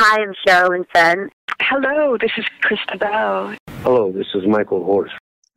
Hi, 0.00 0.22
I'm 0.22 0.32
Sherilyn 0.46 0.84
Fenn. 0.92 1.28
Hello, 1.60 2.16
this 2.16 2.30
is 2.38 2.44
Krista 2.62 3.00
Bell. 3.00 3.56
Hello, 3.82 4.12
this 4.12 4.28
is 4.32 4.46
Michael 4.46 4.84
Horst. 4.84 5.12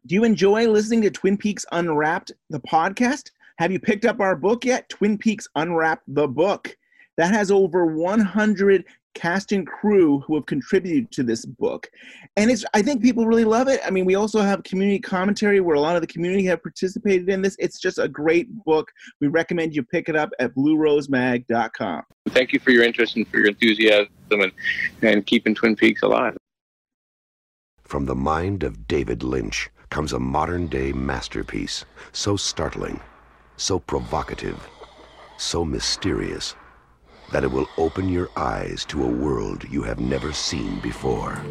Do 0.08 0.16
you 0.16 0.24
enjoy 0.24 0.68
listening 0.68 1.04
to 1.04 1.12
Twin 1.12 1.38
Peaks 1.38 1.64
Unwrapped, 1.72 2.32
the 2.50 2.60
podcast? 2.62 3.30
Have 3.60 3.72
you 3.72 3.80
picked 3.80 4.04
up 4.04 4.20
our 4.20 4.36
book 4.36 4.66
yet? 4.66 4.90
Twin 4.90 5.20
Peaks 5.20 5.48
Unwrapped, 5.54 6.02
the 6.08 6.28
book. 6.28 6.76
That 7.18 7.32
has 7.32 7.52
over 7.52 7.86
100 7.86 8.86
cast 9.14 9.52
and 9.52 9.68
crew 9.68 10.20
who 10.22 10.36
have 10.36 10.46
contributed 10.46 11.12
to 11.12 11.24
this 11.24 11.46
book. 11.46 11.90
And 12.38 12.50
it's 12.50 12.66
I 12.74 12.82
think 12.82 13.02
people 13.02 13.26
really 13.26 13.44
love 13.44 13.68
it. 13.68 13.82
I 13.86 13.90
mean, 13.90 14.06
we 14.06 14.16
also 14.16 14.42
have 14.42 14.64
community 14.64 15.00
commentary 15.00 15.60
where 15.60 15.76
a 15.76 15.80
lot 15.80 15.96
of 15.96 16.02
the 16.02 16.08
community 16.08 16.46
have 16.46 16.62
participated 16.62 17.30
in 17.30 17.42
this. 17.42 17.56
It's 17.60 17.80
just 17.80 18.00
a 18.00 18.08
great 18.08 18.48
book. 18.64 18.92
We 19.20 19.28
recommend 19.28 19.76
you 19.76 19.84
pick 19.84 20.10
it 20.10 20.16
up 20.16 20.30
at 20.40 20.56
bluerosemag.com. 20.56 22.04
Thank 22.30 22.54
you 22.54 22.60
for 22.60 22.72
your 22.72 22.84
interest 22.84 23.16
and 23.16 23.28
for 23.28 23.38
your 23.38 23.48
enthusiasm 23.48 24.10
and, 24.30 24.52
and 25.02 25.26
keeping 25.26 25.56
Twin 25.56 25.76
Peaks 25.76 26.02
alive. 26.02 26.38
From 27.84 28.06
the 28.06 28.16
mind 28.16 28.64
of 28.64 28.88
David 28.88 29.24
Lynch 29.24 29.70
comes 29.90 30.14
a 30.14 30.20
modern 30.20 30.68
day 30.68 30.94
masterpiece, 30.94 31.84
so 32.14 32.38
startling, 32.38 33.02
so 33.58 33.80
provocative, 33.80 34.70
so 35.38 35.66
mysterious 35.66 36.56
that 37.32 37.44
it 37.44 37.52
will 37.52 37.70
open 37.78 38.10
your 38.10 38.30
eyes 38.36 38.86
to 38.86 39.04
a 39.04 39.08
world 39.08 39.64
you 39.70 39.84
have 39.84 40.00
never 40.00 40.34
seen 40.34 40.80
before. 40.80 41.42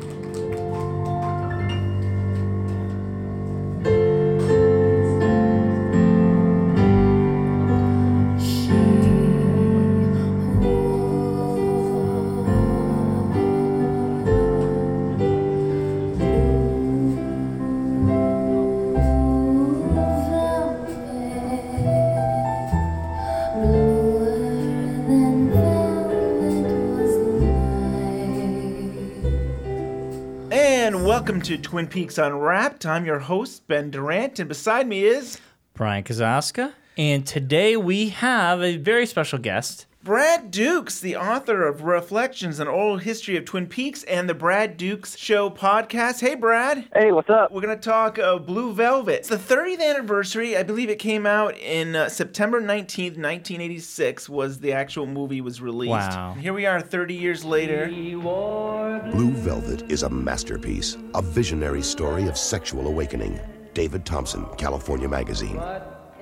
Welcome 31.20 31.42
to 31.42 31.58
Twin 31.58 31.86
Peaks 31.86 32.16
Unwrapped. 32.16 32.86
I'm 32.86 33.04
your 33.04 33.18
host, 33.18 33.68
Ben 33.68 33.90
Durant, 33.90 34.38
and 34.38 34.48
beside 34.48 34.88
me 34.88 35.04
is 35.04 35.38
Bryon 35.74 36.02
Kozaczka. 36.02 36.72
And 36.96 37.26
today 37.26 37.76
we 37.76 38.08
have 38.08 38.62
a 38.62 38.78
very 38.78 39.04
special 39.04 39.38
guest. 39.38 39.84
Brad 40.02 40.50
Dukes, 40.50 40.98
the 40.98 41.14
author 41.14 41.66
of 41.66 41.82
Reflections 41.82 42.58
on 42.58 42.66
Oral 42.66 42.96
History 42.96 43.36
of 43.36 43.44
Twin 43.44 43.66
Peaks 43.66 44.02
and 44.04 44.30
the 44.30 44.34
Brad 44.34 44.78
Dukes 44.78 45.14
Show 45.14 45.50
podcast. 45.50 46.22
Hey, 46.22 46.34
Brad. 46.34 46.88
Hey, 46.94 47.12
what's 47.12 47.28
up? 47.28 47.52
We're 47.52 47.60
going 47.60 47.78
to 47.78 47.84
talk 47.84 48.18
uh, 48.18 48.38
Blue 48.38 48.72
Velvet. 48.72 49.18
It's 49.18 49.28
the 49.28 49.36
30th 49.36 49.82
anniversary. 49.82 50.56
I 50.56 50.62
believe 50.62 50.88
it 50.88 50.98
came 50.98 51.26
out 51.26 51.54
in 51.58 51.94
uh, 51.94 52.08
September 52.08 52.62
19th, 52.62 53.18
1986 53.18 54.26
was 54.30 54.58
the 54.58 54.72
actual 54.72 55.04
movie 55.04 55.42
was 55.42 55.60
released. 55.60 55.90
Wow. 55.90 56.32
Here 56.32 56.54
we 56.54 56.64
are 56.64 56.80
30 56.80 57.14
years 57.14 57.44
later. 57.44 57.88
Blue 57.88 59.32
Velvet 59.32 59.92
is 59.92 60.02
a 60.02 60.08
masterpiece, 60.08 60.96
a 61.14 61.20
visionary 61.20 61.82
story 61.82 62.26
of 62.26 62.38
sexual 62.38 62.86
awakening. 62.86 63.38
David 63.74 64.06
Thompson, 64.06 64.46
California 64.56 65.10
Magazine. 65.10 65.60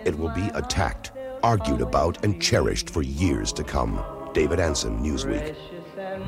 It 0.04 0.18
will 0.18 0.30
be 0.30 0.48
attacked, 0.54 1.12
argued 1.42 1.80
about, 1.80 2.24
and 2.24 2.40
cherished 2.40 2.90
for 2.90 3.02
years 3.02 3.52
to 3.54 3.64
come. 3.64 4.02
David 4.34 4.60
Ansen, 4.60 5.02
Newsweek. 5.02 5.54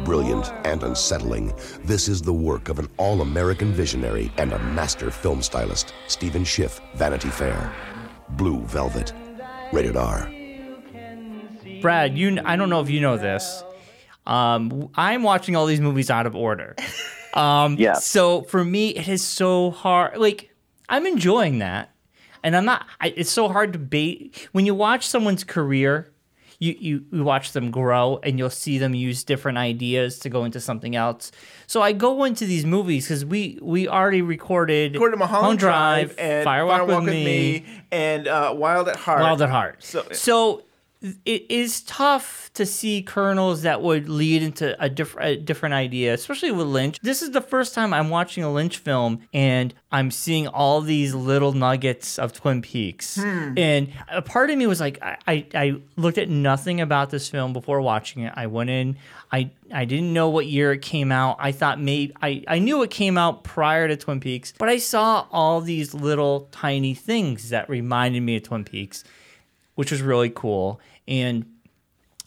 Brilliant 0.04 0.50
and 0.64 0.82
unsettling, 0.82 1.52
this 1.84 2.08
is 2.08 2.22
the 2.22 2.32
work 2.32 2.68
of 2.68 2.78
an 2.78 2.88
all 2.96 3.20
American 3.22 3.72
visionary 3.72 4.32
and 4.36 4.52
a 4.52 4.58
master 4.58 5.10
film 5.10 5.42
stylist, 5.42 5.94
Stephen 6.08 6.44
Schiff, 6.44 6.80
Vanity 6.94 7.28
Fair. 7.28 7.72
Blue 8.30 8.60
Velvet. 8.60 9.12
Rated 9.72 9.96
R. 9.96 10.30
Brad, 11.80 12.16
you 12.18 12.38
I 12.44 12.56
don't 12.56 12.70
know 12.70 12.80
if 12.80 12.90
you 12.90 13.00
know 13.00 13.16
this. 13.16 13.62
Um, 14.26 14.90
I'm 14.94 15.22
watching 15.22 15.56
all 15.56 15.66
these 15.66 15.80
movies 15.80 16.10
out 16.10 16.26
of 16.26 16.34
order. 16.34 16.76
Um, 17.32 17.76
Yeah. 17.78 17.94
So 17.94 18.42
for 18.42 18.64
me, 18.64 18.88
it 18.88 19.06
is 19.06 19.22
so 19.22 19.70
hard. 19.70 20.18
Like 20.18 20.52
I'm 20.88 21.06
enjoying 21.06 21.60
that, 21.60 21.94
and 22.42 22.56
I'm 22.56 22.64
not. 22.64 22.86
I, 23.00 23.08
it's 23.16 23.30
so 23.30 23.48
hard 23.48 23.72
to 23.74 23.78
bait 23.78 24.48
when 24.52 24.66
you 24.66 24.74
watch 24.74 25.06
someone's 25.06 25.44
career. 25.44 26.10
You, 26.62 26.76
you, 26.78 27.04
you 27.10 27.24
watch 27.24 27.52
them 27.52 27.70
grow 27.70 28.20
and 28.22 28.38
you'll 28.38 28.50
see 28.50 28.76
them 28.76 28.94
use 28.94 29.24
different 29.24 29.56
ideas 29.56 30.18
to 30.18 30.28
go 30.28 30.44
into 30.44 30.60
something 30.60 30.94
else. 30.94 31.32
So 31.66 31.80
I 31.80 31.92
go 31.92 32.24
into 32.24 32.44
these 32.44 32.66
movies 32.66 33.06
because 33.06 33.24
we 33.24 33.58
we 33.62 33.88
already 33.88 34.20
recorded 34.20 34.92
Recorded 34.92 35.18
Mulholland 35.20 35.58
Drive, 35.58 36.14
and 36.18 36.46
Firewalk, 36.46 36.80
Firewalk 36.80 37.04
with, 37.06 37.14
me, 37.14 37.64
and 37.90 38.28
uh, 38.28 38.52
Wild 38.54 38.88
at 38.90 38.96
Heart. 38.96 39.20
Wild 39.22 39.40
at 39.40 39.48
Heart. 39.48 39.82
So- 39.82 40.04
So, 40.12 40.62
it 41.02 41.50
is 41.50 41.80
tough 41.82 42.50
to 42.52 42.66
see 42.66 43.02
kernels 43.02 43.62
that 43.62 43.80
would 43.80 44.08
lead 44.08 44.42
into 44.42 44.80
a, 44.82 44.90
diff- 44.90 45.16
a 45.18 45.36
different 45.36 45.74
idea, 45.74 46.12
especially 46.12 46.50
with 46.50 46.66
Lynch. 46.66 46.98
This 47.00 47.22
is 47.22 47.30
the 47.30 47.40
first 47.40 47.74
time 47.74 47.94
I'm 47.94 48.10
watching 48.10 48.44
a 48.44 48.52
Lynch 48.52 48.76
film 48.76 49.22
and 49.32 49.72
I'm 49.90 50.10
seeing 50.10 50.46
all 50.46 50.82
these 50.82 51.14
little 51.14 51.52
nuggets 51.52 52.18
of 52.18 52.34
Twin 52.34 52.60
Peaks. 52.60 53.16
Hmm. 53.16 53.54
And 53.56 53.92
a 54.10 54.20
part 54.20 54.50
of 54.50 54.58
me 54.58 54.66
was 54.66 54.78
like, 54.78 55.02
I, 55.02 55.16
I, 55.26 55.46
I 55.54 55.80
looked 55.96 56.18
at 56.18 56.28
nothing 56.28 56.82
about 56.82 57.08
this 57.08 57.30
film 57.30 57.54
before 57.54 57.80
watching 57.80 58.24
it. 58.24 58.34
I 58.36 58.46
went 58.48 58.68
in, 58.68 58.98
I, 59.32 59.50
I 59.72 59.86
didn't 59.86 60.12
know 60.12 60.28
what 60.28 60.46
year 60.46 60.72
it 60.72 60.82
came 60.82 61.10
out. 61.10 61.36
I 61.40 61.52
thought 61.52 61.80
maybe, 61.80 62.12
I, 62.20 62.44
I 62.46 62.58
knew 62.58 62.82
it 62.82 62.90
came 62.90 63.16
out 63.16 63.42
prior 63.42 63.88
to 63.88 63.96
Twin 63.96 64.20
Peaks, 64.20 64.52
but 64.58 64.68
I 64.68 64.76
saw 64.76 65.26
all 65.32 65.62
these 65.62 65.94
little 65.94 66.48
tiny 66.52 66.92
things 66.92 67.48
that 67.48 67.70
reminded 67.70 68.22
me 68.22 68.36
of 68.36 68.42
Twin 68.42 68.64
Peaks 68.64 69.02
which 69.80 69.90
was 69.90 70.02
really 70.02 70.28
cool. 70.28 70.78
And 71.08 71.46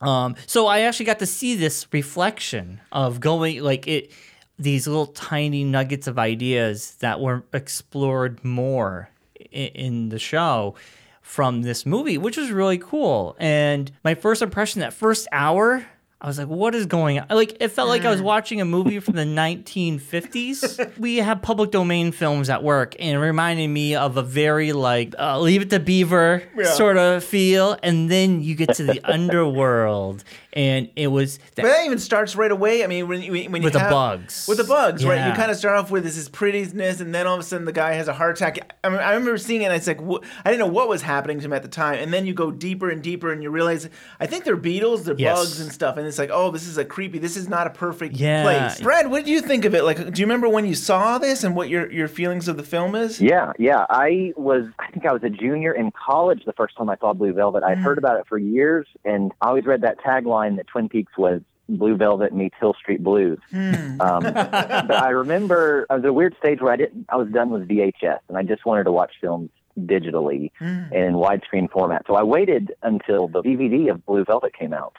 um, 0.01 0.35
so 0.47 0.65
I 0.65 0.79
actually 0.79 1.05
got 1.05 1.19
to 1.19 1.27
see 1.27 1.55
this 1.55 1.85
reflection 1.93 2.81
of 2.91 3.19
going 3.19 3.61
like 3.61 3.87
it 3.87 4.11
these 4.57 4.87
little 4.87 5.05
tiny 5.05 5.63
nuggets 5.63 6.07
of 6.07 6.17
ideas 6.17 6.95
that 7.01 7.19
were 7.19 7.43
explored 7.53 8.43
more 8.43 9.11
in, 9.51 9.67
in 9.67 10.09
the 10.09 10.17
show 10.17 10.73
from 11.21 11.61
this 11.61 11.85
movie, 11.85 12.17
which 12.17 12.37
was 12.37 12.49
really 12.49 12.79
cool. 12.79 13.35
And 13.37 13.91
my 14.03 14.15
first 14.15 14.41
impression, 14.41 14.79
that 14.81 14.91
first 14.91 15.27
hour, 15.31 15.85
I 16.23 16.27
was 16.27 16.37
like, 16.37 16.47
what 16.47 16.73
is 16.73 16.85
going 16.85 17.19
on? 17.19 17.25
Like, 17.29 17.57
it 17.59 17.67
felt 17.67 17.89
like 17.89 18.05
I 18.05 18.09
was 18.09 18.21
watching 18.21 18.61
a 18.61 18.65
movie 18.65 19.01
from 19.01 19.15
the 19.15 19.25
1950s. 19.25 20.97
we 20.97 21.17
have 21.17 21.41
public 21.41 21.69
domain 21.71 22.13
films 22.13 22.49
at 22.49 22.63
work, 22.63 22.95
and 22.97 23.17
it 23.17 23.19
reminded 23.19 23.67
me 23.67 23.95
of 23.95 24.15
a 24.15 24.21
very, 24.23 24.71
like, 24.71 25.13
uh, 25.19 25.37
Leave 25.41 25.63
It 25.63 25.69
to 25.71 25.81
Beaver 25.81 26.43
sort 26.75 26.95
of 26.95 27.25
feel. 27.25 27.77
And 27.83 28.09
then 28.09 28.41
you 28.41 28.55
get 28.55 28.73
to 28.75 28.83
the 28.83 29.01
underworld, 29.03 30.23
and 30.53 30.89
it 30.95 31.07
was. 31.07 31.39
But 31.55 31.63
that 31.63 31.85
even 31.85 31.99
starts 31.99 32.35
right 32.35 32.51
away. 32.51 32.83
I 32.83 32.87
mean, 32.87 33.07
when, 33.07 33.21
you- 33.21 33.31
when 33.31 33.61
you 33.61 33.65
With 33.65 33.73
the 33.73 33.79
bugs. 33.79 34.47
with 34.47 34.57
the 34.57 34.63
bugs, 34.63 35.05
right? 35.05 35.27
You 35.27 35.33
kind 35.33 35.51
of 35.51 35.57
start 35.57 35.77
off 35.77 35.91
with 35.91 36.03
this, 36.03 36.15
this 36.15 36.29
prettiness, 36.29 36.99
and 37.01 37.13
then 37.13 37.27
all 37.27 37.33
of 37.33 37.39
a 37.39 37.43
sudden 37.43 37.65
the 37.65 37.71
guy 37.71 37.93
has 37.93 38.07
a 38.07 38.13
heart 38.13 38.37
attack. 38.37 38.75
I, 38.83 38.89
mean, 38.89 38.99
I 38.99 39.13
remember 39.13 39.37
seeing 39.37 39.63
it, 39.63 39.65
and 39.65 39.73
it's 39.73 39.87
like 39.87 39.99
wh- 39.99 40.23
I 40.45 40.49
didn't 40.51 40.59
know 40.59 40.73
what 40.73 40.87
was 40.87 41.01
happening 41.01 41.39
to 41.39 41.45
him 41.45 41.53
at 41.53 41.63
the 41.63 41.69
time, 41.69 41.95
and 41.99 42.13
then 42.13 42.25
you 42.25 42.33
go 42.33 42.51
deeper 42.51 42.89
and 42.89 43.01
deeper, 43.01 43.31
and 43.31 43.41
you 43.41 43.49
realize 43.49 43.89
I 44.19 44.25
think 44.27 44.43
they're 44.45 44.55
beetles, 44.55 45.03
they're 45.05 45.15
Yes. 45.17 45.37
bugs 45.37 45.59
and 45.59 45.71
stuff, 45.71 45.97
and 45.97 46.05
it's 46.07 46.17
like, 46.19 46.29
oh, 46.31 46.51
this 46.51 46.67
is 46.67 46.77
a 46.77 46.85
creepy. 46.85 47.19
This 47.19 47.37
is 47.37 47.47
not 47.49 47.67
a 47.67 47.69
perfect 47.69 48.15
Yeah. 48.15 48.43
place. 48.43 48.81
Brad, 48.81 49.09
what 49.09 49.25
did 49.25 49.31
you 49.31 49.41
think 49.41 49.65
of 49.65 49.73
it? 49.75 49.83
Like, 49.83 49.97
do 49.97 50.19
you 50.21 50.25
remember 50.25 50.49
when 50.49 50.65
you 50.65 50.75
saw 50.75 51.17
this 51.17 51.43
and 51.43 51.55
what 51.55 51.69
your 51.69 51.91
your 51.91 52.07
feelings 52.07 52.47
of 52.47 52.57
the 52.57 52.63
film 52.63 52.95
is? 52.95 53.21
Yeah, 53.21 53.53
yeah. 53.57 53.85
I 53.89 54.33
was, 54.35 54.65
I 54.79 54.91
think 54.91 55.05
I 55.05 55.13
was 55.13 55.23
a 55.23 55.29
junior 55.29 55.71
in 55.73 55.91
college 55.91 56.43
the 56.45 56.53
first 56.53 56.75
time 56.77 56.89
I 56.89 56.97
saw 56.97 57.13
Blue 57.13 57.33
Velvet. 57.33 57.63
I'd 57.63 57.77
mm. 57.77 57.83
heard 57.83 57.97
about 57.97 58.19
it 58.19 58.25
for 58.27 58.37
years, 58.37 58.87
and 59.05 59.31
I 59.41 59.47
always 59.49 59.65
read 59.65 59.81
that 59.81 59.99
tagline 59.99 60.42
that 60.51 60.67
Twin 60.67 60.89
Peaks 60.89 61.17
was 61.17 61.41
Blue 61.69 61.95
Velvet 61.95 62.33
meets 62.33 62.55
Hill 62.59 62.73
Street 62.79 63.03
Blues. 63.03 63.39
Um, 63.53 63.99
but 63.99 64.91
I 64.91 65.09
remember 65.09 65.85
uh, 65.89 65.97
the 65.97 66.13
weird 66.13 66.35
stage 66.39 66.61
where 66.61 66.73
I 66.73 66.75
didn't, 66.75 67.05
I 67.09 67.15
was 67.15 67.29
done 67.29 67.49
with 67.49 67.67
VHS, 67.67 68.19
and 68.27 68.37
I 68.37 68.43
just 68.43 68.65
wanted 68.65 68.83
to 68.85 68.91
watch 68.91 69.13
films 69.21 69.49
digitally 69.79 70.51
and 70.59 70.93
in 70.93 71.13
widescreen 71.13 71.69
format. 71.71 72.03
So 72.05 72.15
I 72.15 72.23
waited 72.23 72.73
until 72.83 73.27
the 73.27 73.41
DVD 73.41 73.91
of 73.91 74.05
Blue 74.05 74.23
Velvet 74.23 74.53
came 74.53 74.73
out, 74.73 74.95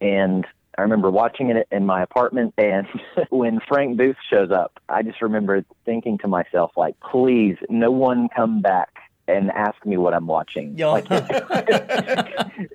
and 0.00 0.46
I 0.76 0.82
remember 0.82 1.10
watching 1.10 1.50
it 1.50 1.66
in 1.70 1.86
my 1.86 2.02
apartment, 2.02 2.54
and 2.58 2.86
when 3.30 3.60
Frank 3.66 3.96
Booth 3.96 4.16
shows 4.28 4.50
up, 4.50 4.80
I 4.88 5.02
just 5.02 5.22
remember 5.22 5.64
thinking 5.84 6.18
to 6.18 6.28
myself, 6.28 6.72
like, 6.76 6.96
please, 7.00 7.56
no 7.68 7.90
one 7.90 8.28
come 8.34 8.60
back 8.60 8.93
and 9.28 9.50
ask 9.50 9.84
me 9.86 9.96
what 9.96 10.14
I'm 10.14 10.26
watching. 10.26 10.76
Yo. 10.76 10.92
Like, 10.92 11.06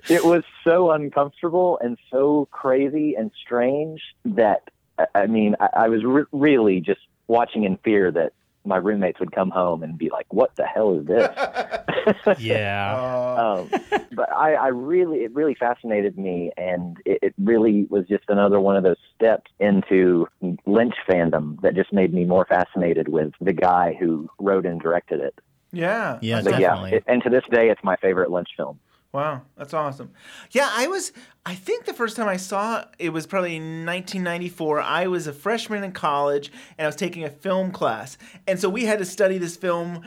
it 0.08 0.24
was 0.24 0.42
so 0.64 0.90
uncomfortable 0.90 1.78
and 1.82 1.96
so 2.10 2.48
crazy 2.50 3.14
and 3.14 3.30
strange 3.40 4.02
that, 4.24 4.70
I- 4.98 5.06
I 5.14 5.26
mean, 5.26 5.56
I, 5.60 5.68
I 5.84 5.88
was 5.88 6.04
re- 6.04 6.24
really 6.32 6.80
just 6.80 7.00
watching 7.28 7.64
in 7.64 7.76
fear 7.78 8.10
that 8.12 8.32
my 8.64 8.76
roommates 8.76 9.18
would 9.20 9.32
come 9.32 9.48
home 9.50 9.82
and 9.82 9.96
be 9.96 10.10
like, 10.10 10.26
"What 10.34 10.54
the 10.56 10.66
hell 10.66 10.98
is 10.98 11.06
this?" 11.06 11.28
Yeah. 12.38 12.94
Uh, 13.38 13.66
um, 13.72 13.80
but 14.12 14.30
I, 14.32 14.54
I 14.54 14.66
really, 14.68 15.18
it 15.18 15.34
really 15.34 15.54
fascinated 15.54 16.18
me, 16.18 16.50
and 16.58 16.98
it, 17.06 17.18
it 17.22 17.34
really 17.38 17.84
was 17.88 18.06
just 18.06 18.24
another 18.28 18.60
one 18.60 18.76
of 18.76 18.82
those 18.82 18.98
steps 19.14 19.50
into 19.60 20.26
Lynch 20.66 20.94
fandom 21.08 21.60
that 21.62 21.74
just 21.74 21.92
made 21.92 22.12
me 22.12 22.24
more 22.24 22.44
fascinated 22.46 23.08
with 23.08 23.32
the 23.40 23.52
guy 23.54 23.96
who 23.98 24.28
wrote 24.38 24.66
and 24.66 24.80
directed 24.80 25.20
it. 25.20 25.38
Yeah. 25.72 26.18
Yeah, 26.20 26.42
But 26.42 26.50
definitely. 26.58 26.90
yeah, 26.90 26.96
it, 26.96 27.04
and 27.06 27.22
to 27.22 27.30
this 27.30 27.44
day, 27.50 27.70
it's 27.70 27.82
my 27.84 27.96
favorite 27.96 28.30
Lynch 28.30 28.48
film. 28.56 28.78
Wow, 29.12 29.42
that's 29.56 29.74
awesome. 29.74 30.12
Yeah, 30.52 30.68
I 30.70 30.86
was. 30.86 31.12
I 31.44 31.54
think 31.56 31.84
the 31.84 31.92
first 31.94 32.14
time 32.16 32.28
I 32.28 32.36
saw 32.36 32.84
it 33.00 33.10
was 33.10 33.26
probably 33.26 33.56
in 33.56 33.84
1994. 33.84 34.80
I 34.80 35.08
was 35.08 35.26
a 35.26 35.32
freshman 35.32 35.82
in 35.82 35.90
college, 35.90 36.52
and 36.78 36.84
I 36.84 36.88
was 36.88 36.94
taking 36.94 37.24
a 37.24 37.30
film 37.30 37.72
class, 37.72 38.16
and 38.46 38.60
so 38.60 38.68
we 38.68 38.84
had 38.84 39.00
to 39.00 39.04
study 39.04 39.36
this 39.38 39.56
film 39.56 40.04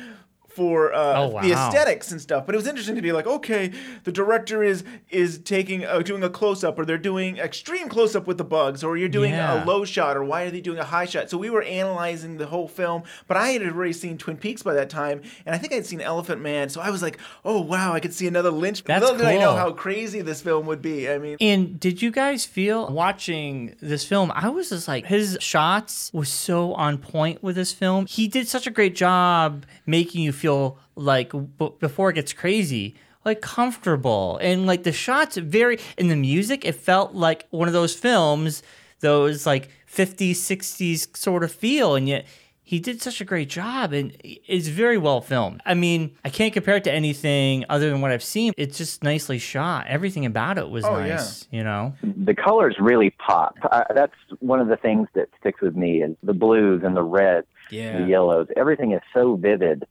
for 0.56 0.94
uh, 0.94 1.14
Oh, 1.24 1.42
the 1.42 1.52
aesthetics 1.54 2.12
and 2.12 2.22
stuff. 2.22 2.46
But 2.46 2.56
it 2.56 2.58
was 2.58 2.68
interesting 2.68 2.96
to 2.96 3.02
be 3.02 3.12
like, 3.12 3.28
okay, 3.28 3.72
the 4.04 4.12
director 4.12 4.64
is 4.64 4.84
is 5.10 5.40
taking 5.40 5.86
uh, 5.86 6.00
doing 6.00 6.24
a 6.24 6.30
close 6.30 6.64
up, 6.64 6.78
or 6.80 6.86
they're 6.86 6.98
doing 6.98 7.38
extreme 7.38 7.90
close 7.90 8.16
up 8.16 8.28
with 8.28 8.38
the 8.38 8.44
bugs, 8.44 8.84
or 8.84 8.98
you're 8.98 9.10
doing 9.10 9.32
Yeah. 9.32 9.64
a 9.64 9.66
low 9.66 9.86
shot, 9.86 10.16
or 10.18 10.24
why 10.24 10.44
are 10.44 10.52
they 10.52 10.62
doing 10.62 10.80
a 10.80 10.84
high 10.86 11.06
shot? 11.06 11.30
So 11.30 11.38
we 11.38 11.50
were 11.50 11.64
analyzing 11.64 12.38
the 12.38 12.46
whole 12.48 12.68
film. 12.68 13.04
But 13.28 13.38
I 13.38 13.50
had 13.50 13.62
already 13.64 13.94
seen 13.94 14.18
Twin 14.18 14.38
Peaks 14.38 14.64
by 14.64 14.74
that 14.74 14.90
time, 14.90 15.22
and 15.46 15.56
I 15.56 15.58
think 15.58 15.74
I'd 15.74 15.86
seen 15.86 16.02
Elephant 16.02 16.42
Man. 16.42 16.70
So 16.70 16.82
I 16.82 16.90
was 16.90 17.02
like, 17.02 17.18
oh 17.46 17.62
wow, 17.62 17.94
I 17.94 18.00
could 18.00 18.14
see 18.14 18.28
another 18.28 18.52
Lynch. 18.52 18.84
That's 18.84 19.02
Little 19.02 19.18
did 19.18 19.28
I 19.28 19.38
know 19.38 19.56
how 19.56 19.72
crazy 19.72 20.22
this 20.22 20.42
film 20.42 20.66
would 20.68 20.82
be. 20.82 21.10
I 21.10 21.18
mean, 21.18 21.38
And 21.40 21.80
did 21.80 22.02
you 22.02 22.12
guys 22.12 22.46
feel 22.46 22.88
watching 22.90 23.76
this 23.82 24.04
film? 24.06 24.32
I 24.36 24.50
was 24.50 24.70
just 24.70 24.88
like, 24.88 25.06
his 25.06 25.38
shots 25.40 26.12
was 26.14 26.30
so 26.30 26.74
on 26.74 26.98
point 26.98 27.42
with 27.44 27.56
this 27.56 27.72
film. 27.72 28.06
He 28.06 28.28
did 28.28 28.48
such 28.48 28.68
a 28.68 28.72
great 28.72 28.96
job 28.96 29.66
making 29.86 30.22
you 30.22 30.32
feel 30.44 30.78
like 30.96 31.32
b- 31.32 31.72
before 31.80 32.10
it 32.10 32.16
gets 32.16 32.34
crazy, 32.34 32.96
like 33.24 33.40
comfortable. 33.42 34.38
And 34.42 34.66
like 34.66 34.84
the 34.84 34.92
shots, 34.92 35.38
very, 35.38 35.80
in 35.98 36.10
the 36.10 36.18
music, 36.18 36.66
it 36.66 36.76
felt 36.76 37.14
like 37.14 37.48
one 37.50 37.68
of 37.70 37.74
those 37.74 37.96
films, 37.96 38.62
those 39.00 39.46
like 39.46 39.70
50s, 39.90 40.32
60s 40.32 41.16
sort 41.16 41.44
of 41.46 41.52
feel. 41.52 41.96
And 41.96 42.08
yet, 42.10 42.26
he 42.66 42.80
did 42.80 43.02
such 43.02 43.20
a 43.22 43.26
great 43.26 43.50
job 43.50 43.92
and 43.94 44.16
it's 44.24 44.68
very 44.70 44.98
well 44.98 45.20
filmed. 45.22 45.62
I 45.66 45.74
mean, 45.74 46.12
I 46.26 46.30
can't 46.30 46.54
compare 46.54 46.78
it 46.78 46.84
to 46.86 46.92
anything 46.94 47.66
other 47.70 47.90
than 47.90 48.00
what 48.02 48.12
I've 48.12 48.24
seen. 48.24 48.54
It's 48.58 48.78
just 48.78 49.04
nicely 49.04 49.38
shot. 49.38 49.86
Everything 49.88 50.26
about 50.26 50.58
it 50.58 50.70
was 50.70 50.84
Oh, 50.86 50.98
yeah. 51.00 51.16
nice, 51.18 51.46
you 51.52 51.64
know? 51.64 51.94
The 52.02 52.34
colors 52.34 52.78
really 52.80 53.10
pop. 53.12 53.56
Uh, 53.70 53.84
that's 53.94 54.14
one 54.40 54.60
of 54.62 54.68
the 54.70 54.78
things 54.78 55.08
that 55.14 55.28
sticks 55.40 55.62
with 55.62 55.76
me 55.76 56.02
is 56.04 56.16
the 56.24 56.34
blues 56.34 56.82
and 56.86 56.96
the 56.96 57.04
reds, 57.04 57.48
yeah. 57.70 58.00
the 58.00 58.08
yellows. 58.08 58.48
Everything 58.56 58.94
is 58.94 59.02
so 59.14 59.36
vivid, 59.36 59.84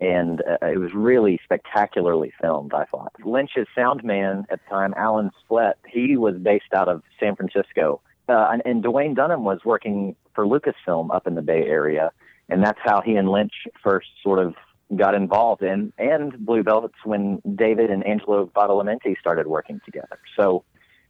and 0.00 0.42
uh, 0.42 0.66
it 0.66 0.78
was 0.78 0.92
really 0.94 1.40
spectacularly 1.42 2.32
filmed. 2.40 2.72
I 2.72 2.84
thought 2.84 3.12
Lynch's 3.24 3.66
sound 3.74 4.04
man 4.04 4.44
at 4.50 4.60
the 4.64 4.70
time, 4.70 4.94
Alan 4.96 5.30
Splet, 5.42 5.74
he 5.86 6.16
was 6.16 6.36
based 6.36 6.72
out 6.74 6.88
of 6.88 7.02
San 7.18 7.36
Francisco, 7.36 8.00
uh, 8.28 8.48
and, 8.52 8.62
and 8.64 8.84
Duwayne 8.84 9.14
Dunham 9.14 9.44
was 9.44 9.60
working 9.64 10.14
for 10.34 10.46
Lucasfilm 10.46 11.14
up 11.14 11.26
in 11.26 11.34
the 11.34 11.42
Bay 11.42 11.64
Area, 11.66 12.12
and 12.48 12.62
that's 12.62 12.78
how 12.82 13.00
he 13.00 13.16
and 13.16 13.28
Lynch 13.28 13.52
first 13.82 14.08
sort 14.22 14.38
of 14.38 14.54
got 14.96 15.14
involved 15.14 15.62
in 15.62 15.92
and 15.98 16.46
Blue 16.46 16.62
Velvets 16.62 16.94
when 17.04 17.42
David 17.56 17.90
and 17.90 18.06
Angelo 18.06 18.46
Badalamenti 18.46 19.18
started 19.20 19.46
working 19.46 19.80
together. 19.84 20.18
So 20.36 20.64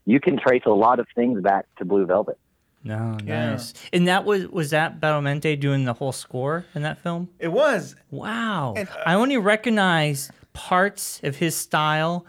you 0.05 0.21
can 0.21 0.39
trace 0.39 0.63
a 0.67 0.71
lot 0.71 0.99
of 0.99 1.07
things 1.15 1.41
back 1.43 1.67
to 1.77 1.85
Blue 1.85 2.07
Velvet. 2.07 2.39
No, 2.85 3.19
Yeah. 3.25 3.51
nice. 3.51 3.75
And 3.93 4.07
that 4.09 4.25
was 4.25 4.47
was 4.49 4.71
that 4.71 5.01
Badalamenti 5.01 5.59
doing 5.59 5.85
the 5.85 5.93
whole 5.95 6.13
score 6.13 6.65
in 6.75 6.83
that 6.83 6.99
film? 6.99 7.29
it 7.39 7.49
was. 7.49 7.97
Wow. 8.11 8.75
And, 8.77 8.89
uh, 8.89 8.93
I 9.07 9.15
only 9.15 9.37
recognize 9.37 10.31
parts 10.53 11.21
of 11.23 11.37
his 11.37 11.55
style, 11.57 12.25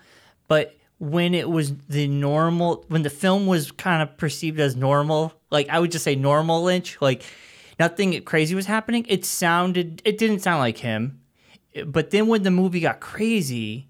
but 0.48 0.76
when 0.98 1.34
it 1.34 1.50
was 1.50 1.74
the 1.88 2.08
normal, 2.08 2.84
when 2.90 3.04
the 3.04 3.10
film 3.10 3.48
was 3.48 3.72
kind 3.72 4.02
of 4.02 4.18
perceived 4.18 4.60
as 4.60 4.76
normal, 4.76 5.34
like 5.50 5.70
I 5.70 5.80
would 5.80 5.92
just 5.92 6.04
say 6.04 6.16
normal 6.16 6.64
Lynch, 6.64 6.98
like 7.00 7.24
nothing 7.80 8.22
crazy 8.24 8.54
was 8.56 8.66
happening, 8.66 9.06
it 9.08 9.24
sounded, 9.26 10.02
it 10.04 10.18
didn't 10.18 10.40
sound 10.40 10.60
like 10.60 10.80
him. 10.80 11.22
But 11.86 12.10
then 12.10 12.28
when 12.28 12.44
the 12.44 12.52
movie 12.52 12.82
got 12.82 13.00
crazy, 13.00 13.88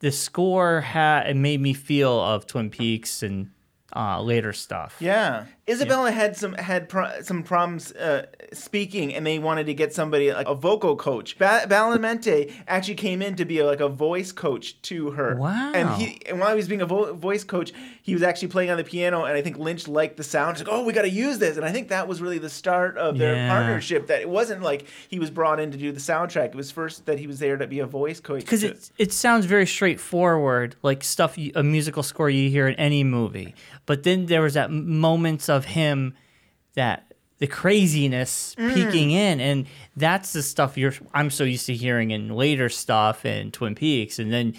the 0.00 0.10
score 0.10 0.80
had, 0.80 1.28
it 1.28 1.36
made 1.36 1.60
me 1.60 1.72
feel 1.74 2.18
of 2.20 2.46
Twin 2.46 2.70
Peaks 2.70 3.22
and 3.22 3.50
uh, 3.94 4.20
later 4.22 4.52
stuff. 4.52 4.96
Yeah, 5.00 5.44
Isabella 5.68 6.10
had 6.10 6.36
some 6.36 6.52
had 6.54 6.88
pro- 6.88 7.20
some 7.22 7.42
problems 7.42 7.92
uh, 7.92 8.26
speaking, 8.52 9.14
and 9.14 9.26
they 9.26 9.38
wanted 9.38 9.66
to 9.66 9.74
get 9.74 9.92
somebody 9.92 10.32
like 10.32 10.46
a 10.48 10.54
vocal 10.54 10.96
coach. 10.96 11.38
Ba- 11.38 11.66
Badalamenti 11.68 12.52
actually 12.68 12.94
came 12.94 13.22
in 13.22 13.36
to 13.36 13.44
be 13.44 13.62
like 13.62 13.80
a 13.80 13.88
voice 13.88 14.32
coach 14.32 14.80
to 14.82 15.10
her. 15.12 15.36
Wow. 15.36 15.72
And 15.74 15.90
he 15.90 16.20
and 16.26 16.40
while 16.40 16.50
he 16.50 16.56
was 16.56 16.68
being 16.68 16.82
a 16.82 16.86
vo- 16.86 17.14
voice 17.14 17.44
coach, 17.44 17.72
he 18.02 18.14
was 18.14 18.22
actually 18.22 18.48
playing 18.48 18.70
on 18.70 18.76
the 18.76 18.84
piano, 18.84 19.24
and 19.24 19.36
I 19.36 19.42
think 19.42 19.58
Lynch 19.58 19.86
liked 19.88 20.16
the 20.16 20.24
sound. 20.24 20.56
He's 20.56 20.66
like, 20.66 20.74
"Oh, 20.74 20.84
we 20.84 20.92
got 20.92 21.02
to 21.02 21.10
use 21.10 21.38
this," 21.38 21.56
and 21.56 21.64
I 21.64 21.72
think 21.72 21.88
that 21.88 22.08
was 22.08 22.20
really 22.20 22.38
the 22.38 22.50
start 22.50 22.96
of 22.98 23.18
their 23.18 23.34
Yeah. 23.34 23.48
partnership. 23.48 24.06
That 24.08 24.20
it 24.20 24.28
wasn't 24.28 24.62
like 24.62 24.86
he 25.08 25.18
was 25.18 25.30
brought 25.30 25.60
in 25.60 25.70
to 25.72 25.78
do 25.78 25.92
the 25.92 26.00
soundtrack. 26.00 26.46
It 26.46 26.54
was 26.54 26.70
first 26.70 27.06
that 27.06 27.18
he 27.18 27.26
was 27.26 27.38
there 27.38 27.56
to 27.56 27.66
be 27.66 27.78
a 27.80 27.86
voice 27.86 28.20
coach. 28.20 28.40
because 28.40 28.62
it 28.64 28.90
it 28.98 29.12
sounds 29.12 29.46
very 29.46 29.66
straightforward, 29.66 30.76
like 30.82 31.04
stuff 31.04 31.36
you, 31.38 31.52
a 31.54 31.62
musical 31.62 32.02
score 32.02 32.30
you 32.30 32.48
hear 32.50 32.66
in 32.68 32.74
any 32.76 33.04
movie. 33.04 33.54
But 33.90 34.04
then 34.04 34.26
there 34.26 34.40
was 34.40 34.54
that 34.54 34.70
moments 34.70 35.48
of 35.48 35.64
him 35.64 36.14
that 36.74 37.12
the 37.38 37.48
craziness 37.48 38.54
Mm. 38.56 38.72
peeking 38.74 39.10
in, 39.10 39.40
and 39.40 39.66
that's 39.96 40.32
the 40.32 40.44
stuff 40.44 40.78
you're 40.78 40.94
I'm 41.12 41.28
so 41.30 41.42
used 41.42 41.66
to 41.66 41.74
hearing 41.74 42.12
in 42.12 42.28
later 42.28 42.68
stuff 42.68 43.24
and 43.24 43.52
Twin 43.52 43.74
Peaks, 43.74 44.20
and 44.20 44.32
then. 44.32 44.54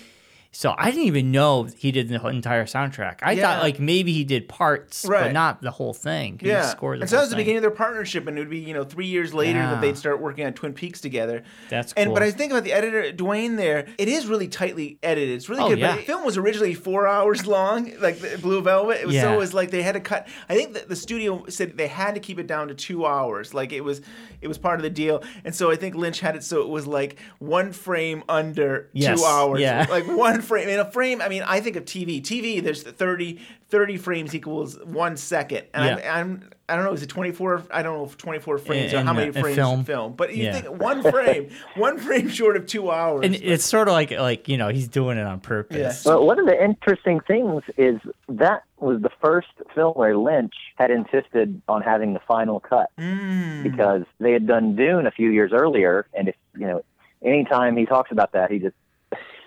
So 0.53 0.75
I 0.77 0.91
didn't 0.91 1.05
even 1.05 1.31
know 1.31 1.63
he 1.77 1.91
did 1.93 2.09
the 2.09 2.27
entire 2.27 2.65
soundtrack. 2.65 3.19
I 3.21 3.31
Yeah. 3.31 3.41
thought 3.43 3.63
like 3.63 3.79
maybe 3.79 4.11
he 4.11 4.25
did 4.25 4.49
parts, 4.49 5.05
Right. 5.05 5.23
but 5.27 5.31
not 5.31 5.61
the 5.61 5.71
whole 5.71 5.93
thing. 5.93 6.39
He 6.41 6.49
Yeah, 6.49 6.63
scored 6.63 6.99
the 6.99 7.03
and 7.03 7.09
so 7.09 7.15
that 7.15 7.21
was 7.21 7.29
the 7.29 7.37
beginning 7.37 7.57
of 7.59 7.61
their 7.61 7.71
partnership, 7.71 8.27
and 8.27 8.37
it 8.37 8.41
would 8.41 8.49
be 8.49 8.59
you 8.59 8.73
know 8.73 8.83
three 8.83 9.05
years 9.05 9.33
later 9.33 9.59
Yeah. 9.59 9.71
that 9.71 9.81
they'd 9.81 9.97
start 9.97 10.19
working 10.19 10.45
on 10.45 10.51
Twin 10.51 10.73
Peaks 10.73 10.99
together. 10.99 11.43
That's 11.69 11.93
cool. 11.93 12.03
And 12.03 12.13
but. 12.13 12.21
I 12.23 12.31
think 12.31 12.51
about 12.51 12.65
the 12.65 12.73
editor 12.73 13.11
Duwayne 13.13 13.55
there, 13.55 13.85
it 13.97 14.07
is 14.09 14.27
really 14.27 14.47
tightly 14.49 14.97
edited. 15.01 15.35
It's 15.35 15.47
really 15.47 15.61
Oh, 15.63 15.69
good. 15.69 15.79
yeah. 15.79 15.91
But 15.93 15.95
the 16.01 16.03
film 16.05 16.25
was 16.25 16.37
originally 16.37 16.73
four 16.73 17.07
hours 17.07 17.47
long, 17.47 17.89
like 18.01 18.19
the 18.19 18.37
Blue 18.37 18.61
Velvet. 18.61 18.99
It 19.01 19.07
was 19.07 19.15
so 19.19 19.33
it 19.33 19.37
was 19.37 19.53
like 19.53 19.71
they 19.71 19.81
had 19.83 19.93
to 19.93 20.01
cut. 20.01 20.27
I 20.49 20.55
think 20.55 20.73
that 20.73 20.89
the 20.89 20.95
studio 20.97 21.45
said 21.47 21.77
they 21.77 21.87
had 21.87 22.13
to 22.15 22.19
keep 22.19 22.39
it 22.39 22.47
down 22.47 22.67
to 22.67 22.73
two 22.73 23.05
hours. 23.05 23.53
Like 23.53 23.71
it 23.71 23.81
was, 23.85 24.01
it 24.41 24.49
was 24.49 24.57
part 24.57 24.79
of 24.79 24.83
the 24.83 24.89
deal. 24.89 25.23
And 25.45 25.55
so 25.55 25.71
I 25.71 25.77
think 25.77 25.95
Lynch 25.95 26.19
had 26.19 26.35
it 26.35 26.43
so 26.43 26.61
it 26.61 26.67
was 26.67 26.85
like 26.87 27.15
one 27.39 27.71
frame 27.71 28.23
under 28.27 28.89
Yes, 28.91 29.17
two 29.19 29.25
hours. 29.25 29.61
yeah. 29.61 29.85
Like 29.89 30.07
one 30.07 30.40
frame. 30.41 30.69
In 30.69 30.79
a 30.79 30.89
frame, 30.91 31.21
I 31.21 31.29
mean, 31.29 31.43
I 31.43 31.59
think 31.61 31.75
of 31.75 31.85
TV. 31.85 32.21
TV, 32.21 32.61
there's 32.63 32.83
30, 32.83 33.39
30 33.69 33.97
frames 33.97 34.35
equals 34.35 34.77
one 34.83 35.17
second. 35.17 35.65
And 35.73 35.83
I'm, 35.83 35.97
Yeah. 35.99 36.15
I'm, 36.17 36.49
I 36.69 36.75
don't 36.75 36.85
know, 36.85 36.93
is 36.93 37.03
it 37.03 37.07
24? 37.09 37.63
I 37.71 37.81
don't 37.83 37.97
know 37.97 38.05
if 38.05 38.17
24 38.17 38.57
frames 38.59 38.93
or 38.93 39.01
how 39.01 39.11
many 39.13 39.29
in 39.31 39.37
a 39.37 39.41
frames 39.41 39.55
film. 39.57 39.83
film. 39.83 40.13
But 40.13 40.33
you 40.35 40.45
Yeah. 40.45 40.53
think 40.61 40.81
one 40.81 41.03
frame, 41.03 41.49
one 41.75 41.97
frame 41.97 42.29
short 42.29 42.55
of 42.57 42.65
two 42.65 42.89
hours. 42.89 43.25
and 43.25 43.35
it's 43.35 43.65
sort 43.65 43.87
of 43.89 43.93
like 43.93 44.11
like 44.11 44.47
you 44.47 44.57
know 44.57 44.69
he's 44.69 44.87
doing 44.87 45.17
it 45.17 45.25
on 45.25 45.39
purpose. 45.41 46.05
Yeah. 46.05 46.11
Well, 46.13 46.25
one 46.25 46.39
of 46.39 46.45
the 46.45 46.63
interesting 46.63 47.19
things 47.27 47.63
is 47.77 47.99
that 48.29 48.63
was 48.79 49.01
the 49.01 49.11
first 49.21 49.49
film 49.75 49.93
where 49.95 50.15
Lynch 50.17 50.53
had 50.77 50.91
insisted 50.91 51.61
on 51.67 51.81
having 51.81 52.13
the 52.13 52.21
final 52.27 52.59
cut 52.61 52.89
Mm. 52.97 53.63
because 53.63 54.03
they 54.19 54.31
had 54.31 54.47
done 54.47 54.75
Dune 54.75 55.05
a 55.07 55.11
few 55.11 55.29
years 55.29 55.51
earlier, 55.53 56.07
and 56.13 56.29
if 56.29 56.35
you 56.57 56.67
know, 56.67 56.83
anytime 57.23 57.75
he 57.77 57.85
talks 57.85 58.11
about 58.11 58.31
that, 58.31 58.49
he 58.51 58.59
just, 58.59 58.75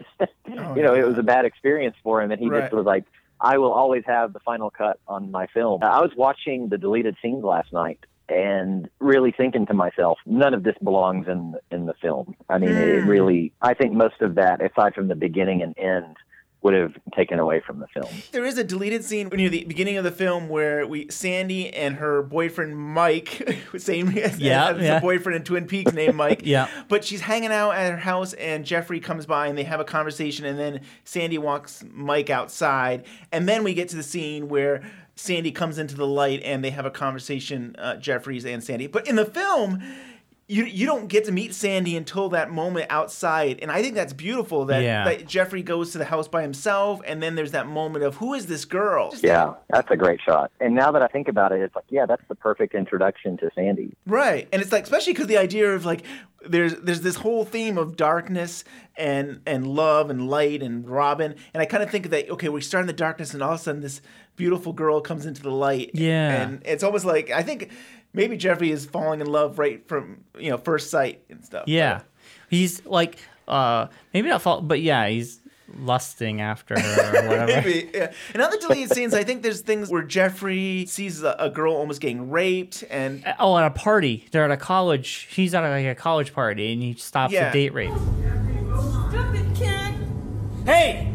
you 0.49 0.83
know, 0.83 0.95
it 0.95 1.07
was 1.07 1.17
a 1.19 1.23
bad 1.23 1.45
experience 1.45 1.97
for 2.03 2.23
him, 2.23 2.31
and 2.31 2.41
he 2.41 2.49
Right. 2.49 2.63
just 2.63 2.73
was 2.75 2.85
like, 2.87 3.05
"I 3.41 3.59
will 3.59 3.73
always 3.73 4.05
have 4.07 4.33
the 4.33 4.41
final 4.41 4.71
cut 4.71 4.99
on 5.07 5.31
my 5.31 5.47
film." 5.49 5.83
I 5.83 6.01
was 6.01 6.13
watching 6.17 6.69
the 6.69 6.79
deleted 6.79 7.17
scenes 7.23 7.45
last 7.45 7.73
night. 7.73 8.01
And 8.27 8.89
really 9.01 9.33
thinking 9.37 9.67
to 9.67 9.75
myself, 9.75 10.19
none 10.25 10.55
of 10.55 10.63
this 10.63 10.77
belongs 10.83 11.29
in 11.29 11.57
in 11.71 11.85
the 11.85 11.93
film. 12.01 12.35
I 12.49 12.57
mean, 12.57 12.79
it 12.79 13.05
Mm. 13.05 13.07
really. 13.07 13.53
I 13.61 13.75
think 13.75 13.93
most 13.93 14.23
of 14.23 14.37
that, 14.37 14.63
aside 14.63 14.95
from 14.95 15.09
the 15.09 15.15
beginning 15.15 15.61
and 15.61 15.77
end, 15.77 16.17
would 16.65 16.75
have 16.75 16.95
taken 17.15 17.39
away 17.39 17.61
from 17.61 17.79
the 17.79 17.87
film. 17.89 18.09
There 18.33 18.45
is 18.45 18.57
a 18.57 18.65
deleted 18.65 19.05
scene 19.05 19.29
near 19.29 19.51
the 19.51 19.65
beginning 19.65 19.99
of 19.99 20.03
the 20.05 20.11
film 20.11 20.49
where 20.49 20.87
we 20.87 21.09
Sandy 21.11 21.73
and 21.73 21.97
her 21.97 22.23
boyfriend 22.23 22.77
Mike, 22.77 23.59
same 23.77 24.09
as, 24.17 24.39
Yeah, 24.41 24.71
as 24.71 24.83
yeah. 24.83 24.95
the 24.95 25.01
boyfriend 25.03 25.37
in 25.37 25.45
Twin 25.45 25.67
Peaks 25.67 25.93
named 25.93 26.17
Mike. 26.17 26.41
Yeah. 26.55 26.69
But 26.89 27.05
she's 27.05 27.21
hanging 27.21 27.53
out 27.53 27.73
at 27.73 27.91
her 27.91 27.97
house 27.99 28.33
and 28.35 28.65
Jeffrey 28.65 28.99
comes 28.99 29.27
by 29.27 29.47
and 29.47 29.57
they 29.59 29.65
have 29.65 29.79
a 29.81 29.85
conversation 29.85 30.45
and 30.47 30.59
then 30.59 30.81
Sandy 31.05 31.37
walks 31.39 31.85
Mike 31.93 32.31
outside 32.31 33.05
and 33.31 33.49
then 33.49 33.63
we 33.63 33.75
get 33.75 33.89
to 33.91 33.97
the 33.97 34.03
scene 34.03 34.49
where 34.49 34.83
Sandy 35.17 35.53
comes 35.53 35.79
into 35.79 35.95
the 35.97 36.07
light 36.07 36.43
and 36.43 36.65
they 36.65 36.71
have 36.71 36.87
a 36.87 36.91
conversation, 36.91 37.77
uh, 37.79 37.97
Jeffries 37.97 38.45
and 38.47 38.65
Sandy. 38.65 38.87
But 38.87 39.07
in 39.07 39.17
the 39.17 39.25
film, 39.25 39.83
you 40.47 40.65
you 40.65 40.85
don't 40.87 41.09
get 41.09 41.25
to 41.25 41.33
meet 41.33 41.55
Sandy 41.55 41.97
until 41.97 42.29
that 42.31 42.51
moment 42.51 42.87
outside, 42.91 43.61
and 43.63 43.71
I 43.71 43.81
think 43.81 43.95
that's 43.95 44.13
beautiful. 44.13 44.67
That, 44.67 44.83
Yeah. 44.83 45.05
that 45.05 45.27
Jeffrey 45.27 45.63
goes 45.63 45.93
to 45.93 45.99
the 45.99 46.05
house 46.05 46.29
by 46.29 46.43
himself, 46.43 47.01
and 47.07 47.23
then 47.23 47.35
there's 47.35 47.53
that 47.53 47.67
moment 47.67 48.05
of 48.05 48.17
who 48.17 48.35
is 48.35 48.47
this 48.47 48.65
girl? 48.67 49.15
Yeah, 49.23 49.55
that's 49.71 49.91
a 49.91 49.97
great 49.97 50.21
shot. 50.21 50.51
And 50.61 50.75
now 50.75 50.93
that 50.93 51.03
I 51.03 51.07
think 51.07 51.29
about 51.29 51.53
it, 51.53 51.61
it's 51.63 51.75
like, 51.75 51.87
yeah, 51.89 52.05
that's 52.05 52.23
the 52.29 52.35
perfect 52.35 52.75
introduction 52.75 53.37
to 53.39 53.51
Sandy. 53.55 53.95
Right, 54.07 54.47
and 54.53 54.61
it's 54.61 54.71
like 54.73 54.85
especially 54.85 55.15
because 55.15 55.29
the 55.29 55.39
idea 55.39 55.73
of 55.75 55.87
like 55.87 56.03
there's 56.47 56.75
there's 56.75 57.01
this 57.01 57.17
whole 57.17 57.47
theme 57.47 57.79
of 57.79 57.97
darkness 57.97 58.65
and 58.99 59.41
and 59.47 59.67
love 59.67 60.11
and 60.11 60.29
light 60.29 60.63
and 60.63 60.87
Robin, 60.87 61.35
and 61.55 61.63
I 61.63 61.65
kind 61.65 61.83
of 61.83 61.91
think 61.91 62.11
that 62.11 62.29
okay, 62.29 62.51
we 62.51 62.61
start 62.61 62.83
in 62.83 62.87
the 62.87 62.93
darkness, 62.93 63.33
and 63.33 63.43
all 63.43 63.53
of 63.55 63.61
a 63.61 63.63
sudden 63.63 63.81
this 63.81 64.03
beautiful 64.37 64.73
girl 64.75 65.01
comes 65.01 65.25
into 65.25 65.41
the 65.43 65.51
light. 65.51 65.93
Yeah. 65.95 66.43
and 66.43 66.61
it's 66.67 66.83
almost 66.83 67.05
like 67.07 67.31
I 67.31 67.43
think 67.43 67.71
maybe 68.15 68.37
Jeffrey 68.39 68.71
is 68.71 68.87
falling 68.87 69.21
in 69.21 69.27
love 69.27 69.59
right 69.59 69.87
from 69.87 70.25
you 70.39 70.49
know 70.51 70.57
first 70.57 70.91
sight 70.91 71.23
and 71.29 71.45
stuff. 71.45 71.65
Yeah, 71.67 72.01
he's 72.49 72.85
like 72.87 73.19
uh 73.47 73.89
maybe 74.15 74.29
not 74.31 74.41
fall, 74.41 74.63
but 74.63 74.81
yeah, 74.81 75.07
he's 75.09 75.41
lusting 75.77 76.41
after 76.41 76.79
her 76.79 77.25
or 77.25 77.29
whatever. 77.29 77.47
Maybe, 77.47 77.91
yeah. 77.93 78.13
And 78.33 78.41
other 78.43 78.59
deleted 78.59 78.93
scenes, 78.93 79.13
I 79.13 79.25
think 79.25 79.43
there's 79.43 79.61
things 79.63 79.91
where 79.91 80.03
Jeffrey 80.03 80.87
sees 80.87 81.23
a, 81.23 81.35
a 81.39 81.51
girl 81.51 81.75
almost 81.75 82.01
getting 82.01 82.31
raped, 82.31 82.85
and 82.91 83.25
Oh, 83.41 83.57
at 83.59 83.67
a 83.67 83.71
party. 83.71 84.27
They're 84.31 84.45
at 84.45 84.51
a 84.53 84.57
college. 84.57 85.27
He's 85.31 85.53
at 85.55 85.65
a, 85.65 85.71
like 85.71 85.87
a 85.87 85.95
college 85.95 86.33
party, 86.33 86.73
and 86.73 86.81
he 86.83 86.95
stops 86.95 87.33
Yeah. 87.33 87.51
a 87.51 87.53
date 87.53 87.75
rape. 87.75 87.93
Hey! 90.65 91.13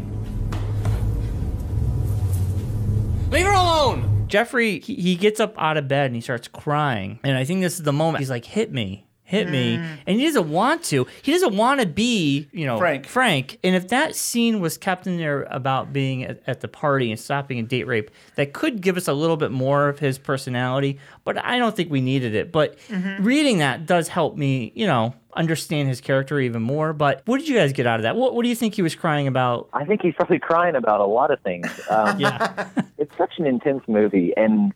Leave 3.30 3.46
her 3.46 3.52
alone! 3.52 4.19
Jeffrey, 4.30 4.78
he, 4.80 4.94
he 4.94 5.16
gets 5.16 5.40
up 5.40 5.54
out 5.58 5.76
of 5.76 5.88
bed 5.88 6.06
and 6.06 6.14
he 6.14 6.20
starts 6.20 6.48
crying, 6.48 7.18
and 7.24 7.36
I 7.36 7.44
think 7.44 7.60
this 7.60 7.74
is 7.74 7.82
the 7.82 7.92
moment 7.92 8.20
he's 8.20 8.30
like, 8.30 8.44
"Hit 8.44 8.72
me." 8.72 9.06
Hit 9.30 9.48
me, 9.48 9.76
and 9.76 10.18
he 10.18 10.24
doesn't 10.24 10.50
want 10.50 10.82
to. 10.86 11.06
He 11.22 11.30
doesn't 11.30 11.56
want 11.56 11.80
to 11.80 11.86
be, 11.86 12.48
you 12.50 12.66
know, 12.66 12.78
Frank. 12.78 13.06
Frank. 13.06 13.58
And 13.62 13.76
if 13.76 13.86
that 13.88 14.16
scene 14.16 14.58
was 14.58 14.76
kept 14.76 15.06
in 15.06 15.18
there 15.18 15.42
about 15.44 15.92
being 15.92 16.24
at, 16.24 16.42
at 16.48 16.60
the 16.62 16.66
party 16.68 17.12
and 17.12 17.20
stopping 17.20 17.60
a 17.60 17.62
date 17.62 17.86
rape, 17.86 18.10
that 18.34 18.52
could 18.52 18.80
give 18.80 18.96
us 18.96 19.06
a 19.06 19.12
little 19.12 19.36
bit 19.36 19.52
more 19.52 19.88
of 19.88 20.00
his 20.00 20.18
personality. 20.18 20.98
But 21.22 21.38
I 21.44 21.58
don't 21.58 21.76
think 21.76 21.92
we 21.92 22.00
needed 22.00 22.34
it. 22.34 22.50
But 22.50 22.76
reading 23.20 23.58
that 23.58 23.86
does 23.86 24.08
help 24.08 24.36
me, 24.36 24.72
you 24.74 24.88
know, 24.88 25.14
understand 25.34 25.88
his 25.88 26.00
character 26.00 26.40
even 26.40 26.60
more. 26.60 26.92
But 26.92 27.22
what 27.26 27.38
did 27.38 27.48
you 27.48 27.56
guys 27.56 27.72
get 27.72 27.86
out 27.86 28.00
of 28.00 28.02
that? 28.02 28.16
What, 28.16 28.34
what 28.34 28.42
do 28.42 28.48
you 28.48 28.56
think 28.56 28.74
he 28.74 28.82
was 28.82 28.96
crying 28.96 29.28
about? 29.28 29.68
I 29.72 29.84
think 29.84 30.02
he's 30.02 30.14
probably 30.14 30.40
crying 30.40 30.74
about 30.74 31.00
a 31.00 31.06
lot 31.06 31.30
of 31.30 31.40
things. 31.42 31.68
Um, 31.88 32.18
Yeah. 32.18 32.68
it's 32.98 33.16
such 33.16 33.34
an 33.38 33.46
intense 33.46 33.82
movie, 33.86 34.32
and 34.36 34.72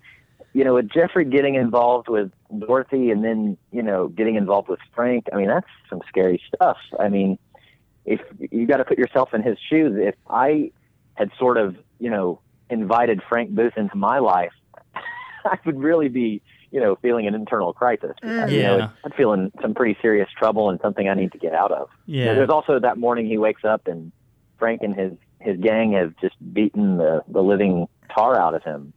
you 0.54 0.64
know, 0.64 0.74
with 0.74 0.88
Jeffrey 0.88 1.24
getting 1.26 1.56
involved 1.56 2.08
with 2.08 2.30
Dorothy, 2.58 3.10
and 3.10 3.22
then 3.24 3.58
you 3.72 3.82
know, 3.82 4.08
getting 4.08 4.36
involved 4.36 4.68
with 4.68 4.80
Frank. 4.94 5.26
I 5.32 5.36
mean, 5.36 5.48
that's 5.48 5.66
some 5.90 6.00
scary 6.08 6.40
stuff. 6.54 6.78
I 6.98 7.08
mean, 7.08 7.38
if 8.06 8.20
you 8.50 8.66
got 8.66 8.78
to 8.78 8.84
put 8.84 8.96
yourself 8.96 9.34
in 9.34 9.42
his 9.42 9.58
shoes, 9.68 9.92
if 9.98 10.14
I 10.30 10.70
had 11.14 11.30
sort 11.38 11.56
of, 11.58 11.76
you 11.98 12.08
know, 12.10 12.40
invited 12.70 13.20
Frank 13.28 13.50
Booth 13.50 13.74
into 13.76 13.96
my 13.96 14.18
life, 14.20 14.52
I 15.44 15.58
would 15.66 15.78
really 15.80 16.08
be, 16.08 16.40
you 16.70 16.80
know, 16.80 16.96
feeling 17.02 17.26
an 17.26 17.34
internal 17.34 17.72
crisis. 17.72 18.12
Mm. 18.22 18.50
You 18.50 18.62
know, 18.62 18.76
Yeah. 18.78 18.88
I'd 19.04 19.14
feel 19.14 19.32
in 19.32 19.52
some 19.60 19.74
pretty 19.74 19.96
serious 20.02 20.28
trouble 20.38 20.70
and 20.70 20.80
something 20.80 21.08
I 21.08 21.14
need 21.14 21.32
to 21.32 21.38
get 21.38 21.52
out 21.54 21.72
of. 21.72 21.88
You 22.06 22.20
know, 22.20 22.30
Yeah. 22.30 22.34
there's 22.34 22.50
also 22.50 22.78
that 22.80 22.96
morning 22.98 23.26
he 23.26 23.38
wakes 23.38 23.64
up 23.64 23.86
and 23.86 24.12
Frank 24.58 24.82
and 24.82 24.94
his 24.94 25.12
his 25.44 25.58
gang 25.60 25.92
have 25.92 26.14
just 26.20 26.34
beaten 26.52 26.96
the 26.96 27.22
the 27.28 27.42
living 27.42 27.86
tar 28.14 28.38
out 28.38 28.54
of 28.54 28.62
him. 28.62 28.92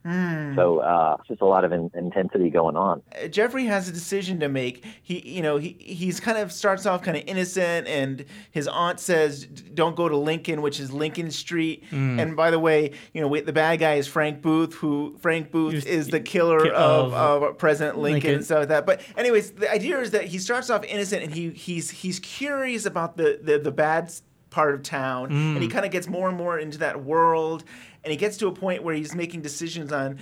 So 0.54 0.78
uh, 0.78 1.16
it's 1.18 1.28
just 1.28 1.40
a 1.40 1.44
lot 1.44 1.64
of 1.64 1.72
in, 1.72 1.90
intensity 1.94 2.50
going 2.50 2.76
on. 2.76 3.02
Jeffrey 3.30 3.64
has 3.64 3.88
a 3.88 3.92
decision 3.92 4.38
to 4.40 4.48
make. 4.48 4.84
He, 5.02 5.18
you 5.36 5.42
know, 5.42 5.56
he 5.56 5.76
he's 5.80 6.20
kind 6.20 6.38
of 6.38 6.52
starts 6.52 6.86
off 6.86 7.02
kind 7.02 7.16
of 7.16 7.24
innocent, 7.26 7.88
and 7.88 8.24
his 8.52 8.68
aunt 8.68 9.00
says, 9.00 9.46
"Don't 9.46 9.96
go 9.96 10.08
to 10.08 10.16
Lincoln," 10.16 10.62
which 10.62 10.78
is 10.78 10.92
Lincoln 10.92 11.30
Street. 11.32 11.84
Mm. 11.90 12.20
And 12.20 12.36
by 12.36 12.50
the 12.52 12.58
way, 12.60 12.92
you 13.12 13.20
know, 13.20 13.26
we, 13.28 13.40
the 13.40 13.52
bad 13.52 13.80
guy 13.80 13.94
is 13.94 14.06
Frank 14.06 14.40
Booth, 14.40 14.74
who 14.74 15.16
Frank 15.20 15.50
Booth 15.50 15.72
Who's- 15.72 15.84
is 15.86 16.08
the 16.08 16.20
killer 16.20 16.60
ki- 16.60 16.70
of, 16.70 17.12
of 17.12 17.42
of 17.42 17.58
President 17.58 17.98
Lincoln, 17.98 18.12
Lincoln. 18.14 18.34
and 18.36 18.44
stuff 18.44 18.58
like 18.60 18.68
that. 18.68 18.86
But 18.86 19.00
anyways, 19.16 19.52
the 19.52 19.70
idea 19.72 19.98
is 20.00 20.12
that 20.12 20.24
he 20.24 20.38
starts 20.38 20.70
off 20.70 20.84
innocent, 20.84 21.22
and 21.24 21.34
he 21.34 21.50
he's 21.50 21.90
he's 21.90 22.20
curious 22.20 22.86
about 22.86 23.16
the 23.16 23.40
the, 23.42 23.58
the 23.58 23.72
bad 23.72 24.04
s- 24.04 24.22
part 24.50 24.74
of 24.74 24.82
town, 24.82 25.30
and 25.30 25.58
Mm. 25.58 25.62
he 25.62 25.68
kind 25.68 25.84
of 25.84 25.90
gets 25.92 26.08
more 26.08 26.28
and 26.28 26.36
more 26.36 26.58
into 26.58 26.78
that 26.78 27.04
world, 27.04 27.64
and 28.04 28.10
he 28.10 28.16
gets 28.16 28.36
to 28.38 28.46
a 28.46 28.52
point 28.52 28.82
where 28.82 28.94
he's 28.94 29.14
making 29.14 29.42
decisions 29.42 29.92
on 29.92 30.18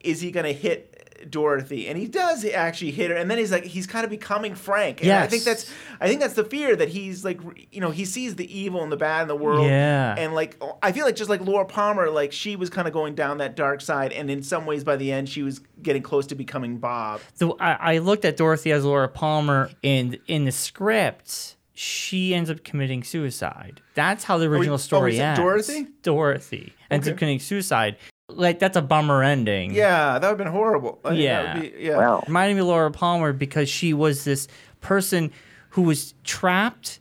is 0.00 0.20
he 0.20 0.30
going 0.30 0.46
to 0.46 0.52
hit 0.52 0.92
Dorothy? 1.30 1.88
And 1.88 1.98
he 1.98 2.06
does 2.06 2.44
actually 2.44 2.92
hit 2.92 3.10
her, 3.10 3.16
and 3.16 3.28
then 3.28 3.38
he's 3.38 3.50
like, 3.50 3.64
he's 3.64 3.86
kind 3.88 4.04
of 4.04 4.10
becoming 4.10 4.54
Frank. 4.54 5.00
And 5.02 5.10
I 5.10 5.26
think 5.26 5.42
that's, 5.42 5.68
I 6.00 6.06
think 6.06 6.20
that's 6.20 6.34
the 6.34 6.44
fear 6.44 6.76
that 6.76 6.88
he's 6.90 7.24
like, 7.24 7.40
you 7.72 7.80
know, 7.80 7.90
he 7.90 8.04
sees 8.04 8.36
the 8.36 8.46
evil 8.56 8.82
and 8.84 8.92
the 8.92 8.96
bad 8.96 9.22
in 9.22 9.28
the 9.28 9.34
world. 9.34 9.66
Yeah. 9.66 10.14
And 10.16 10.34
like, 10.34 10.62
I 10.82 10.92
feel 10.92 11.04
like 11.06 11.16
just 11.16 11.30
like 11.30 11.40
Laura 11.40 11.64
Palmer, 11.64 12.08
like 12.10 12.30
she 12.30 12.54
was 12.54 12.70
kind 12.70 12.86
of 12.86 12.94
going 12.94 13.16
down 13.16 13.38
that 13.38 13.56
dark 13.56 13.80
side, 13.80 14.12
and 14.12 14.30
in 14.30 14.42
some 14.44 14.64
ways, 14.66 14.84
by 14.84 14.94
the 14.96 15.10
end, 15.10 15.28
she 15.28 15.42
was 15.42 15.60
getting 15.82 16.02
close 16.02 16.26
to 16.28 16.36
becoming 16.36 16.76
Bob. 16.78 17.20
So 17.34 17.56
I, 17.58 17.94
I 17.94 17.98
looked 17.98 18.24
at 18.24 18.36
Dorothy 18.36 18.70
as 18.70 18.84
Laura 18.84 19.08
Palmer, 19.08 19.70
and 19.82 20.18
in 20.28 20.44
the 20.44 20.52
script, 20.52 21.55
she 21.78 22.34
ends 22.34 22.48
up 22.48 22.64
committing 22.64 23.04
suicide. 23.04 23.82
That's 23.94 24.24
how 24.24 24.38
the 24.38 24.46
oh, 24.46 24.50
original 24.50 24.74
oh, 24.74 24.78
story 24.78 25.12
is 25.12 25.18
it 25.18 25.22
ends. 25.22 25.38
Dorothy? 25.38 25.86
Dorothy 26.02 26.72
ends 26.90 27.06
up 27.06 27.18
committing 27.18 27.38
suicide. 27.38 27.96
Like 28.30 28.58
that's 28.58 28.76
a 28.78 28.82
bummer 28.82 29.22
ending. 29.22 29.74
Yeah, 29.74 30.18
that 30.18 30.22
would 30.22 30.28
have 30.30 30.38
been 30.38 30.46
horrible. 30.46 30.98
I 31.04 31.10
think 31.10 31.20
that 31.20 31.22
Yeah. 31.22 31.54
would 31.54 31.62
be- 31.62 31.84
yeah. 31.84 31.96
Wow. 31.98 32.24
reminded 32.26 32.54
me 32.54 32.60
of 32.62 32.66
Laura 32.66 32.90
Palmer 32.90 33.32
because 33.34 33.68
she 33.68 33.92
was 33.92 34.24
this 34.24 34.48
person 34.80 35.30
who 35.70 35.82
was 35.82 36.14
trapped 36.24 36.98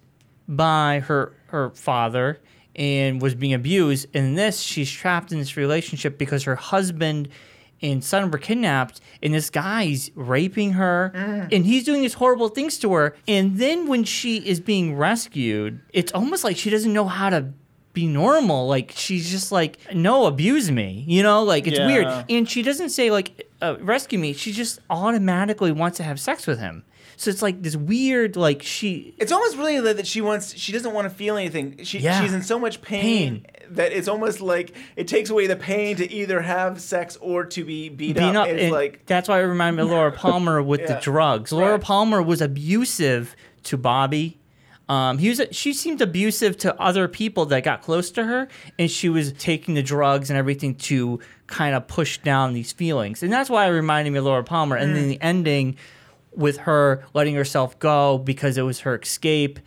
by 0.48 1.00
her 1.00 1.34
her 1.48 1.70
father 1.72 2.42
and 2.76 3.22
was 3.22 3.34
being 3.34 3.54
abused. 3.54 4.08
In 4.14 4.36
this, 4.36 4.60
she's 4.60 4.92
trapped 4.92 5.32
in 5.32 5.40
this 5.40 5.56
relationship 5.56 6.18
because 6.18 6.44
her 6.44 6.56
husband 6.58 7.30
and 7.82 8.04
son 8.04 8.32
were 8.32 8.38
kidnapped, 8.38 9.02
and 9.22 9.34
this 9.34 9.50
guy's 9.50 10.10
raping 10.16 10.72
her, 10.74 11.12
and 11.52 11.66
he's 11.66 11.84
doing 11.84 12.02
these 12.02 12.14
horrible 12.16 12.48
things 12.50 12.78
to 12.80 12.94
her. 12.94 13.16
And 13.28 13.58
then 13.58 13.88
when 13.88 14.04
she 14.04 14.38
is 14.38 14.60
being 14.60 14.96
rescued, 14.96 15.82
it's 15.94 16.12
almost 16.14 16.44
like 16.44 16.58
she 16.58 16.70
doesn't 16.70 16.92
know 16.94 17.06
how 17.06 17.30
to 17.30 17.54
be 17.94 18.08
normal. 18.08 18.68
Like 18.68 18.92
she's 18.96 19.30
just 19.32 19.52
like, 19.52 19.78
no, 19.94 20.26
abuse 20.26 20.70
me. 20.72 21.04
You 21.08 21.24
know, 21.24 21.44
like 21.44 21.66
it's 21.68 21.78
Yeah. 21.80 21.88
weird. 21.88 22.26
And 22.30 22.50
she 22.50 22.62
doesn't 22.62 22.90
say 22.90 23.10
like, 23.12 23.48
uh, 23.62 23.78
rescue 23.80 24.20
me. 24.20 24.34
She 24.34 24.52
just 24.52 24.80
automatically 24.90 25.72
wants 25.72 25.98
to 25.98 26.04
have 26.04 26.20
sex 26.20 26.46
with 26.48 26.60
him. 26.60 26.84
So 27.18 27.30
it's 27.30 27.42
like 27.42 27.62
this 27.64 27.78
weird, 27.78 28.36
like 28.36 28.62
she. 28.62 29.16
It's 29.18 29.32
almost 29.32 29.56
really 29.56 29.80
that 29.80 30.06
she 30.06 30.20
wants 30.20 30.54
she 30.58 30.74
doesn't 30.74 30.92
want 30.94 31.10
to 31.10 31.16
feel 31.16 31.38
anything. 31.38 31.82
She 31.86 32.00
Yeah. 32.00 32.22
she's 32.22 32.34
in 32.34 32.42
so 32.42 32.60
much 32.60 32.82
pain, 32.82 33.46
that 33.72 33.92
it's 33.92 34.08
almost 34.08 34.42
like 34.42 34.76
it 34.96 35.08
takes 35.08 35.30
away 35.30 35.48
the 35.48 35.56
pain 35.56 35.96
to 35.98 36.12
either 36.12 36.42
have 36.42 36.80
sex 36.82 37.18
or 37.22 37.46
to 37.46 37.64
be 37.64 37.90
beat 37.90 38.16
being 38.18 38.36
up. 38.36 38.48
up, 38.48 38.54
It's 38.54 38.72
like 38.72 39.06
that's 39.06 39.28
why 39.30 39.40
it 39.42 39.46
reminded 39.46 39.78
me 39.78 39.84
of 39.84 39.90
Laura 39.90 40.12
Palmer 40.12 40.62
with 40.62 40.82
Yeah. 40.82 40.96
the 40.96 41.02
drugs. 41.02 41.52
Laura 41.52 41.74
Right. 41.74 41.82
Palmer 41.82 42.22
was 42.22 42.42
abusive 42.42 43.36
to 43.64 43.78
Bobby. 43.78 44.38
Um, 44.88 45.18
he 45.18 45.30
was. 45.30 45.42
She 45.52 45.74
seemed 45.74 46.00
abusive 46.02 46.58
to 46.60 46.80
other 46.80 47.08
people 47.08 47.48
that 47.48 47.64
got 47.64 47.82
close 47.82 48.12
to 48.12 48.24
her, 48.26 48.48
and 48.78 48.90
she 48.92 49.10
was 49.10 49.34
taking 49.34 49.74
the 49.74 49.82
drugs 49.82 50.30
and 50.30 50.38
everything 50.38 50.76
to 50.76 51.20
kind 51.48 51.74
of 51.76 51.88
push 51.88 52.20
down 52.20 52.54
these 52.54 52.72
feelings. 52.72 53.24
And 53.24 53.34
that's 53.34 53.50
why 53.50 53.66
it 53.66 53.70
reminded 53.72 54.12
me 54.12 54.20
of 54.20 54.26
Laura 54.26 54.44
Palmer. 54.44 54.76
And 54.76 54.92
Mm. 54.92 54.96
then 54.96 55.08
the 55.10 55.22
ending 55.22 55.76
with 56.36 56.58
her 56.58 57.04
letting 57.16 57.34
herself 57.34 57.80
go 57.80 58.20
because 58.20 58.60
it 58.60 58.62
was 58.62 58.82
her 58.82 58.96
escape. 59.00 59.60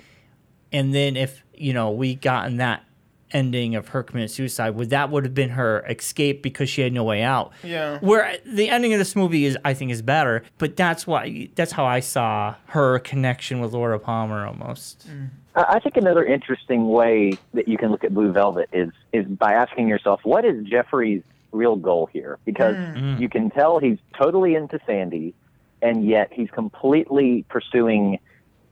And 0.73 0.95
then 0.95 1.17
if 1.17 1.43
you 1.53 1.73
know 1.73 1.91
we 1.91 2.15
gotten 2.15 2.59
that 2.59 2.85
ending 3.33 3.75
of 3.75 3.89
her 3.89 4.03
committing 4.03 4.29
suicide, 4.29 4.71
would 4.71 4.91
that 4.91 5.11
would 5.11 5.25
have 5.25 5.35
been 5.35 5.51
her 5.51 5.85
escape 5.89 6.43
because 6.43 6.69
she 6.69 6.83
had 6.83 6.93
no 6.93 7.05
way 7.05 7.23
out? 7.23 7.53
Yeah. 7.63 7.99
Where 8.01 8.37
the 8.45 8.69
ending 8.69 8.93
of 8.93 8.99
this 8.99 9.15
movie 9.17 9.45
is, 9.45 9.57
I 9.65 9.75
think, 9.75 9.91
is 9.91 10.03
better. 10.03 10.43
But 10.59 10.77
that's 10.77 11.07
why 11.07 11.49
that's 11.55 11.73
how 11.73 11.85
I 11.85 12.01
saw 12.01 12.55
her 12.67 12.99
connection 13.01 13.61
with 13.61 13.73
Laura 13.73 13.99
Palmer 13.99 14.47
almost. 14.47 15.07
I 15.55 15.79
I 15.79 15.81
think 15.81 15.97
another 15.97 16.25
interesting 16.25 16.89
way 16.89 17.33
that 17.55 17.69
you 17.69 17.79
can 17.79 17.91
look 17.91 18.05
at 18.05 18.15
Blue 18.15 18.33
Velvet 18.33 18.69
is 18.73 18.91
is 19.13 19.27
by 19.27 19.53
asking 19.53 19.89
yourself, 19.89 20.21
what 20.25 20.45
is 20.45 20.65
Jeffrey's 20.65 21.23
real 21.53 21.77
goal 21.77 22.09
here? 22.13 22.39
Because 22.45 22.77
hmm. 22.77 23.15
Hmm. 23.15 23.23
you 23.23 23.29
can 23.29 23.51
tell 23.51 23.79
he's 23.79 23.99
totally 24.17 24.55
into 24.55 24.79
Sandy, 24.87 25.35
and 25.83 26.07
yet 26.07 26.33
he's 26.33 26.51
completely 26.51 27.45
pursuing, 27.49 28.19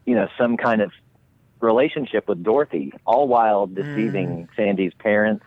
you 0.05 0.15
know, 0.15 0.29
some 0.39 0.57
kind 0.57 0.81
of 0.81 0.93
relationship 1.61 2.29
with 2.29 2.43
Dorothy, 2.43 2.93
all 3.07 3.29
while 3.29 3.67
deceiving 3.67 4.47
mm. 4.47 4.57
Sandy's 4.57 4.93
parents. 4.95 5.45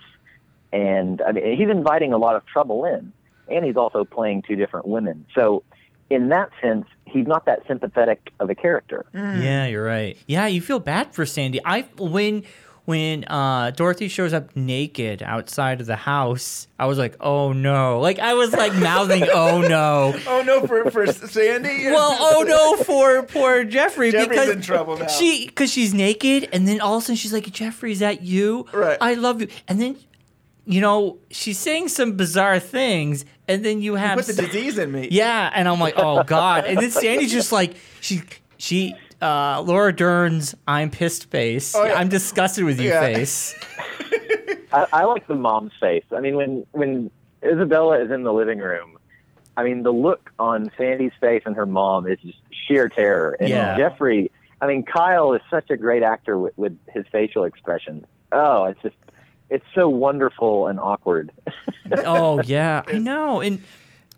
And 0.71 1.21
I 1.21 1.31
mean, 1.31 1.57
he's 1.57 1.69
inviting 1.69 2.13
a 2.13 2.17
lot 2.17 2.35
of 2.35 2.45
trouble 2.45 2.85
in, 2.85 3.11
and 3.47 3.65
he's 3.65 3.77
also 3.77 4.05
playing 4.05 4.43
two 4.43 4.55
different 4.55 4.87
women. 4.87 5.25
So, 5.35 5.63
in 6.09 6.29
that 6.29 6.49
sense, 6.61 6.85
he's 7.05 7.27
not 7.27 7.45
that 7.45 7.61
sympathetic 7.67 8.31
of 8.39 8.49
a 8.49 8.55
character. 8.55 9.05
Mm. 9.13 9.43
Yeah, 9.43 9.67
you're 9.67 9.83
right. 9.83 10.17
Yeah, 10.27 10.47
you 10.47 10.61
feel 10.61 10.79
bad 10.79 11.13
for 11.13 11.25
Sandy. 11.25 11.59
I 11.65 11.81
when 11.97 12.43
when 12.85 13.23
uh, 13.25 13.71
Dorothy 13.71 14.07
shows 14.07 14.33
up 14.33 14.55
naked 14.55 15.21
outside 15.21 15.79
of 15.79 15.87
the 15.87 15.95
house, 15.95 16.67
I 16.79 16.85
was 16.87 16.97
like, 16.97 17.15
"Oh 17.19 17.53
no!" 17.53 17.99
Like 17.99 18.19
I 18.19 18.33
was 18.33 18.51
like 18.53 18.73
mouthing, 18.73 19.23
"Oh 19.33 19.61
no." 19.61 20.15
Oh 20.27 20.41
no, 20.43 20.65
for 20.65 20.89
for 20.89 21.05
Sandy. 21.11 21.85
Well, 21.91 22.17
oh 22.19 22.43
no 22.47 22.83
for 22.83 23.23
poor 23.23 23.63
Jeffrey 23.63 24.11
Jeffrey's 24.11 24.29
because 24.29 24.49
in 24.49 24.61
trouble 24.61 24.97
now. 24.97 25.07
she 25.07 25.45
because 25.47 25.71
she's 25.71 25.93
naked 25.93 26.49
and 26.51 26.67
then 26.67 26.81
all 26.81 26.97
of 26.97 27.03
a 27.03 27.05
sudden 27.05 27.15
she's 27.17 27.33
like, 27.33 27.45
"Jeffrey, 27.51 27.91
is 27.91 27.99
that 27.99 28.21
you? 28.23 28.65
Right. 28.73 28.97
I 28.99 29.13
love 29.13 29.41
you." 29.41 29.49
And 29.67 29.79
then 29.81 29.95
you 30.65 30.81
know 30.81 31.17
she's 31.29 31.57
saying 31.59 31.89
some 31.89 32.13
bizarre 32.13 32.59
things, 32.59 33.25
and 33.47 33.63
then 33.63 33.81
you 33.81 33.95
have 33.95 34.17
put 34.17 34.27
the 34.27 34.33
disease 34.33 34.77
in 34.77 34.91
me. 34.91 35.09
yeah, 35.11 35.51
and 35.53 35.67
I'm 35.67 35.79
like, 35.79 35.95
"Oh 35.97 36.23
God!" 36.23 36.65
And 36.65 36.77
then 36.79 36.91
Sandy's 36.91 37.31
just 37.31 37.51
like 37.51 37.75
she 38.01 38.21
she. 38.57 38.95
Uh, 39.21 39.61
Laura 39.61 39.93
Dern's 39.93 40.55
"I'm 40.67 40.89
pissed" 40.91 41.29
face. 41.29 41.75
Oh, 41.75 41.83
yeah. 41.85 41.95
I'm 41.95 42.07
disgusted 42.09 42.63
with 42.63 42.79
you 42.79 42.89
Yeah. 42.89 43.01
face. 43.01 43.55
I, 44.71 44.87
I 44.93 45.03
like 45.05 45.27
the 45.27 45.35
mom's 45.35 45.73
face. 45.79 46.03
I 46.15 46.19
mean, 46.21 46.35
when 46.35 46.65
when 46.71 47.11
Isabella 47.43 47.99
is 48.03 48.11
in 48.11 48.23
the 48.23 48.31
living 48.33 48.59
room, 48.59 48.97
I 49.57 49.63
mean, 49.63 49.83
the 49.83 49.91
look 49.93 50.31
on 50.39 50.71
Sandy's 50.77 51.11
face 51.19 51.43
and 51.45 51.55
her 51.55 51.65
mom 51.65 52.07
is 52.07 52.19
just 52.19 52.37
sheer 52.67 52.87
terror. 52.89 53.35
And 53.39 53.49
Yeah. 53.49 53.77
Jeffrey, 53.77 54.31
I 54.61 54.67
mean, 54.67 54.83
Kyle 54.83 55.33
is 55.33 55.41
such 55.49 55.69
a 55.69 55.77
great 55.77 56.03
actor 56.03 56.37
with, 56.37 56.57
with 56.57 56.77
his 56.93 57.05
facial 57.11 57.43
expressions. 57.45 58.05
Oh, 58.31 58.65
it's 58.65 58.81
just, 58.81 58.95
it's 59.49 59.65
so 59.73 59.89
wonderful 59.89 60.67
and 60.67 60.79
awkward. 60.79 61.31
oh 62.05 62.41
yeah, 62.43 62.83
I 62.87 62.99
know. 62.99 63.41
And 63.41 63.63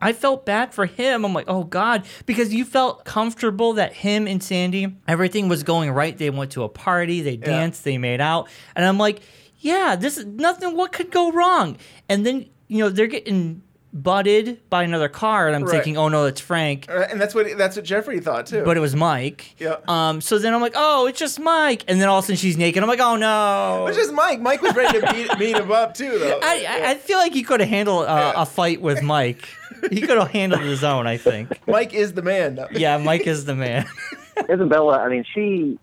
I 0.02 0.14
felt 0.14 0.46
bad 0.46 0.74
for 0.74 0.86
him. 0.86 1.24
I'm 1.26 1.34
like, 1.34 1.46
oh 1.48 1.64
God, 1.64 2.06
because 2.26 2.54
you 2.54 2.66
felt 2.66 3.06
comfortable 3.06 3.74
that 3.74 3.94
him 3.94 4.28
and 4.28 4.42
Sandy, 4.44 4.96
everything 5.08 5.48
was 5.50 5.64
going 5.64 5.92
right. 5.92 6.18
They 6.18 6.30
went 6.30 6.52
to 6.54 6.64
a 6.64 6.70
party, 6.70 7.22
they 7.22 7.38
danced, 7.38 7.84
they 7.84 7.98
made 7.98 8.22
out, 8.22 8.50
and 8.76 8.86
I'm 8.86 8.98
like, 8.98 9.22
yeah, 9.60 9.96
this 9.96 10.18
is 10.18 10.26
nothing. 10.26 10.76
What 10.76 10.92
could 10.92 11.12
go 11.12 11.32
wrong? 11.32 11.78
And 12.10 12.26
then 12.26 12.48
you 12.68 12.80
know 12.80 12.90
they're 12.90 13.08
getting 13.08 13.62
butted 13.94 14.58
by 14.70 14.84
another 14.84 15.10
car, 15.10 15.48
and 15.48 15.56
I'm 15.56 15.64
Right. 15.64 15.72
thinking, 15.72 15.98
oh 15.98 16.08
no, 16.08 16.26
it's 16.26 16.40
Frank. 16.42 16.86
Uh, 16.90 17.06
and 17.12 17.20
that's 17.20 17.36
what 17.36 17.58
that's 17.58 17.76
what 17.76 17.84
Jeffrey 17.86 18.20
thought 18.22 18.46
too. 18.48 18.64
But 18.64 18.78
it 18.78 18.80
was 18.80 18.96
Mike. 18.96 19.56
Yeah. 19.60 19.76
Um. 19.88 20.22
So 20.22 20.40
then 20.40 20.54
I'm 20.54 20.62
like, 20.62 20.74
oh, 20.76 21.08
it's 21.08 21.20
just 21.20 21.40
Mike. 21.40 21.84
And 21.88 22.02
then 22.02 22.08
all 22.10 22.20
of 22.20 22.24
a 22.24 22.28
sudden 22.28 22.38
she's 22.38 22.58
naked. 22.58 22.82
I'm 22.82 22.90
like, 22.90 23.02
oh 23.02 23.18
no. 23.18 23.88
It's 23.88 23.98
just 23.98 24.14
Mike. 24.14 24.40
Mike 24.40 24.62
was 24.62 24.76
ready 24.76 25.00
to 25.00 25.14
beat, 25.14 25.30
beat 25.38 25.58
him 25.58 25.72
up 25.72 25.94
too, 25.94 26.18
though. 26.18 26.40
I, 26.42 26.66
I, 26.68 26.92
I 26.92 26.96
feel 26.96 27.18
like 27.18 27.34
he 27.34 27.44
could 27.44 27.60
have 27.60 27.70
handled 27.70 28.06
uh, 28.08 28.34
a 28.38 28.46
fight 28.46 28.82
with 28.82 29.04
Mike. 29.04 29.48
He 29.90 30.02
could 30.02 30.18
have 30.18 30.32
handled 30.32 30.62
his 30.62 30.84
own, 30.84 31.08
I 31.08 31.18
think. 31.18 31.66
Mike 31.68 31.94
is 31.94 32.14
the 32.14 32.22
man. 32.22 32.56
though. 32.56 32.68
Yeah, 32.72 32.98
Mike 32.98 33.28
is 33.28 33.46
the 33.46 33.56
man. 33.56 33.88
Isabella, 34.50 35.00
I 35.00 35.10
mean, 35.10 35.26
she, 35.34 35.80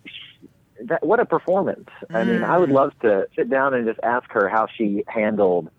that, 0.85 1.05
what 1.05 1.21
a 1.21 1.25
performance. 1.27 1.89
I 2.11 2.25
mean, 2.25 2.43
I 2.43 2.59
would 2.59 2.71
mm. 2.71 2.75
love 2.75 2.93
to 3.01 3.29
sit 3.37 3.51
down 3.51 3.75
and 3.75 3.87
just 3.87 4.01
ask 4.03 4.31
her 4.31 4.49
how 4.49 4.67
she 4.77 5.05
handled 5.07 5.71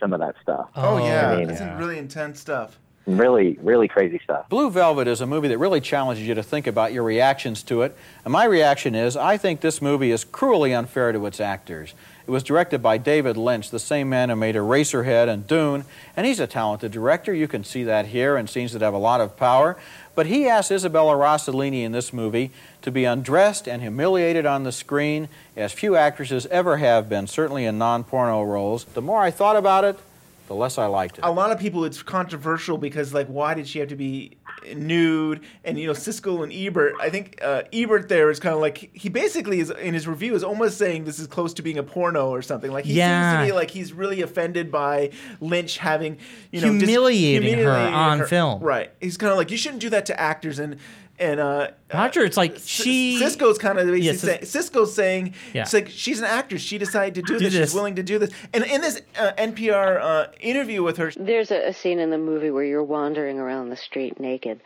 some 0.00 0.12
of 0.12 0.20
that 0.20 0.34
stuff. 0.42 0.68
Oh, 0.76 0.96
oh 0.96 1.06
yeah, 1.06 1.30
I 1.30 1.36
mean, 1.36 1.48
that's 1.48 1.60
some 1.60 1.78
really 1.78 1.98
intense 1.98 2.40
stuff. 2.40 2.78
really, 3.06 3.56
really 3.62 3.88
crazy 3.88 4.20
stuff. 4.22 4.48
Blue 4.48 4.70
Velvet 4.70 5.06
is 5.06 5.20
a 5.20 5.26
movie 5.26 5.48
that 5.48 5.58
really 5.58 5.80
challenges 5.80 6.26
you 6.26 6.34
to 6.34 6.42
think 6.42 6.66
about 6.66 6.92
your 6.92 7.04
reactions 7.04 7.62
to 7.64 7.82
it. 7.82 7.96
And 8.24 8.32
my 8.32 8.44
reaction 8.44 8.94
is 8.94 9.16
I 9.16 9.36
think 9.36 9.60
this 9.60 9.80
movie 9.80 10.10
is 10.10 10.24
cruelly 10.24 10.74
unfair 10.74 11.12
to 11.12 11.24
its 11.26 11.40
actors. 11.40 11.94
It 12.26 12.32
was 12.32 12.42
directed 12.42 12.82
by 12.82 12.98
David 12.98 13.36
Lynch, 13.36 13.70
the 13.70 13.78
same 13.78 14.08
man 14.08 14.30
who 14.30 14.36
made 14.36 14.56
Eraserhead 14.56 15.28
and 15.28 15.46
Dune, 15.46 15.84
and 16.16 16.26
he's 16.26 16.40
a 16.40 16.48
talented 16.48 16.90
director. 16.90 17.32
You 17.32 17.46
can 17.46 17.62
see 17.62 17.84
that 17.84 18.06
here 18.06 18.36
and 18.36 18.50
scenes 18.50 18.72
that 18.72 18.82
have 18.82 18.94
a 18.94 18.98
lot 18.98 19.20
of 19.20 19.36
power. 19.36 19.76
But 20.16 20.26
he 20.26 20.48
asked 20.48 20.72
Isabella 20.72 21.14
Rossellini 21.14 21.84
in 21.84 21.92
this 21.92 22.12
movie 22.12 22.50
to 22.82 22.90
be 22.90 23.04
undressed 23.04 23.68
and 23.68 23.80
humiliated 23.80 24.44
on 24.44 24.64
the 24.64 24.72
screen, 24.72 25.28
as 25.56 25.70
few 25.70 25.94
actresses 25.94 26.46
ever 26.46 26.78
have 26.78 27.08
been, 27.08 27.28
certainly 27.28 27.64
in 27.64 27.78
non 27.78 28.02
porno 28.02 28.42
roles. 28.42 28.84
The 28.86 29.02
more 29.02 29.22
I 29.22 29.30
thought 29.30 29.54
about 29.54 29.84
it, 29.84 29.96
the 30.46 30.54
less 30.54 30.78
I 30.78 30.86
liked 30.86 31.18
it. 31.18 31.24
A 31.24 31.30
lot 31.30 31.50
of 31.50 31.58
people, 31.58 31.84
it's 31.84 32.02
controversial 32.02 32.78
because, 32.78 33.12
like, 33.12 33.26
why 33.26 33.54
did 33.54 33.66
she 33.66 33.78
have 33.80 33.88
to 33.88 33.96
be 33.96 34.36
nude? 34.74 35.42
And 35.64 35.78
you 35.78 35.86
know, 35.86 35.92
Siskel 35.92 36.42
and 36.42 36.52
Ebert. 36.52 36.94
I 37.00 37.10
think 37.10 37.38
uh, 37.42 37.62
Ebert 37.72 38.08
there 38.08 38.30
is 38.30 38.38
kind 38.40 38.54
of 38.54 38.60
like 38.60 38.90
he 38.92 39.08
basically 39.08 39.60
is 39.60 39.70
in 39.70 39.94
his 39.94 40.06
review 40.06 40.34
is 40.34 40.44
almost 40.44 40.78
saying 40.78 41.04
this 41.04 41.18
is 41.18 41.26
close 41.26 41.52
to 41.54 41.62
being 41.62 41.78
a 41.78 41.82
porno 41.82 42.30
or 42.30 42.42
something. 42.42 42.70
Like 42.72 42.84
he 42.84 42.94
Yeah. 42.94 43.32
seems 43.32 43.46
to 43.48 43.52
be 43.52 43.56
like 43.56 43.70
he's 43.70 43.92
really 43.92 44.22
offended 44.22 44.70
by 44.70 45.10
Lynch 45.40 45.78
having 45.78 46.18
you 46.52 46.60
know 46.60 46.72
dis- 46.78 46.88
Humiliating 46.88 47.50
her 47.54 47.56
humiliating 47.56 47.94
on 47.94 48.26
film. 48.26 48.62
Right. 48.62 48.90
He's 49.00 49.16
kind 49.16 49.30
of 49.32 49.38
like 49.38 49.50
you 49.50 49.56
shouldn't 49.56 49.80
do 49.82 49.90
that 49.90 50.06
to 50.06 50.20
actors 50.20 50.58
and. 50.58 50.76
And 51.18 51.40
uh, 51.40 51.68
Roger, 51.94 52.22
it's 52.24 52.36
like 52.36 52.56
S- 52.56 52.66
she. 52.66 53.18
Siskel's 53.22 53.58
kind 53.58 53.78
of 53.78 53.96
Yeah, 53.98 54.12
saying, 54.12 54.40
Siskel's 54.40 54.94
saying 54.94 55.34
Yeah. 55.54 55.62
it's 55.62 55.72
like 55.72 55.88
she's 55.88 56.18
an 56.18 56.26
actress. 56.26 56.60
She 56.62 56.76
decided 56.78 57.14
to 57.14 57.22
do, 57.22 57.38
Do 57.38 57.44
this. 57.44 57.54
this. 57.54 57.70
She's 57.70 57.74
willing 57.74 57.96
to 57.96 58.02
do 58.02 58.18
this. 58.18 58.30
And 58.52 58.64
in 58.64 58.80
this 58.82 59.00
uh, 59.18 59.32
NPR 59.38 60.00
uh, 60.00 60.26
interview 60.40 60.82
with 60.82 60.98
her, 60.98 61.10
There's 61.16 61.50
a, 61.50 61.68
a 61.68 61.72
scene 61.72 61.98
in 61.98 62.10
the 62.10 62.18
movie 62.18 62.50
where 62.50 62.64
you're 62.64 62.84
wandering 62.84 63.38
around 63.38 63.70
the 63.70 63.76
street 63.76 64.20
naked. 64.20 64.60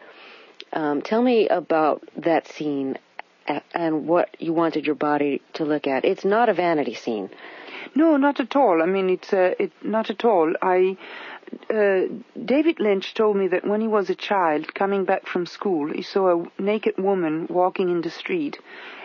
Um, 0.73 1.02
tell 1.02 1.23
me 1.23 1.49
about 1.49 2.02
that 2.16 2.49
scene 2.49 2.99
and 3.75 4.07
what 4.07 4.37
you 4.38 4.53
wanted 4.53 4.87
your 4.87 4.94
body 4.94 5.42
to 5.55 5.64
look 5.64 5.87
at. 5.87 6.05
It's 6.05 6.24
not 6.24 6.48
a 6.48 6.55
vanity 6.55 6.94
scene. 6.94 7.31
No, 7.94 8.16
not 8.16 8.38
at 8.40 8.55
all. 8.55 8.83
I 8.83 8.87
mean, 8.87 9.11
it's 9.11 9.33
uh, 9.33 9.55
it 9.59 9.72
not 9.83 10.11
at 10.11 10.24
all. 10.24 10.53
I 10.62 10.96
uh, 11.70 12.02
David 12.44 12.80
Lynch 12.80 13.14
told 13.14 13.36
me 13.36 13.48
that 13.48 13.66
when 13.66 13.80
he 13.80 13.88
was 13.88 14.10
a 14.10 14.14
child, 14.14 14.74
coming 14.74 15.04
back 15.04 15.26
from 15.26 15.46
school, 15.46 15.92
he 15.92 16.02
saw 16.02 16.42
a 16.42 16.62
naked 16.62 16.98
woman 16.98 17.46
walking 17.48 17.88
in 17.88 18.00
the 18.02 18.10
street, 18.10 18.58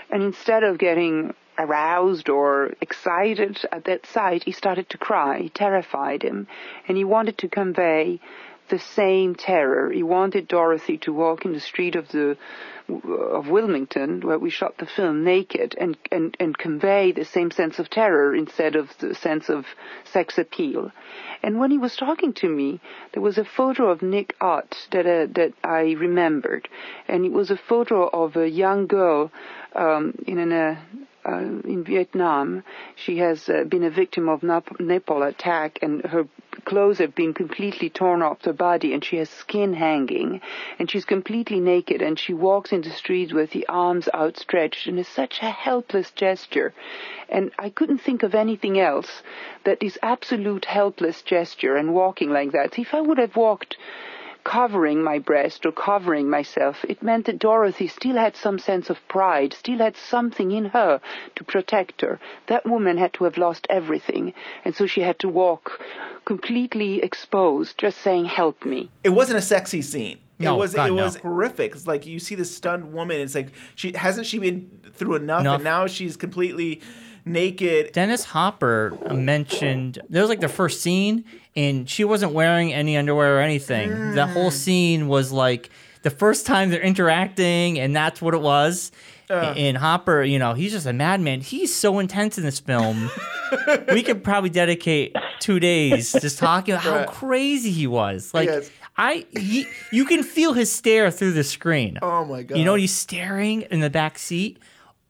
and 0.09 0.23
instead 0.23 0.63
of 0.63 0.77
getting 0.77 1.33
aroused 1.57 2.29
or 2.29 2.73
excited 2.81 3.65
at 3.71 3.85
that 3.85 4.05
sight, 4.05 4.43
he 4.43 4.51
started 4.51 4.89
to 4.89 4.97
cry. 4.97 5.37
It 5.37 5.53
terrified 5.53 6.23
him, 6.23 6.47
and 6.87 6.97
he 6.97 7.03
wanted 7.03 7.37
to 7.39 7.47
convey 7.47 8.19
the 8.69 8.79
same 8.79 9.35
terror. 9.35 9.91
He 9.91 10.03
wanted 10.03 10.47
Dorothy 10.47 10.97
to 10.99 11.13
walk 11.13 11.45
in 11.45 11.53
the 11.53 11.59
street 11.59 11.95
of 11.95 12.09
the 12.09 12.37
of 12.87 13.49
Wilmington, 13.49 14.21
where 14.21 14.37
we 14.37 14.51
shot 14.51 14.77
the 14.77 14.85
film, 14.85 15.23
naked, 15.23 15.75
and 15.79 15.97
and 16.11 16.37
and 16.39 16.57
convey 16.57 17.11
the 17.11 17.25
same 17.25 17.51
sense 17.51 17.79
of 17.79 17.89
terror 17.89 18.35
instead 18.35 18.75
of 18.75 18.95
the 18.99 19.15
sense 19.15 19.49
of 19.49 19.65
sex 20.03 20.37
appeal. 20.37 20.91
And 21.41 21.59
when 21.59 21.71
he 21.71 21.77
was 21.77 21.95
talking 21.95 22.33
to 22.33 22.49
me, 22.49 22.79
there 23.13 23.23
was 23.23 23.37
a 23.37 23.45
photo 23.45 23.89
of 23.89 24.01
Nick 24.01 24.35
Ut 24.39 24.87
that 24.91 25.05
uh, 25.07 25.27
that 25.33 25.53
I 25.63 25.93
remembered, 25.93 26.69
and 27.07 27.25
it 27.25 27.31
was 27.31 27.49
a 27.49 27.57
photo 27.57 28.07
of 28.07 28.35
a 28.35 28.49
young 28.49 28.87
girl 28.87 29.31
um, 29.73 30.13
in 30.27 30.37
an. 30.37 30.51
Uh, 30.51 30.75
in 31.25 31.83
Vietnam, 31.83 32.63
she 32.95 33.17
has 33.17 33.49
uh, 33.49 33.63
been 33.63 33.83
a 33.83 33.89
victim 33.89 34.29
of 34.29 34.41
napalm 34.41 35.27
attack, 35.27 35.79
and 35.81 36.03
her 36.05 36.27
clothes 36.65 36.99
have 36.99 37.15
been 37.15 37.33
completely 37.33 37.89
torn 37.89 38.21
off 38.21 38.43
her 38.45 38.53
body, 38.53 38.93
and 38.93 39.03
she 39.03 39.17
has 39.17 39.29
skin 39.29 39.73
hanging, 39.73 40.41
and 40.77 40.89
she's 40.89 41.05
completely 41.05 41.59
naked, 41.59 42.01
and 42.01 42.19
she 42.19 42.33
walks 42.33 42.71
in 42.71 42.81
the 42.81 42.89
streets 42.89 43.33
with 43.33 43.51
the 43.51 43.65
arms 43.67 44.07
outstretched, 44.13 44.87
and 44.87 44.99
it's 44.99 45.09
such 45.09 45.39
a 45.41 45.49
helpless 45.49 46.11
gesture. 46.11 46.73
And 47.29 47.51
I 47.57 47.69
couldn't 47.69 47.99
think 47.99 48.23
of 48.23 48.35
anything 48.35 48.79
else 48.79 49.23
that 49.63 49.79
this 49.79 49.97
absolute 50.03 50.65
helpless 50.65 51.21
gesture 51.21 51.75
and 51.75 51.93
walking 51.93 52.29
like 52.29 52.51
that. 52.51 52.77
If 52.77 52.93
I 52.93 53.01
would 53.01 53.17
have 53.17 53.35
walked 53.35 53.77
covering 54.45 55.03
my 55.03 55.19
breast 55.19 55.65
or 55.65 55.71
covering 55.73 56.29
myself, 56.29 56.85
it 56.87 57.03
meant 57.03 57.25
that 57.25 57.39
Dorothy 57.39 57.87
still 57.89 58.15
had 58.15 58.37
some 58.37 58.57
sense 58.59 58.89
of 58.89 59.05
pride, 59.09 59.51
still 59.53 59.79
had 59.79 59.97
something 59.97 60.51
in 60.51 60.65
her 60.65 61.01
to 61.35 61.43
protect 61.43 61.99
her. 62.01 62.19
That 62.47 62.65
woman 62.65 62.97
had 62.97 63.11
to 63.15 63.25
have 63.25 63.37
lost 63.37 63.67
everything, 63.69 64.33
and 64.63 64.73
so 64.73 64.85
she 64.87 65.01
had 65.01 65.19
to 65.19 65.27
walk 65.27 65.81
completely 66.25 67.01
exposed, 67.01 67.77
just 67.77 67.97
saying, 67.99 68.25
Help 68.25 68.65
me. 68.65 68.89
it 69.03 69.09
wasn't 69.09 69.39
a 69.39 69.41
sexy 69.41 69.81
scene. 69.81 70.19
No, 70.37 70.55
it 70.55 70.59
was 70.59 70.73
God, 70.73 70.89
it 70.89 70.93
no. 70.93 71.03
was 71.03 71.15
horrific. 71.17 71.73
It's 71.73 71.87
like 71.87 72.05
you 72.05 72.19
see 72.19 72.35
this 72.35 72.53
stunned 72.53 72.91
woman. 72.93 73.21
It's 73.21 73.35
like 73.35 73.49
she 73.75 73.93
hasn't 73.93 74.27
she 74.27 74.37
been 74.37 74.69
through 74.93 75.15
enough, 75.15 75.41
Enough. 75.41 75.55
and 75.55 75.63
now 75.63 75.87
she's 75.87 76.17
completely 76.17 76.81
naked. 77.25 77.91
Dennis 77.91 78.23
Hopper 78.23 78.97
mentioned 79.11 79.99
there 80.09 80.21
was 80.21 80.29
like 80.29 80.39
the 80.39 80.47
first 80.47 80.81
scene, 80.81 81.25
and 81.55 81.89
she 81.89 82.03
wasn't 82.03 82.31
wearing 82.31 82.73
any 82.73 82.95
underwear 82.95 83.37
or 83.37 83.41
anything. 83.41 83.89
The 84.13 84.27
hmm. 84.27 84.33
whole 84.33 84.51
scene 84.51 85.07
was 85.07 85.31
like 85.31 85.69
the 86.03 86.11
first 86.11 86.45
time 86.45 86.69
they're 86.69 86.81
interacting, 86.81 87.79
and 87.79 87.95
that's 87.95 88.21
what 88.21 88.33
it 88.33 88.41
was. 88.41 88.91
Uh. 89.27 89.55
and 89.57 89.75
Hopper, 89.75 90.21
you 90.21 90.37
know, 90.37 90.53
he's 90.53 90.71
just 90.71 90.85
a 90.85 90.93
madman. 90.93 91.41
He's 91.41 91.73
so 91.73 91.97
intense 91.97 92.37
in 92.37 92.43
this 92.43 92.59
film. 92.59 93.09
we 93.91 94.03
could 94.03 94.23
probably 94.23 94.51
dedicate 94.51 95.15
two 95.39 95.59
days 95.59 96.11
just 96.11 96.37
talking 96.37 96.75
about 96.75 96.83
how 96.83 97.11
crazy 97.11 97.71
he 97.71 97.87
was. 97.87 98.33
Like 98.35 98.49
Yes. 98.49 98.69
I, 98.97 99.25
he, 99.37 99.67
you 99.91 100.05
can 100.05 100.23
feel 100.23 100.53
his 100.53 100.71
stare 100.71 101.11
through 101.11 101.33
the 101.33 101.43
screen. 101.43 101.97
Oh 102.01 102.23
my 102.23 102.43
god! 102.43 102.57
You 102.57 102.63
know, 102.63 102.75
he's 102.75 102.93
staring 102.93 103.63
in 103.63 103.81
the 103.81 103.89
back 103.89 104.17
seat. 104.17 104.57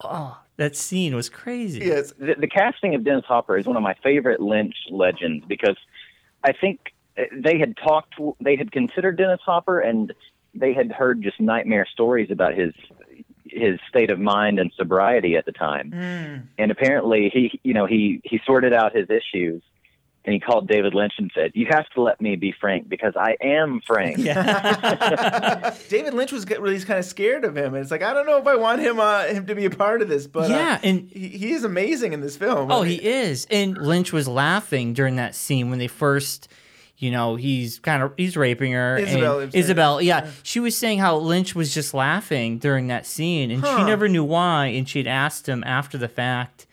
Oh, 0.04 0.38
that 0.58 0.76
scene 0.76 1.16
was 1.16 1.30
crazy. 1.30 1.80
yes, 1.80 2.14
the, 2.18 2.36
the 2.38 2.48
casting 2.48 2.96
of 2.96 3.04
Dennis 3.04 3.26
Hopper 3.28 3.58
is 3.58 3.66
one 3.66 3.76
of 3.76 3.84
my 3.84 3.96
favorite 4.04 4.40
Lynch 4.40 4.76
legends 4.90 5.46
because 5.48 5.78
I 6.44 6.54
think 6.54 6.94
uh, 7.18 7.24
they 7.34 7.58
had 7.58 7.76
talked, 7.78 8.16
they 8.40 8.56
had 8.56 8.72
considered 8.72 9.18
Dennis 9.18 9.42
Hopper, 9.46 9.80
and 9.80 10.14
they 10.54 10.74
had 10.74 10.92
heard 10.92 11.22
just 11.22 11.40
nightmare 11.40 11.88
stories 11.92 12.32
about 12.32 12.54
his 12.54 12.74
his 13.48 13.80
state 13.88 14.10
of 14.10 14.20
mind 14.20 14.60
and 14.60 14.72
sobriety 14.76 15.38
at 15.38 15.46
the 15.46 15.52
time. 15.52 15.92
Mm. 15.92 16.48
And 16.58 16.72
apparently, 16.72 17.30
he 17.34 17.60
you 17.64 17.74
know 17.74 17.86
he 17.86 18.22
he 18.24 18.40
sorted 18.46 18.74
out 18.74 18.96
his 18.96 19.08
issues. 19.10 19.62
And 20.26 20.34
he 20.34 20.40
called 20.40 20.68
David 20.68 20.96
Lynch 20.96 21.14
and 21.20 21.32
said, 21.36 21.52
"You 21.54 21.68
have 21.70 21.88
to 21.92 22.02
let 22.02 22.20
me 22.20 22.36
be 22.36 22.52
Frank 22.52 22.90
because 22.90 23.14
I 23.16 23.38
am 23.42 23.80
Frank." 23.86 24.18
Yeah. 24.18 25.76
David 25.90 26.14
Lynch 26.16 26.32
was 26.32 26.48
really 26.50 26.80
kind 26.82 26.98
of 27.00 27.06
scared 27.06 27.46
of 27.46 27.56
him, 27.56 27.74
and 27.76 27.82
it's 27.84 27.92
like 27.92 28.02
I 28.02 28.14
don't 28.14 28.26
know 28.26 28.38
if 28.38 28.48
I 28.48 28.56
want 28.56 28.82
him 28.82 29.00
uh, 29.00 29.26
him 29.26 29.46
to 29.46 29.56
be 29.56 29.66
a 29.66 29.70
part 29.70 30.02
of 30.02 30.10
this, 30.10 30.26
but 30.28 30.50
uh, 30.52 30.56
Yeah, 30.56 30.80
and 30.84 31.10
he, 31.12 31.28
he 31.30 31.52
is 31.54 31.64
amazing 31.64 32.14
in 32.14 32.22
this 32.22 32.38
film. 32.38 32.72
Oh, 32.72 32.82
he 32.82 32.96
is. 32.96 33.46
And 33.52 33.78
Lynch 33.78 34.12
was 34.12 34.28
laughing 34.28 34.94
during 34.94 35.16
that 35.18 35.36
scene 35.36 35.70
when 35.70 35.78
they 35.80 35.88
first, 35.88 36.48
you 36.98 37.12
know, 37.12 37.36
he's 37.36 37.78
kind 37.80 38.02
of 38.02 38.14
he's 38.18 38.36
raping 38.36 38.72
her. 38.72 38.96
and- 38.98 39.08
Isabel, 39.08 39.40
I'm. 39.42 39.50
Isabel, 39.54 40.02
yeah. 40.02 40.30
She 40.44 40.60
was 40.60 40.76
saying 40.76 41.00
how 41.00 41.18
Lynch 41.18 41.54
was 41.54 41.74
just 41.74 41.94
laughing 41.94 42.58
during 42.58 42.88
that 42.88 43.06
scene, 43.06 43.52
and 43.52 43.64
she 43.64 43.84
never 43.84 44.10
knew 44.10 44.24
why. 44.24 44.68
And 44.68 44.90
she'd 44.90 45.08
asked 45.08 45.48
him 45.48 45.64
after 45.66 45.98
the 46.00 46.08
fact, 46.08 46.66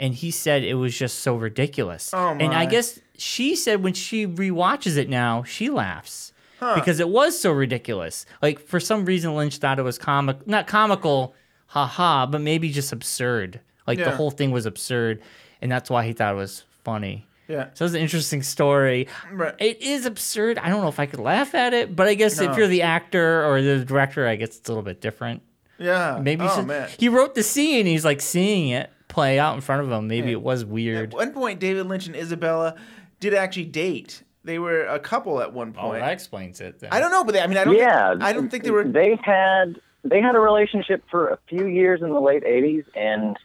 and 0.00 0.14
he 0.14 0.30
said 0.30 0.62
it 0.64 0.74
was 0.74 0.96
just 0.96 1.20
so 1.20 1.34
ridiculous. 1.36 2.12
Oh, 2.14 2.34
my. 2.34 2.44
And 2.44 2.54
I 2.54 2.66
guess 2.66 2.98
she 3.16 3.56
said 3.56 3.82
when 3.82 3.94
she 3.94 4.26
rewatches 4.26 4.96
it 4.96 5.08
now, 5.08 5.42
she 5.42 5.70
laughs. 5.70 6.32
Huh. 6.60 6.74
Because 6.74 6.98
it 6.98 7.08
was 7.08 7.38
so 7.40 7.52
ridiculous. 7.52 8.26
Like 8.42 8.58
for 8.58 8.80
some 8.80 9.04
reason 9.04 9.34
Lynch 9.36 9.58
thought 9.58 9.78
it 9.78 9.82
was 9.82 9.96
comic 9.98 10.44
not 10.46 10.66
comical, 10.66 11.34
haha, 11.68 12.26
but 12.26 12.40
maybe 12.40 12.70
just 12.70 12.92
absurd. 12.92 13.60
Like 13.86 13.98
the 13.98 14.10
whole 14.10 14.30
thing 14.30 14.50
was 14.50 14.66
absurd, 14.66 15.22
and 15.62 15.70
that's 15.72 15.88
why 15.88 16.04
he 16.04 16.12
thought 16.12 16.34
it 16.34 16.36
was 16.36 16.64
funny. 16.84 17.26
Yeah. 17.46 17.68
So 17.74 17.86
it's 17.86 17.94
an 17.94 18.00
interesting 18.02 18.42
story. 18.42 19.08
Right. 19.32 19.54
It 19.58 19.80
is 19.80 20.04
absurd. 20.04 20.58
I 20.58 20.68
don't 20.68 20.82
know 20.82 20.88
if 20.88 21.00
I 21.00 21.06
could 21.06 21.20
laugh 21.20 21.54
at 21.54 21.72
it, 21.72 21.96
but 21.96 22.06
I 22.06 22.12
guess 22.14 22.38
No. 22.38 22.50
if 22.50 22.58
you're 22.58 22.66
the 22.66 22.82
actor 22.82 23.46
or 23.46 23.62
the 23.62 23.84
director, 23.84 24.26
I 24.26 24.36
guess 24.36 24.58
it's 24.58 24.68
a 24.68 24.72
little 24.72 24.82
bit 24.82 25.00
different. 25.00 25.40
Yeah. 25.78 26.18
Maybe 26.20 26.44
Oh 26.46 26.60
man. 26.62 26.88
he 26.98 27.08
wrote 27.08 27.34
the 27.34 27.42
scene. 27.42 27.86
He's 27.86 28.04
like 28.04 28.20
seeing 28.20 28.68
it 28.70 28.90
play 29.08 29.38
out 29.38 29.54
in 29.54 29.60
front 29.60 29.82
of 29.82 29.90
him. 29.90 30.06
Maybe 30.08 30.30
it 30.30 30.42
was 30.42 30.64
weird. 30.64 31.12
At 31.12 31.18
one 31.18 31.32
point, 31.32 31.60
David 31.60 31.86
Lynch 31.86 32.06
and 32.06 32.14
Isabella 32.16 32.76
did 33.20 33.34
actually 33.34 33.64
date. 33.64 34.22
They 34.44 34.58
were 34.58 34.86
a 34.86 34.98
couple 34.98 35.40
at 35.40 35.52
one 35.52 35.72
point. 35.72 35.96
Oh, 35.96 35.98
that 35.98 36.12
explains 36.12 36.60
it. 36.60 36.78
Then. 36.78 36.90
I 36.92 37.00
don't 37.00 37.10
know, 37.10 37.24
but 37.24 37.32
they, 37.32 37.40
I 37.40 37.46
mean, 37.46 37.58
I 37.58 37.64
don't. 37.64 37.76
yeah, 37.76 38.10
Think, 38.10 38.22
I 38.22 38.32
don't 38.32 38.48
think 38.48 38.64
they 38.64 38.70
were. 38.70 38.84
They 38.84 39.18
had 39.22 39.80
they 40.04 40.20
had 40.20 40.34
a 40.34 40.40
relationship 40.40 41.02
for 41.10 41.28
a 41.28 41.38
few 41.48 41.66
years 41.66 42.00
in 42.02 42.10
the 42.10 42.20
late 42.20 42.44
'80s, 42.44 42.84
and 42.94 43.36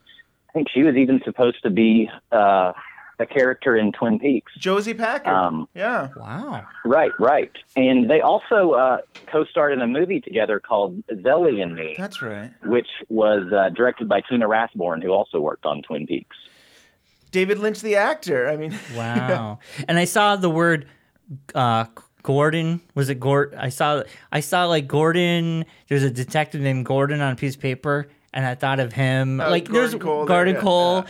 I 0.49 0.53
think 0.53 0.67
she 0.73 0.83
was 0.83 0.95
even 0.95 1.19
supposed 1.25 1.61
to 1.63 1.69
be 1.69 2.09
uh, 2.31 2.73
a 3.19 3.25
character 3.25 3.75
in 3.77 3.91
Twin 3.91 4.19
Peaks. 4.19 4.51
Josie 4.57 4.93
Packard. 4.93 5.33
Um, 5.33 5.67
yeah. 5.75 6.09
Wow. 6.17 6.65
Right, 6.85 7.11
right. 7.19 7.51
And 7.75 8.09
they 8.09 8.21
also 8.21 8.71
uh, 8.71 8.97
co-starred 9.27 9.73
in 9.73 9.81
a 9.81 9.87
movie 9.87 10.19
together 10.19 10.59
called 10.59 11.05
Zelly 11.07 11.61
and 11.61 11.75
Me, 11.75 11.95
That's 11.97 12.21
right. 12.21 12.51
which 12.65 12.87
was 13.09 13.51
uh, 13.53 13.69
directed 13.69 14.09
by 14.09 14.21
Tina 14.27 14.47
Rathborne, 14.47 15.03
who 15.03 15.09
also 15.11 15.39
worked 15.39 15.65
on 15.65 15.81
Twin 15.83 16.07
Peaks. 16.07 16.35
David 17.31 17.59
Lynch, 17.59 17.81
the 17.81 17.95
actor. 17.95 18.47
I 18.49 18.57
mean, 18.57 18.77
Wow. 18.95 19.59
and 19.87 19.97
I 19.97 20.05
saw 20.05 20.35
the 20.35 20.49
word 20.49 20.87
uh, 21.55 21.85
Gordon. 22.21 22.81
Was 22.95 23.09
it 23.09 23.19
Gordon? 23.19 23.57
I 23.59 23.69
saw 23.69 24.03
I 24.31 24.39
saw 24.39 24.65
like 24.65 24.87
Gordon. 24.87 25.65
There's 25.87 26.03
a 26.03 26.11
detective 26.11 26.61
named 26.61 26.85
Gordon 26.85 27.21
on 27.21 27.33
a 27.33 27.35
piece 27.35 27.55
of 27.55 27.61
paper, 27.61 28.07
and 28.33 28.45
I 28.45 28.55
thought 28.55 28.79
of 28.79 28.93
him. 28.93 29.41
Oh, 29.41 29.49
like 29.49 29.65
Gordon 29.65 29.73
there's 29.91 30.01
Cole 30.03 30.17
there, 30.25 30.35
Gordon 30.35 30.55
yeah, 30.55 30.61
Cole. 30.61 31.05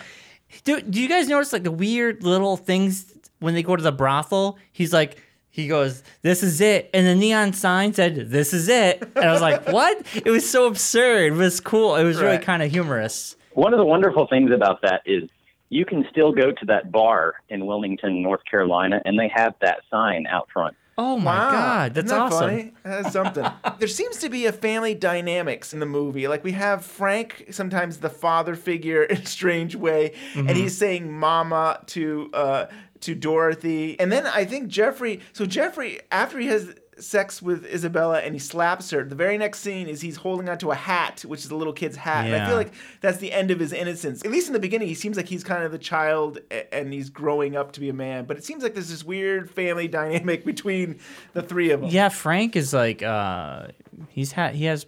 Do, 0.64 0.82
do 0.82 1.02
you 1.02 1.08
guys 1.08 1.28
notice 1.28 1.54
like 1.54 1.64
the 1.64 1.72
weird 1.72 2.24
little 2.24 2.58
things 2.58 3.14
when 3.40 3.54
they 3.54 3.64
go 3.64 3.76
to 3.76 3.84
the 3.84 3.92
brothel? 3.92 4.58
He's 4.72 4.94
like. 4.94 5.18
He 5.56 5.68
goes, 5.68 6.02
"This 6.24 6.42
is 6.42 6.62
it," 6.62 6.90
and 6.96 7.06
the 7.06 7.14
neon 7.14 7.54
sign 7.54 7.94
said, 7.94 8.32
"This 8.32 8.54
is 8.56 8.68
it," 8.68 9.04
and 9.16 9.24
I 9.24 9.32
was 9.32 9.40
like, 9.40 9.68
"What?" 9.72 10.04
It 10.16 10.32
was 10.32 10.50
so 10.50 10.66
absurd. 10.66 11.34
It 11.34 11.36
was 11.36 11.60
cool. 11.60 11.96
It 11.96 12.04
was 12.04 12.20
really 12.20 12.40
kind 12.40 12.64
of 12.64 12.72
humorous. 12.72 13.36
One 13.54 13.72
of 13.72 13.78
the 13.78 13.86
wonderful 13.86 14.26
things 14.26 14.50
about 14.50 14.82
that 14.82 15.04
is 15.06 15.30
you 15.70 15.86
can 15.86 16.06
still 16.10 16.32
go 16.32 16.52
to 16.52 16.66
that 16.66 16.92
bar 16.92 17.36
in 17.50 17.68
Wilmington, 17.68 18.24
North 18.24 18.42
Carolina, 18.50 19.00
and 19.06 19.20
they 19.20 19.32
have 19.32 19.54
that 19.62 19.82
sign 19.92 20.26
out 20.26 20.48
front. 20.52 20.76
Oh 20.98 21.18
my 21.18 21.38
Wow. 21.38 21.52
god, 21.52 21.94
that's 21.96 22.06
Isn't 22.06 22.18
that 22.18 22.24
awesome. 22.24 22.50
Funny? 22.50 22.74
That's 22.84 23.12
something. 23.12 23.46
there 23.80 23.88
seems 23.88 24.18
to 24.18 24.30
be 24.30 24.46
a 24.46 24.52
family 24.52 24.94
dynamics 24.94 25.74
in 25.74 25.80
the 25.80 25.86
movie. 25.88 26.28
Like 26.28 26.44
we 26.44 26.52
have 26.52 26.86
Frank, 26.86 27.46
sometimes 27.52 27.98
the 27.98 28.10
father 28.10 28.56
figure 28.56 29.04
in 29.12 29.18
a 29.18 29.26
strange 29.26 29.76
way, 29.76 30.14
Mhm. 30.36 30.50
and 30.50 30.58
he's 30.58 30.78
saying 30.78 31.12
"mama" 31.12 31.82
to 31.88 32.30
uh, 32.34 32.66
to 33.02 33.16
Dorothy, 33.16 34.00
and 34.00 34.12
then 34.12 34.26
I 34.28 34.46
think 34.46 34.68
Jeffrey. 34.68 35.20
So 35.34 35.46
Jeffrey, 35.46 36.00
after 36.12 36.38
he 36.40 36.48
has 36.48 36.74
sex 37.00 37.42
with 37.42 37.66
Isabella 37.66 38.20
and 38.20 38.34
he 38.36 38.40
slaps 38.40 38.90
her, 38.92 39.04
the 39.04 39.16
very 39.16 39.38
next 39.38 39.60
scene 39.60 39.88
is 39.88 40.02
he's 40.02 40.18
holding 40.18 40.50
onto 40.50 40.72
a 40.72 40.76
hat, 40.76 41.22
which 41.28 41.46
is 41.46 41.52
a 41.52 41.56
little 41.56 41.74
kid's 41.74 41.96
hat. 41.96 42.26
And 42.26 42.36
I 42.36 42.46
feel 42.48 42.56
like 42.56 42.74
that's 43.02 43.18
the 43.18 43.32
end 43.32 43.52
of 43.52 43.60
his 43.60 43.74
innocence. 43.74 44.24
At 44.26 44.32
least 44.32 44.48
in 44.48 44.54
the 44.54 44.60
beginning, 44.60 44.88
he 44.88 44.94
seems 44.94 45.18
like 45.18 45.28
he's 45.28 45.44
kind 45.44 45.64
of 45.64 45.72
the 45.72 45.78
child 45.78 46.40
and 46.72 46.92
he's 46.94 47.10
growing 47.10 47.56
up 47.56 47.72
to 47.74 47.80
be 47.80 47.90
a 47.90 47.94
man. 47.94 48.26
But 48.26 48.38
it 48.38 48.44
seems 48.44 48.64
like 48.64 48.74
there's 48.74 48.90
this 48.90 49.04
weird 49.04 49.50
family 49.50 49.88
dynamic 50.00 50.46
between 50.46 51.00
the 51.34 51.42
three 51.42 51.72
of 51.72 51.82
them. 51.82 51.90
Yeah, 51.90 52.10
Frank 52.10 52.56
is 52.56 52.74
like 52.74 53.02
uh 53.04 53.68
he's 54.10 54.32
had 54.32 54.56
he 54.56 54.66
has 54.66 54.86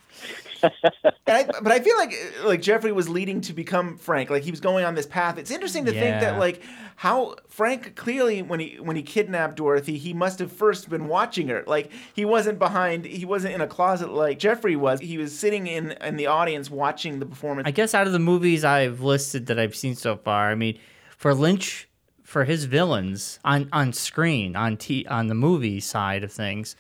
And 1.26 1.38
I, 1.38 1.45
but 1.62 1.71
I 1.71 1.80
feel 1.80 1.95
like 1.97 2.13
uh, 2.13 2.47
like 2.47 2.62
Jeffrey 2.62 2.91
was 2.91 3.08
leading 3.08 3.41
to 3.41 3.54
become 3.54 3.97
Frank. 3.97 4.30
Like 4.30 4.43
he 4.43 4.52
was 4.52 4.60
going 4.60 4.84
on 4.84 4.95
this 4.95 5.06
path. 5.06 5.38
It's 5.38 5.52
interesting 5.52 5.86
to 5.86 5.91
think 5.91 6.21
that 6.21 6.38
like 6.38 6.62
how 6.97 7.36
Frank 7.47 7.95
clearly 7.95 8.41
when 8.41 8.60
he 8.60 8.78
when 8.80 8.95
he 8.95 9.04
kidnapped 9.04 9.56
Dorothy, 9.56 9.97
he 9.97 10.13
must 10.13 10.39
have 10.39 10.52
first 10.52 10.89
been 10.89 11.08
watching 11.08 11.47
her. 11.47 11.63
Like 11.65 11.91
he 12.13 12.26
wasn't 12.26 12.60
behind. 12.60 13.06
He 13.06 13.26
wasn't 13.26 13.54
in 13.56 13.62
a 13.62 13.67
closet 13.67 14.12
like 14.12 14.38
Jeffrey 14.38 14.76
was. 14.76 14.99
He 14.99 15.17
was 15.17 15.38
sitting 15.38 15.67
in 15.67 15.91
in 15.91 16.17
the 16.17 16.28
audience 16.28 16.69
watching 16.69 17.19
the 17.19 17.26
performance. 17.26 17.67
I 17.67 17.71
guess 17.71 17.93
out 17.93 18.06
of 18.06 18.13
the 18.13 18.19
movies 18.19 18.63
I've 18.63 19.02
listed 19.02 19.45
that 19.47 19.58
I've 19.58 19.76
seen 19.76 19.95
so 19.95 20.17
far, 20.17 20.52
I 20.52 20.56
mean, 20.56 20.78
for 21.17 21.34
Lynch 21.34 21.88
for 22.23 22.45
his 22.45 22.65
villains 22.65 23.39
on 23.45 23.69
on 23.71 23.93
screen, 23.93 24.56
on 24.56 24.76
t 24.76 25.06
on 25.06 25.28
the 25.28 25.36
movie 25.36 25.80
side 25.80 26.23
of 26.23 26.32
things, 26.32 26.76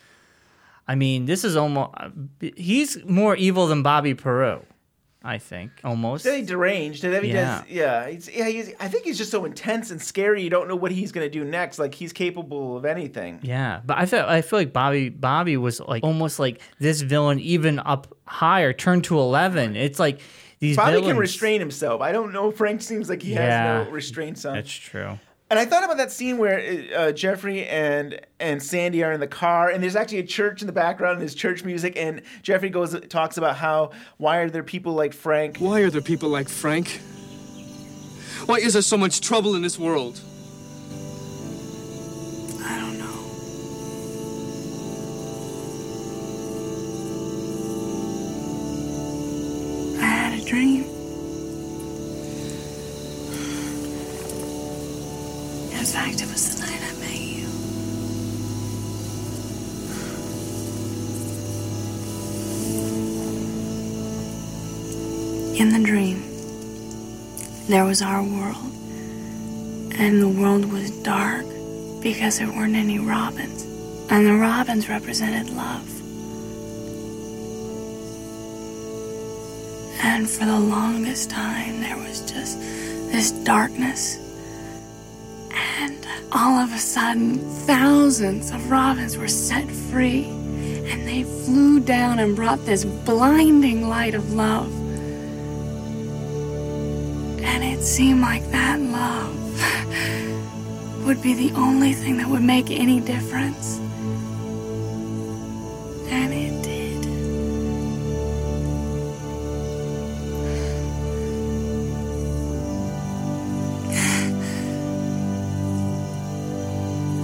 I 0.87 0.95
mean, 0.95 1.25
this 1.25 1.43
is 1.43 1.55
almost 1.55 1.91
he's 2.57 3.03
more 3.05 3.35
evil 3.35 3.67
than 3.67 3.83
Bobby 3.83 4.13
Peru, 4.13 4.65
I 5.23 5.37
think. 5.37 5.71
Almost. 5.83 6.25
Very 6.25 6.41
deranged. 6.41 7.03
And 7.05 7.13
then 7.13 7.23
he 7.23 7.31
Yeah. 7.31 7.59
does, 7.61 7.69
yeah. 7.69 8.09
He's, 8.09 8.29
yeah 8.29 8.47
he's, 8.49 8.73
I 8.79 8.89
think 8.89 9.05
he's 9.05 9.17
just 9.17 9.31
so 9.31 9.45
intense 9.45 9.91
and 9.91 10.01
scary. 10.01 10.43
You 10.43 10.49
don't 10.49 10.67
know 10.67 10.75
what 10.75 10.91
he's 10.91 11.11
gonna 11.13 11.29
do 11.29 11.45
next. 11.45 11.79
Like 11.79 11.95
he's 11.95 12.11
capable 12.11 12.75
of 12.75 12.83
anything. 12.83 13.39
Yeah, 13.43 13.79
but 13.85 13.97
I 13.97 14.05
feel 14.05 14.25
I 14.27 14.41
feel 14.41 14.59
like 14.59 14.73
Bobby 14.73 15.07
Bobby 15.09 15.55
was 15.55 15.79
like 15.79 16.03
almost 16.03 16.39
like 16.39 16.61
this 16.79 17.01
villain 17.01 17.39
even 17.39 17.79
up 17.79 18.13
higher, 18.25 18.73
turned 18.73 19.05
to 19.05 19.17
eleven. 19.19 19.77
It's 19.77 19.99
like 19.99 20.19
these 20.59 20.75
Bobby 20.75 20.91
villains. 20.93 21.07
can 21.11 21.17
restrain 21.17 21.59
himself. 21.61 22.01
I 22.01 22.11
don't 22.11 22.33
know. 22.33 22.51
Frank 22.51 22.81
seems 22.81 23.07
like 23.09 23.21
he 23.21 23.31
Yeah. 23.33 23.41
has 23.79 23.87
no 23.87 23.91
restraints 23.93 24.43
on. 24.45 24.55
That's 24.55 24.71
true. 24.73 25.17
And 25.49 25.59
I 25.59 25.65
thought 25.65 25.83
about 25.83 25.97
that 25.97 26.11
scene 26.11 26.37
where 26.37 26.87
uh, 26.95 27.11
Jeffrey 27.11 27.67
and 27.67 28.19
and 28.39 28.61
Sandy 28.61 29.03
are 29.03 29.11
in 29.11 29.19
the 29.19 29.27
car, 29.27 29.69
and 29.69 29.83
there's 29.83 29.95
actually 29.95 30.19
a 30.19 30.25
church 30.25 30.61
in 30.61 30.67
the 30.67 30.73
background, 30.73 31.13
and 31.13 31.21
there's 31.21 31.35
church 31.35 31.63
music, 31.63 31.93
and 31.95 32.21
Jeffrey 32.41 32.69
goes 32.69 32.99
talks 33.09 33.37
about 33.37 33.57
how 33.57 33.91
why 34.17 34.37
are 34.37 34.49
there 34.49 34.63
people 34.63 34.93
like 34.93 35.13
Frank? 35.13 35.57
Why 35.57 35.81
are 35.81 35.89
there 35.89 36.01
people 36.01 36.29
like 36.29 36.49
Frank? 36.49 36.99
Why 38.45 38.55
is 38.55 38.73
there 38.73 38.81
so 38.81 38.97
much 38.97 39.21
trouble 39.21 39.55
in 39.55 39.61
this 39.61 39.77
world? 39.77 40.19
There 67.73 67.85
was 67.85 68.03
our 68.03 68.21
world, 68.21 68.71
and 69.97 70.21
the 70.21 70.29
world 70.29 70.71
was 70.71 70.91
dark 71.01 71.43
because 72.03 72.37
there 72.37 72.47
weren't 72.47 72.75
any 72.75 72.99
robins, 72.99 73.63
and 74.11 74.27
the 74.27 74.33
robins 74.35 74.87
represented 74.87 75.49
love. 75.49 75.89
And 80.03 80.29
for 80.29 80.45
the 80.45 80.59
longest 80.59 81.31
time, 81.31 81.81
there 81.81 81.97
was 81.97 82.21
just 82.31 82.59
this 83.11 83.31
darkness. 83.31 84.19
And 85.79 86.05
all 86.31 86.59
of 86.59 86.71
a 86.73 86.77
sudden, 86.77 87.39
thousands 87.65 88.51
of 88.51 88.69
robins 88.69 89.17
were 89.17 89.27
set 89.27 89.67
free, 89.89 90.25
and 90.25 91.07
they 91.07 91.23
flew 91.23 91.79
down 91.79 92.19
and 92.19 92.35
brought 92.35 92.63
this 92.67 92.85
blinding 92.85 93.89
light 93.89 94.13
of 94.13 94.31
love. 94.33 94.82
It 97.83 97.85
seemed 97.85 98.21
like 98.21 98.49
that 98.51 98.79
love 98.79 99.35
would 101.05 101.21
be 101.21 101.33
the 101.33 101.51
only 101.51 101.91
thing 101.91 102.15
that 102.15 102.25
would 102.29 102.41
make 102.41 102.71
any 102.71 103.01
difference. 103.01 103.77
And 106.07 106.33
it 106.33 106.63
did. 106.63 107.03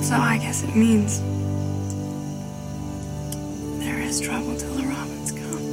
So 0.04 0.15
I 0.15 0.39
guess 0.39 0.63
it 0.63 0.76
means 0.76 1.22
there 3.82 4.02
is 4.02 4.19
trouble 4.19 4.58
till 4.58 4.74
the 4.74 4.84
robins 4.84 5.32
come. 5.32 5.63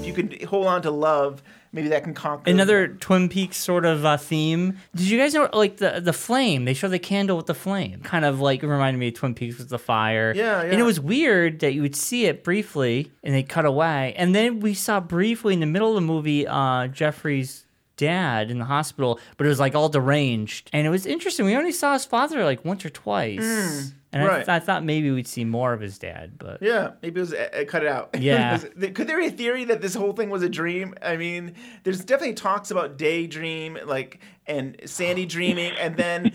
If 0.00 0.06
you 0.06 0.14
can 0.14 0.46
hold 0.48 0.66
on 0.66 0.80
to 0.80 0.90
love, 0.90 1.42
maybe 1.72 1.88
that 1.88 2.04
can 2.04 2.14
conquer. 2.14 2.50
Another 2.50 2.88
Twin 2.88 3.28
Peaks 3.28 3.56
sort 3.56 3.84
of 3.84 4.04
uh, 4.04 4.16
theme. 4.16 4.78
Did 4.94 5.08
you 5.08 5.18
guys 5.18 5.34
know, 5.34 5.48
like 5.52 5.78
the 5.78 6.00
the 6.00 6.12
flame? 6.12 6.64
They 6.64 6.74
show 6.74 6.88
the 6.88 6.98
candle 6.98 7.36
with 7.36 7.46
the 7.46 7.54
flame, 7.54 8.00
kind 8.00 8.24
of 8.24 8.40
like 8.40 8.62
reminded 8.62 8.98
me 8.98 9.08
of 9.08 9.14
Twin 9.14 9.34
Peaks 9.34 9.58
with 9.58 9.68
the 9.68 9.78
fire. 9.78 10.32
Yeah, 10.34 10.62
yeah. 10.62 10.70
And 10.70 10.80
it 10.80 10.84
was 10.84 11.00
weird 11.00 11.60
that 11.60 11.74
you 11.74 11.82
would 11.82 11.96
see 11.96 12.26
it 12.26 12.44
briefly 12.44 13.10
and 13.22 13.34
they 13.34 13.42
cut 13.42 13.64
away, 13.64 14.14
and 14.16 14.34
then 14.34 14.60
we 14.60 14.74
saw 14.74 15.00
briefly 15.00 15.54
in 15.54 15.60
the 15.60 15.66
middle 15.66 15.88
of 15.88 15.94
the 15.94 16.00
movie 16.00 16.46
uh, 16.46 16.86
Jeffrey's 16.88 17.66
dad 18.02 18.50
in 18.50 18.58
the 18.58 18.64
hospital, 18.64 19.20
but 19.36 19.46
it 19.46 19.48
was 19.48 19.60
like 19.60 19.74
all 19.74 19.88
deranged, 19.88 20.68
and 20.72 20.86
it 20.86 20.90
was 20.90 21.06
interesting. 21.06 21.46
We 21.46 21.56
only 21.56 21.72
saw 21.72 21.92
his 21.92 22.04
father 22.04 22.44
like 22.44 22.64
once 22.64 22.84
or 22.84 22.90
twice. 22.90 23.40
Mm, 23.40 23.92
and 24.12 24.22
I, 24.22 24.26
right. 24.26 24.48
I 24.48 24.58
thought 24.58 24.84
maybe 24.84 25.10
we'd 25.10 25.28
see 25.28 25.44
more 25.44 25.72
of 25.72 25.80
his 25.80 25.98
dad, 25.98 26.32
but 26.36 26.60
Yeah, 26.60 26.92
maybe 27.00 27.18
it 27.18 27.20
was 27.20 27.32
uh, 27.32 27.48
uh, 27.60 27.64
cut 27.64 27.82
it 27.82 27.88
out. 27.88 28.10
Yeah. 28.20 28.58
Could 28.58 29.06
there 29.06 29.18
be 29.18 29.26
a 29.26 29.30
theory 29.30 29.64
that 29.64 29.80
this 29.80 29.94
whole 29.94 30.12
thing 30.12 30.28
was 30.30 30.42
a 30.42 30.48
dream? 30.48 30.94
I 31.00 31.16
mean, 31.16 31.54
there's 31.84 32.04
definitely 32.04 32.34
talks 32.34 32.70
about 32.70 32.98
daydream, 32.98 33.78
like 33.86 34.20
and 34.46 34.76
Sandy 34.84 35.24
dreaming, 35.24 35.72
and 35.78 35.96
then 35.96 36.32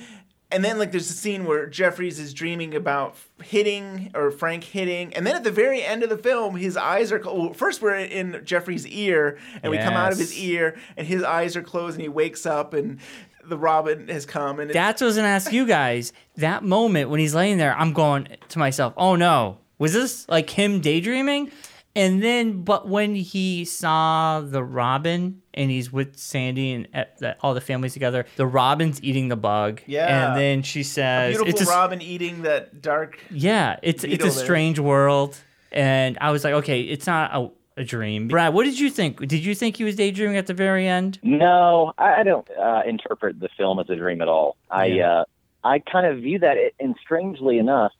and 0.51 0.63
then 0.63 0.77
like 0.77 0.91
there's 0.91 1.09
a 1.09 1.13
scene 1.13 1.45
where 1.45 1.65
Jeffries 1.67 2.19
is 2.19 2.33
dreaming 2.33 2.73
about 2.73 3.15
hitting 3.43 4.11
or 4.13 4.31
Frank 4.31 4.63
hitting, 4.63 5.13
and 5.13 5.25
then 5.27 5.35
at 5.35 5.43
the 5.43 5.51
very 5.51 5.83
end 5.83 6.03
of 6.03 6.09
the 6.09 6.17
film, 6.17 6.55
his 6.55 6.77
eyes 6.77 7.11
are 7.11 7.19
clo- 7.19 7.35
well, 7.39 7.53
first 7.53 7.81
we're 7.81 7.95
in 7.95 8.41
Jeffrey's 8.45 8.87
ear, 8.87 9.37
and 9.61 9.71
we 9.71 9.77
come 9.77 9.93
out 9.93 10.11
of 10.11 10.17
his 10.17 10.37
ear, 10.37 10.77
and 10.95 11.05
his 11.07 11.23
eyes 11.23 11.55
are 11.55 11.61
closed, 11.61 11.95
and 11.95 12.01
he 12.01 12.09
wakes 12.09 12.45
up, 12.45 12.73
and 12.73 12.99
the 13.43 13.57
Robin 13.57 14.07
has 14.09 14.25
come, 14.25 14.59
and 14.59 14.69
That's 14.71 15.01
what 15.01 15.05
I 15.05 15.07
was 15.07 15.15
gonna 15.17 15.27
ask 15.27 15.51
you 15.51 15.65
guys. 15.65 16.13
That 16.37 16.63
moment 16.63 17.09
when 17.09 17.19
he's 17.19 17.35
laying 17.35 17.57
there, 17.57 17.75
I'm 17.77 17.93
going 17.93 18.27
to 18.49 18.59
myself, 18.59 18.93
"Oh 18.97 19.15
no, 19.15 19.57
was 19.77 19.93
this 19.93 20.27
like 20.29 20.49
him 20.49 20.79
daydreaming?" 20.81 21.51
And 21.97 22.21
then, 22.23 22.61
but 22.63 22.87
when 22.87 23.15
he 23.15 23.65
saw 23.65 24.39
the 24.41 24.63
robin 24.63 25.41
and 25.53 25.71
he's 25.71 25.91
with 25.91 26.17
Sandy 26.17 26.71
and 26.73 26.87
at 26.93 27.17
the, 27.17 27.35
all 27.41 27.53
the 27.53 27.61
families 27.61 27.93
together, 27.93 28.25
the 28.35 28.45
robin's 28.45 29.01
eating 29.03 29.27
the 29.29 29.35
bug. 29.35 29.81
Yeah. 29.87 30.29
And 30.31 30.39
then 30.39 30.61
she 30.61 30.81
a 30.81 30.83
says, 30.83 31.35
beautiful 31.35 31.49
"It's 31.49 31.61
a, 31.61 31.63
s- 31.63 31.69
Robin 31.69 32.01
eating 32.01 32.43
that 32.43 32.81
dark. 32.81 33.19
yeah, 33.31 33.77
it's 33.81 34.03
it's 34.03 34.23
a 34.23 34.29
there. 34.29 34.31
strange 34.31 34.79
world." 34.79 35.37
And 35.71 36.17
I 36.21 36.31
was 36.31 36.43
like, 36.43 36.53
"Okay, 36.53 36.81
it's 36.81 37.07
not 37.07 37.31
a, 37.33 37.81
a 37.81 37.83
dream." 37.83 38.27
Brad, 38.27 38.53
what 38.53 38.63
did 38.65 38.79
you 38.79 38.89
think? 38.89 39.19
Did 39.27 39.43
you 39.43 39.53
think 39.55 39.75
he 39.77 39.83
was 39.83 39.95
daydreaming 39.95 40.37
at 40.37 40.47
the 40.47 40.53
very 40.53 40.87
end? 40.87 41.19
No, 41.23 41.93
I, 41.97 42.21
I 42.21 42.23
don't 42.23 42.47
uh, 42.51 42.83
interpret 42.87 43.39
the 43.39 43.49
film 43.57 43.79
as 43.79 43.89
a 43.89 43.95
dream 43.95 44.21
at 44.21 44.27
all. 44.27 44.55
I 44.71 44.85
Yeah. 44.85 45.11
uh, 45.21 45.25
I 45.63 45.79
kind 45.79 46.05
of 46.07 46.19
view 46.19 46.39
that, 46.39 46.55
and 46.79 46.95
strangely 47.01 47.57
enough, 47.57 47.91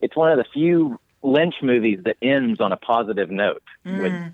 it's 0.00 0.14
one 0.16 0.30
of 0.30 0.36
the 0.38 0.44
few 0.52 0.98
Lynch 1.24 1.54
movies 1.62 1.98
that 2.04 2.16
ends 2.22 2.60
on 2.60 2.70
a 2.70 2.76
positive 2.76 3.30
note 3.30 3.62
mm. 3.84 4.02
with 4.02 4.32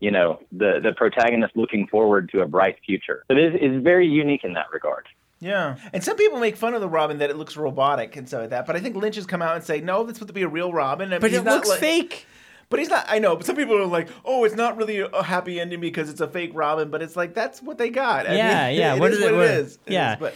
you 0.00 0.10
know 0.10 0.40
the 0.50 0.80
the 0.82 0.92
protagonist 0.96 1.56
looking 1.56 1.86
forward 1.86 2.30
to 2.30 2.40
a 2.40 2.46
bright 2.46 2.76
future. 2.84 3.24
So 3.28 3.36
it 3.36 3.54
is 3.54 3.60
is 3.60 3.82
very 3.82 4.08
unique 4.08 4.42
in 4.42 4.54
that 4.54 4.66
regard. 4.72 5.06
Yeah, 5.38 5.76
and 5.92 6.02
some 6.04 6.16
people 6.16 6.38
make 6.38 6.56
fun 6.56 6.74
of 6.74 6.80
the 6.80 6.88
Robin 6.88 7.18
that 7.18 7.30
it 7.30 7.36
looks 7.36 7.56
robotic 7.56 8.16
and 8.16 8.28
stuff 8.28 8.40
like 8.40 8.50
that. 8.50 8.66
But 8.66 8.76
I 8.76 8.80
think 8.80 8.96
Lynch 8.96 9.16
has 9.16 9.24
come 9.26 9.40
out 9.40 9.56
and 9.56 9.64
say, 9.64 9.80
no, 9.80 10.04
this 10.04 10.16
supposed 10.16 10.28
to 10.28 10.34
be 10.34 10.42
a 10.42 10.48
real 10.48 10.70
Robin. 10.70 11.10
And 11.12 11.20
But 11.20 11.32
it 11.32 11.44
looks 11.44 11.68
like- 11.68 11.80
fake. 11.80 12.26
But 12.68 12.78
he's 12.78 12.88
not. 12.88 13.06
I 13.08 13.18
know. 13.18 13.34
But 13.34 13.46
some 13.46 13.56
people 13.56 13.76
are 13.76 13.86
like, 13.86 14.08
oh, 14.24 14.44
it's 14.44 14.54
not 14.54 14.76
really 14.76 15.00
a 15.00 15.22
happy 15.24 15.58
ending 15.58 15.80
because 15.80 16.08
it's 16.08 16.20
a 16.20 16.28
fake 16.28 16.52
Robin. 16.54 16.88
But 16.90 17.02
it's 17.02 17.16
like 17.16 17.34
that's 17.34 17.60
what 17.60 17.78
they 17.78 17.90
got. 17.90 18.28
I 18.28 18.36
yeah, 18.36 18.68
mean, 18.68 18.78
yeah. 18.78 18.94
it 18.94 19.00
what 19.00 19.10
is 19.10 19.18
is 19.18 19.24
what 19.24 19.32
it? 19.32 19.34
it 19.34 19.38
what- 19.38 19.50
is. 19.50 19.78
It 19.86 19.92
yeah, 19.92 20.12
is, 20.12 20.20
but 20.20 20.34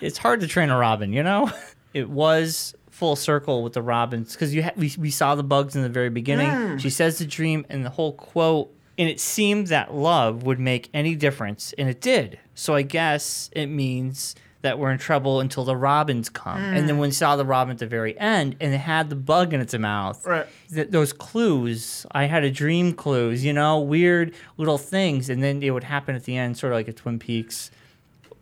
it's 0.00 0.18
hard 0.18 0.40
to 0.40 0.46
train 0.46 0.70
a 0.70 0.76
robin. 0.78 1.12
You 1.12 1.22
know, 1.22 1.50
it 1.94 2.08
was 2.08 2.76
full 3.02 3.16
circle 3.16 3.64
with 3.64 3.72
the 3.72 3.82
robins 3.82 4.30
because 4.34 4.54
you 4.54 4.62
ha- 4.62 4.70
we 4.76 4.92
we 4.96 5.10
saw 5.10 5.34
the 5.34 5.42
bugs 5.42 5.74
in 5.74 5.82
the 5.82 5.88
very 5.88 6.08
beginning. 6.08 6.46
Mm. 6.48 6.80
She 6.80 6.88
says 6.88 7.18
the 7.18 7.24
dream 7.26 7.66
and 7.68 7.84
the 7.84 7.90
whole 7.90 8.12
quote, 8.12 8.72
and 8.96 9.08
it 9.08 9.18
seemed 9.18 9.66
that 9.68 9.92
love 9.92 10.44
would 10.44 10.60
make 10.60 10.88
any 10.94 11.16
difference, 11.16 11.74
and 11.76 11.88
it 11.88 12.00
did. 12.00 12.38
So 12.54 12.76
I 12.76 12.82
guess 12.82 13.50
it 13.54 13.66
means 13.66 14.36
that 14.60 14.78
we're 14.78 14.92
in 14.92 14.98
trouble 14.98 15.40
until 15.40 15.64
the 15.64 15.74
robins 15.76 16.28
come. 16.28 16.58
And 16.62 16.88
then 16.88 16.94
Mm. 16.94 17.00
when 17.00 17.08
we 17.08 17.12
saw 17.12 17.34
the 17.34 17.44
robin 17.44 17.72
at 17.72 17.78
the 17.80 17.88
very 17.88 18.16
end, 18.20 18.54
and 18.60 18.72
it 18.72 18.78
had 18.78 19.10
the 19.10 19.16
bug 19.16 19.52
in 19.52 19.60
its 19.60 19.76
mouth, 19.76 20.24
Right. 20.24 20.46
th- 20.72 20.90
those 20.90 21.12
clues, 21.12 22.06
I 22.12 22.26
had 22.26 22.44
a 22.44 22.50
dream 22.52 22.92
clues, 22.92 23.44
you 23.44 23.52
know, 23.52 23.80
weird 23.80 24.32
little 24.58 24.78
things, 24.78 25.28
and 25.28 25.42
then 25.42 25.60
it 25.64 25.70
would 25.70 25.82
happen 25.82 26.14
at 26.14 26.22
the 26.22 26.36
end, 26.36 26.56
sort 26.56 26.72
of 26.72 26.76
like 26.76 26.86
a 26.86 26.92
Twin 26.92 27.18
Peaks 27.18 27.72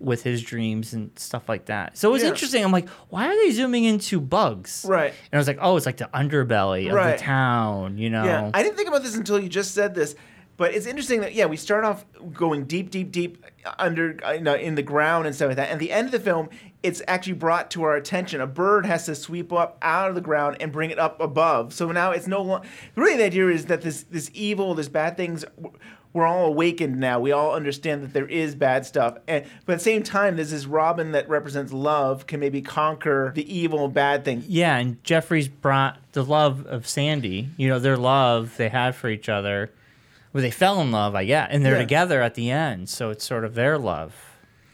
with 0.00 0.22
his 0.22 0.42
dreams 0.42 0.92
and 0.94 1.10
stuff 1.16 1.48
like 1.48 1.66
that. 1.66 1.96
So 1.96 2.08
it 2.08 2.12
was 2.12 2.22
Yeah. 2.22 2.30
interesting. 2.30 2.64
I'm 2.64 2.72
like, 2.72 2.88
why 3.10 3.26
are 3.28 3.34
they 3.44 3.50
zooming 3.52 3.84
into 3.84 4.20
bugs? 4.20 4.84
Right. 4.88 5.12
And 5.30 5.34
I 5.34 5.36
was 5.36 5.46
like, 5.46 5.58
oh, 5.60 5.76
it's 5.76 5.86
like 5.86 5.98
the 5.98 6.08
underbelly 6.14 6.88
of 6.88 6.94
Right. 6.94 7.18
the 7.18 7.22
town, 7.22 7.98
you 7.98 8.10
know? 8.10 8.24
Yeah, 8.24 8.50
I 8.54 8.62
didn't 8.62 8.76
think 8.76 8.88
about 8.88 9.02
this 9.02 9.14
until 9.14 9.38
you 9.38 9.48
just 9.50 9.74
said 9.74 9.94
this, 9.94 10.14
but 10.56 10.74
it's 10.74 10.86
interesting 10.86 11.20
that 11.20 11.34
yeah, 11.34 11.46
we 11.46 11.56
start 11.56 11.84
off 11.84 12.04
going 12.32 12.64
deep, 12.64 12.90
deep, 12.90 13.12
deep 13.12 13.44
under 13.78 14.16
uh, 14.26 14.32
you 14.32 14.40
know, 14.40 14.54
in 14.54 14.74
the 14.74 14.82
ground 14.82 15.26
and 15.26 15.36
stuff 15.36 15.48
like 15.48 15.56
that. 15.56 15.70
And 15.70 15.78
the 15.78 15.92
end 15.92 16.06
of 16.06 16.12
the 16.12 16.20
film, 16.20 16.48
it's 16.82 17.02
actually 17.06 17.34
brought 17.34 17.70
to 17.72 17.82
our 17.82 17.94
attention. 17.94 18.40
A 18.40 18.46
bird 18.46 18.86
has 18.86 19.04
to 19.04 19.14
sweep 19.14 19.52
up 19.52 19.76
out 19.82 20.08
of 20.08 20.14
the 20.14 20.22
ground 20.22 20.56
and 20.60 20.72
bring 20.72 20.90
it 20.90 20.98
up 20.98 21.20
above. 21.20 21.74
So 21.74 21.92
now 21.92 22.10
it's 22.12 22.26
no 22.26 22.40
longer. 22.40 22.66
Really, 22.96 23.18
the 23.18 23.24
idea 23.24 23.48
is 23.48 23.66
that 23.66 23.82
this 23.82 24.04
this 24.04 24.30
evil, 24.32 24.74
this 24.74 24.88
bad 24.88 25.18
things. 25.18 25.44
We're 26.12 26.26
all 26.26 26.46
awakened 26.46 26.98
now. 26.98 27.20
We 27.20 27.30
all 27.30 27.54
understand 27.54 28.02
that 28.02 28.12
there 28.12 28.26
is 28.26 28.56
bad 28.56 28.84
stuff, 28.84 29.18
and 29.28 29.44
but 29.64 29.74
at 29.74 29.78
the 29.78 29.84
same 29.84 30.02
time, 30.02 30.34
there's 30.36 30.50
this 30.50 30.66
Robin 30.66 31.12
that 31.12 31.28
represents 31.28 31.72
love 31.72 32.26
can 32.26 32.40
maybe 32.40 32.60
conquer 32.62 33.30
the 33.34 33.54
evil 33.56 33.86
bad 33.88 34.24
things. 34.24 34.46
Yeah, 34.48 34.76
and 34.76 35.02
Jeffries 35.04 35.46
brought 35.48 35.98
the 36.12 36.24
love 36.24 36.66
of 36.66 36.88
Sandy, 36.88 37.50
you 37.56 37.68
know, 37.68 37.78
their 37.78 37.96
love 37.96 38.56
they 38.56 38.68
had 38.70 38.96
for 38.96 39.08
each 39.08 39.28
other. 39.28 39.70
Well, 40.32 40.42
they 40.42 40.50
fell 40.50 40.80
in 40.80 40.90
love, 40.90 41.14
I 41.14 41.24
guess, 41.26 41.48
and 41.52 41.64
they're 41.64 41.74
Yeah. 41.74 41.80
together 41.82 42.22
at 42.22 42.34
the 42.34 42.50
end. 42.50 42.88
So 42.88 43.10
it's 43.10 43.24
sort 43.24 43.44
of 43.44 43.54
their 43.54 43.78
love 43.78 44.14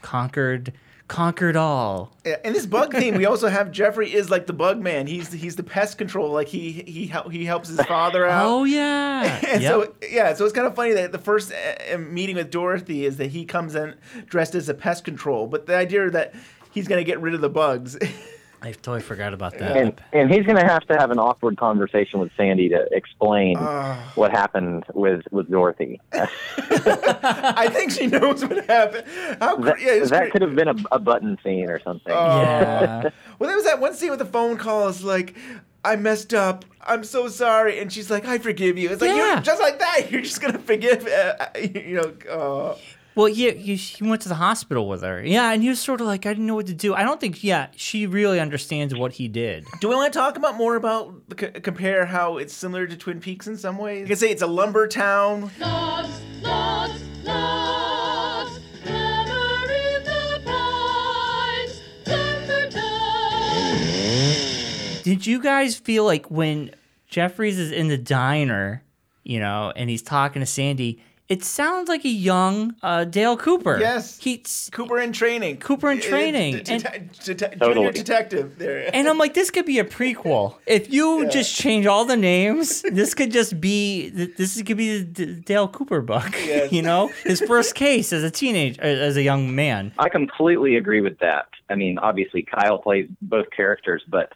conquered, 0.02 0.72
conquered 1.08 1.56
all. 1.56 2.12
Yeah, 2.24 2.36
in 2.44 2.52
this 2.52 2.66
bug 2.66 2.92
theme, 2.92 3.14
we 3.16 3.24
also 3.32 3.48
have 3.48 3.70
Jeffrey 3.70 4.12
is 4.12 4.30
like 4.30 4.46
the 4.46 4.52
bug 4.52 4.80
man. 4.80 5.06
He's 5.06 5.32
he's 5.32 5.56
the 5.56 5.62
pest 5.62 5.98
control. 5.98 6.30
Like 6.32 6.48
he 6.48 6.72
he 6.72 7.12
he 7.30 7.44
helps 7.44 7.68
his 7.68 7.80
father 7.82 8.26
out. 8.26 8.46
Oh 8.46 8.64
yeah, 8.64 9.40
and 9.48 9.62
Yep. 9.62 9.70
so 9.72 9.94
yeah, 10.10 10.34
so 10.34 10.44
it's 10.44 10.54
kind 10.54 10.66
of 10.66 10.74
funny 10.74 10.92
that 10.94 11.12
the 11.12 11.18
first 11.18 11.52
uh, 11.52 11.94
uh, 11.94 11.98
meeting 11.98 12.36
with 12.36 12.50
Dorothy 12.50 13.04
is 13.06 13.16
that 13.18 13.26
he 13.30 13.44
comes 13.44 13.74
in 13.74 13.94
dressed 14.26 14.54
as 14.54 14.68
a 14.68 14.74
pest 14.74 15.04
control, 15.04 15.46
but 15.46 15.66
the 15.66 15.76
idea 15.76 16.10
that 16.10 16.34
he's 16.72 16.88
gonna 16.88 17.04
get 17.04 17.20
rid 17.20 17.34
of 17.34 17.40
the 17.40 17.50
bugs. 17.50 17.96
I 18.66 18.72
totally 18.72 19.00
forgot 19.00 19.32
about 19.32 19.56
that. 19.58 19.76
And 19.76 20.00
and 20.12 20.30
he's 20.30 20.44
going 20.44 20.56
to 20.58 20.64
have 20.66 20.84
to 20.88 20.96
have 20.98 21.10
an 21.10 21.18
awkward 21.18 21.56
conversation 21.56 22.18
with 22.20 22.30
Sandy 22.36 22.68
to 22.70 22.86
explain 22.90 23.56
Ah. 23.58 24.12
what 24.16 24.30
happened 24.32 24.84
with 24.92 25.22
with 25.30 25.48
Dorothy. 25.50 26.00
I 26.12 27.68
think 27.72 27.92
she 27.92 28.06
knows 28.06 28.44
what 28.44 28.64
happened. 28.66 29.04
How 29.40 29.56
that 29.56 29.80
yeah, 29.80 29.98
that 30.00 30.08
cra- 30.08 30.30
could 30.30 30.42
have 30.42 30.54
been 30.54 30.68
a, 30.68 30.74
a 30.92 30.98
button 30.98 31.38
scene 31.42 31.70
or 31.70 31.80
something. 31.80 32.12
Oh. 32.12 32.40
Yeah. 32.40 33.10
Well, 33.38 33.48
there 33.48 33.56
was 33.56 33.66
that 33.66 33.80
one 33.80 33.92
scene 33.92 34.08
with 34.08 34.18
the 34.18 34.24
phone 34.24 34.56
calls, 34.56 35.02
like, 35.04 35.36
I 35.84 35.94
messed 35.96 36.32
up. 36.32 36.64
I'm 36.80 37.04
so 37.04 37.28
sorry. 37.28 37.78
And 37.80 37.92
she's 37.92 38.10
like, 38.10 38.24
I 38.26 38.38
forgive 38.38 38.78
you. 38.78 38.88
It's 38.88 39.02
like, 39.02 39.10
Yeah. 39.10 39.34
you're 39.34 39.42
just 39.42 39.60
like 39.60 39.78
that. 39.78 40.10
You're 40.10 40.22
just 40.22 40.40
gonna 40.40 40.58
forgive. 40.58 41.06
Uh, 41.06 41.46
you 41.60 41.96
know. 42.00 42.30
Uh, 42.32 42.76
Well, 43.16 43.28
yeah, 43.30 43.52
he, 43.52 43.76
he 43.76 44.04
went 44.06 44.20
to 44.22 44.28
the 44.28 44.34
hospital 44.34 44.86
with 44.86 45.00
her. 45.02 45.24
Yeah, 45.24 45.50
and 45.50 45.62
he 45.62 45.70
was 45.70 45.80
sort 45.80 46.02
of 46.02 46.06
like, 46.06 46.26
I 46.26 46.34
didn't 46.34 46.44
know 46.46 46.54
what 46.54 46.66
to 46.66 46.74
do. 46.74 46.94
I 46.94 47.02
don't 47.02 47.18
think, 47.18 47.42
yeah, 47.42 47.68
she 47.74 48.06
really 48.06 48.38
understands 48.38 48.94
what 48.94 49.12
he 49.12 49.26
did. 49.26 49.66
Do 49.80 49.88
we 49.88 49.94
want 49.94 50.12
to 50.12 50.18
talk 50.18 50.36
about 50.36 50.56
more 50.56 50.76
about 50.76 51.14
c- 51.40 51.46
compare 51.62 52.04
how 52.04 52.36
it's 52.36 52.52
similar 52.52 52.86
to 52.86 52.94
Twin 52.94 53.20
Peaks 53.20 53.46
in 53.46 53.56
some 53.56 53.78
ways? 53.78 54.02
You 54.02 54.08
can 54.08 54.16
say 54.16 54.30
it's 54.30 54.42
a 54.42 54.46
lumber 54.46 54.86
town. 54.86 55.50
Lost, 55.58 56.20
lost, 56.42 57.02
lost, 57.24 58.60
hammer 58.84 59.72
in 59.72 60.04
the 60.04 60.42
pines, 60.44 61.80
lumber 62.06 62.68
town. 62.70 63.80
Did 65.04 65.26
you 65.26 65.40
guys 65.42 65.76
feel 65.76 66.04
like 66.04 66.30
when 66.30 66.70
Jeffries 67.08 67.58
is 67.58 67.72
in 67.72 67.88
the 67.88 67.96
diner, 67.96 68.82
you 69.24 69.40
know, 69.40 69.72
and 69.74 69.88
he's 69.88 70.02
talking 70.02 70.40
to 70.40 70.46
Sandy, 70.46 71.02
it 71.28 71.42
sounds 71.44 71.88
like 71.88 72.04
a 72.04 72.08
young 72.08 72.74
uh, 72.82 73.04
Dale 73.04 73.36
Cooper. 73.36 73.78
Yes. 73.80 74.18
He's 74.18 74.70
Cooper 74.72 74.98
in 75.00 75.12
training. 75.12 75.56
Cooper 75.58 75.90
in 75.90 76.00
training. 76.00 76.54
And, 76.68 76.82
det- 76.84 77.38
det- 77.38 77.58
Totally. 77.58 77.90
Detective 77.92 78.58
there. 78.58 78.88
and 78.94 79.08
I'm 79.08 79.18
like, 79.18 79.34
this 79.34 79.50
could 79.50 79.66
be 79.66 79.78
a 79.78 79.84
prequel. 79.84 80.54
If 80.66 80.92
you 80.92 81.22
Yeah. 81.24 81.28
just 81.30 81.56
change 81.56 81.86
all 81.86 82.04
the 82.04 82.16
names, 82.16 82.82
this 82.82 83.14
could 83.14 83.32
just 83.32 83.60
be 83.60 84.08
this 84.10 84.60
could 84.62 84.76
be 84.76 84.98
the 84.98 85.04
D- 85.04 85.40
Dale 85.44 85.68
Cooper 85.68 86.00
book. 86.00 86.32
Yes. 86.46 86.70
You 86.72 86.82
know, 86.82 87.08
his 87.24 87.40
first 87.40 87.74
case 87.74 88.12
as 88.12 88.22
a 88.22 88.30
teenage, 88.30 88.78
uh, 88.78 88.82
as 88.82 89.16
a 89.16 89.22
young 89.22 89.54
man. 89.54 89.92
I 89.98 90.08
completely 90.08 90.76
agree 90.76 91.00
with 91.00 91.18
that. 91.18 91.46
I 91.68 91.74
mean, 91.74 91.98
obviously 91.98 92.42
Kyle 92.42 92.78
plays 92.78 93.08
both 93.20 93.46
characters, 93.50 94.02
but 94.08 94.32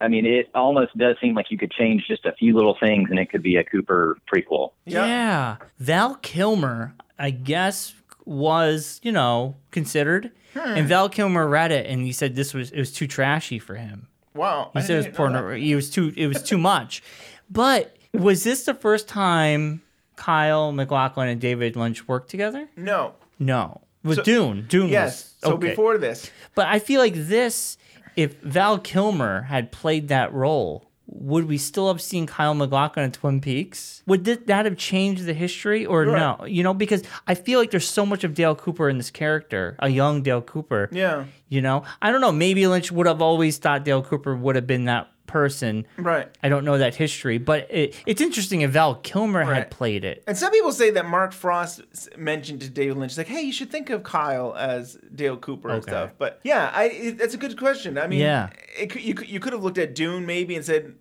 I 0.00 0.08
mean, 0.08 0.24
it 0.24 0.48
almost 0.54 0.96
does 0.96 1.16
seem 1.20 1.34
like 1.34 1.50
you 1.50 1.58
could 1.58 1.70
change 1.72 2.04
just 2.08 2.24
a 2.24 2.32
few 2.32 2.54
little 2.54 2.76
things 2.80 3.10
and 3.10 3.18
it 3.18 3.26
could 3.30 3.42
be 3.42 3.56
a 3.56 3.64
Cooper 3.64 4.16
prequel. 4.32 4.72
Yeah. 4.86 5.56
Val 5.78 6.14
Kilmer, 6.16 6.94
I 7.18 7.30
guess, 7.30 7.94
was, 8.24 9.00
you 9.02 9.12
know, 9.12 9.56
considered. 9.70 10.30
Hmm. 10.54 10.58
And 10.76 10.88
Val 10.88 11.08
Kilmer 11.08 11.46
read 11.46 11.70
it 11.72 11.86
and 11.86 12.02
he 12.02 12.12
said 12.12 12.34
this 12.34 12.54
was 12.54 12.70
it 12.70 12.78
was 12.78 12.92
too 12.92 13.06
trashy 13.06 13.58
for 13.58 13.74
him. 13.74 14.08
Wow. 14.34 14.70
He 14.72 14.78
I 14.78 14.82
said 14.82 14.94
it 14.94 14.96
was 14.96 15.04
didn't 15.06 15.14
know 15.18 15.40
porno. 15.40 15.48
It 15.54 15.74
was 15.74 15.90
too. 15.90 16.12
It 16.16 16.26
was 16.28 16.42
too 16.42 16.58
much. 16.58 17.02
But 17.50 17.96
was 18.14 18.42
this 18.44 18.64
the 18.64 18.74
first 18.74 19.06
time 19.08 19.82
Kyle 20.16 20.72
MacLachlan 20.72 21.28
and 21.28 21.40
David 21.40 21.76
Lynch 21.76 22.06
worked 22.08 22.30
together? 22.30 22.68
No. 22.76 23.14
No. 23.38 23.80
It 24.04 24.08
was 24.08 24.16
So- 24.18 24.22
Dune. 24.24 24.66
Dune. 24.68 24.88
Yes. 24.88 25.10
Was, 25.12 25.34
So 25.50 25.52
okay. 25.54 25.70
before 25.70 25.98
this. 25.98 26.30
But 26.54 26.68
I 26.68 26.78
feel 26.78 27.00
like 27.00 27.14
this, 27.14 27.76
if 28.16 28.40
Val 28.40 28.78
Kilmer 28.78 29.42
had 29.42 29.72
played 29.72 30.08
that 30.08 30.32
role, 30.32 30.86
would 31.12 31.46
we 31.48 31.58
still 31.58 31.88
have 31.88 32.00
seen 32.00 32.26
Kyle 32.26 32.54
MacLachlan 32.54 33.06
in 33.06 33.12
Twin 33.12 33.40
Peaks? 33.40 34.02
Would 34.06 34.24
th- 34.24 34.42
that 34.46 34.64
have 34.64 34.76
changed 34.76 35.24
the 35.24 35.34
history 35.34 35.84
or 35.84 36.04
Right. 36.04 36.38
no? 36.38 36.44
You 36.46 36.62
know, 36.62 36.72
because 36.72 37.02
I 37.26 37.34
feel 37.34 37.58
like 37.58 37.72
there's 37.72 37.88
so 37.88 38.06
much 38.06 38.22
of 38.22 38.32
Dale 38.34 38.54
Cooper 38.54 38.88
in 38.88 38.96
this 38.98 39.10
character, 39.10 39.74
a 39.80 39.88
young 39.88 40.22
Dale 40.22 40.40
Cooper. 40.42 40.88
Yeah. 40.92 41.24
You 41.48 41.62
know, 41.62 41.82
I 42.00 42.12
don't 42.12 42.20
know. 42.20 42.30
Maybe 42.30 42.64
Lynch 42.68 42.92
would 42.92 43.08
have 43.08 43.20
always 43.20 43.58
thought 43.58 43.84
Dale 43.84 44.02
Cooper 44.04 44.36
would 44.36 44.54
have 44.54 44.68
been 44.68 44.84
that 44.84 45.08
person. 45.30 45.86
Right. 45.96 46.28
I 46.42 46.48
don't 46.48 46.64
know 46.64 46.76
that 46.78 46.94
history, 46.94 47.38
but 47.38 47.66
it, 47.70 47.94
it's 48.06 48.20
interesting 48.20 48.60
if 48.62 48.70
Val 48.72 48.96
Kilmer 48.96 49.40
Right. 49.40 49.54
had 49.54 49.70
played 49.70 50.04
it. 50.04 50.22
And 50.26 50.36
some 50.36 50.50
people 50.52 50.72
say 50.72 50.90
that 50.90 51.06
Mark 51.06 51.32
Frost 51.32 51.82
mentioned 52.18 52.60
to 52.62 52.68
David 52.70 52.96
Lynch, 52.96 53.16
like, 53.16 53.28
"Hey, 53.28 53.42
you 53.42 53.52
should 53.52 53.70
think 53.70 53.90
of 53.90 54.02
Kyle 54.02 54.54
as 54.56 54.98
Dale 55.14 55.36
Cooper 55.36 55.70
and 55.70 55.82
stuff." 55.82 56.10
But 56.18 56.40
yeah, 56.42 56.70
I 56.74 56.84
it, 56.84 57.18
that's 57.18 57.34
a 57.34 57.38
good 57.38 57.56
question. 57.56 57.96
I 57.98 58.06
mean, 58.06 58.20
Yeah. 58.20 58.50
it, 58.78 58.94
you 58.96 59.14
you 59.24 59.40
could 59.40 59.52
have 59.52 59.62
looked 59.62 59.78
at 59.78 59.94
Dune 59.94 60.26
maybe 60.26 60.54
and 60.56 60.64
said 60.64 60.94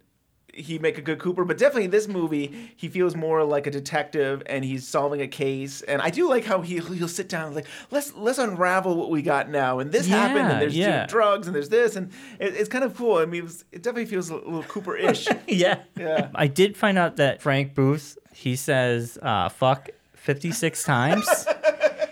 he'd 0.53 0.81
make 0.81 0.97
a 0.97 1.01
good 1.01 1.19
Cooper, 1.19 1.45
but 1.45 1.57
definitely 1.57 1.87
this 1.87 2.07
movie 2.07 2.71
he 2.75 2.87
feels 2.87 3.15
more 3.15 3.43
like 3.43 3.67
a 3.67 3.71
detective 3.71 4.43
and 4.45 4.63
he's 4.63 4.87
solving 4.87 5.21
a 5.21 5.27
case. 5.27 5.81
And 5.81 6.01
I 6.01 6.09
do 6.09 6.29
like 6.29 6.45
how 6.45 6.61
he 6.61 6.79
he'll 6.79 7.07
sit 7.07 7.29
down 7.29 7.47
and 7.47 7.55
like 7.55 7.67
let's 7.91 8.13
let's 8.15 8.37
unravel 8.37 8.95
what 8.95 9.09
we 9.09 9.21
got 9.21 9.49
now. 9.49 9.79
And 9.79 9.91
this 9.91 10.07
happened, 10.07 10.51
and 10.51 10.61
there's 10.61 10.77
yeah. 10.77 11.05
drugs, 11.05 11.47
and 11.47 11.55
there's 11.55 11.69
this, 11.69 11.95
and 11.95 12.11
it, 12.39 12.55
it's 12.55 12.69
kind 12.69 12.83
of 12.83 12.95
cool. 12.95 13.17
I 13.17 13.25
mean, 13.25 13.41
it, 13.41 13.43
was, 13.43 13.65
it 13.71 13.83
definitely 13.83 14.05
feels 14.05 14.29
a 14.29 14.35
little 14.35 14.63
Cooper-ish. 14.63 15.27
yeah. 15.47 15.79
Yeah. 15.97 16.29
I 16.35 16.47
did 16.47 16.77
find 16.77 16.97
out 16.97 17.17
that 17.17 17.41
Frank 17.41 17.75
Booth, 17.75 18.17
he 18.33 18.55
says 18.55 19.17
uh, 19.21 19.49
fuck 19.49 19.89
56 20.15 20.83
times. 20.83 21.27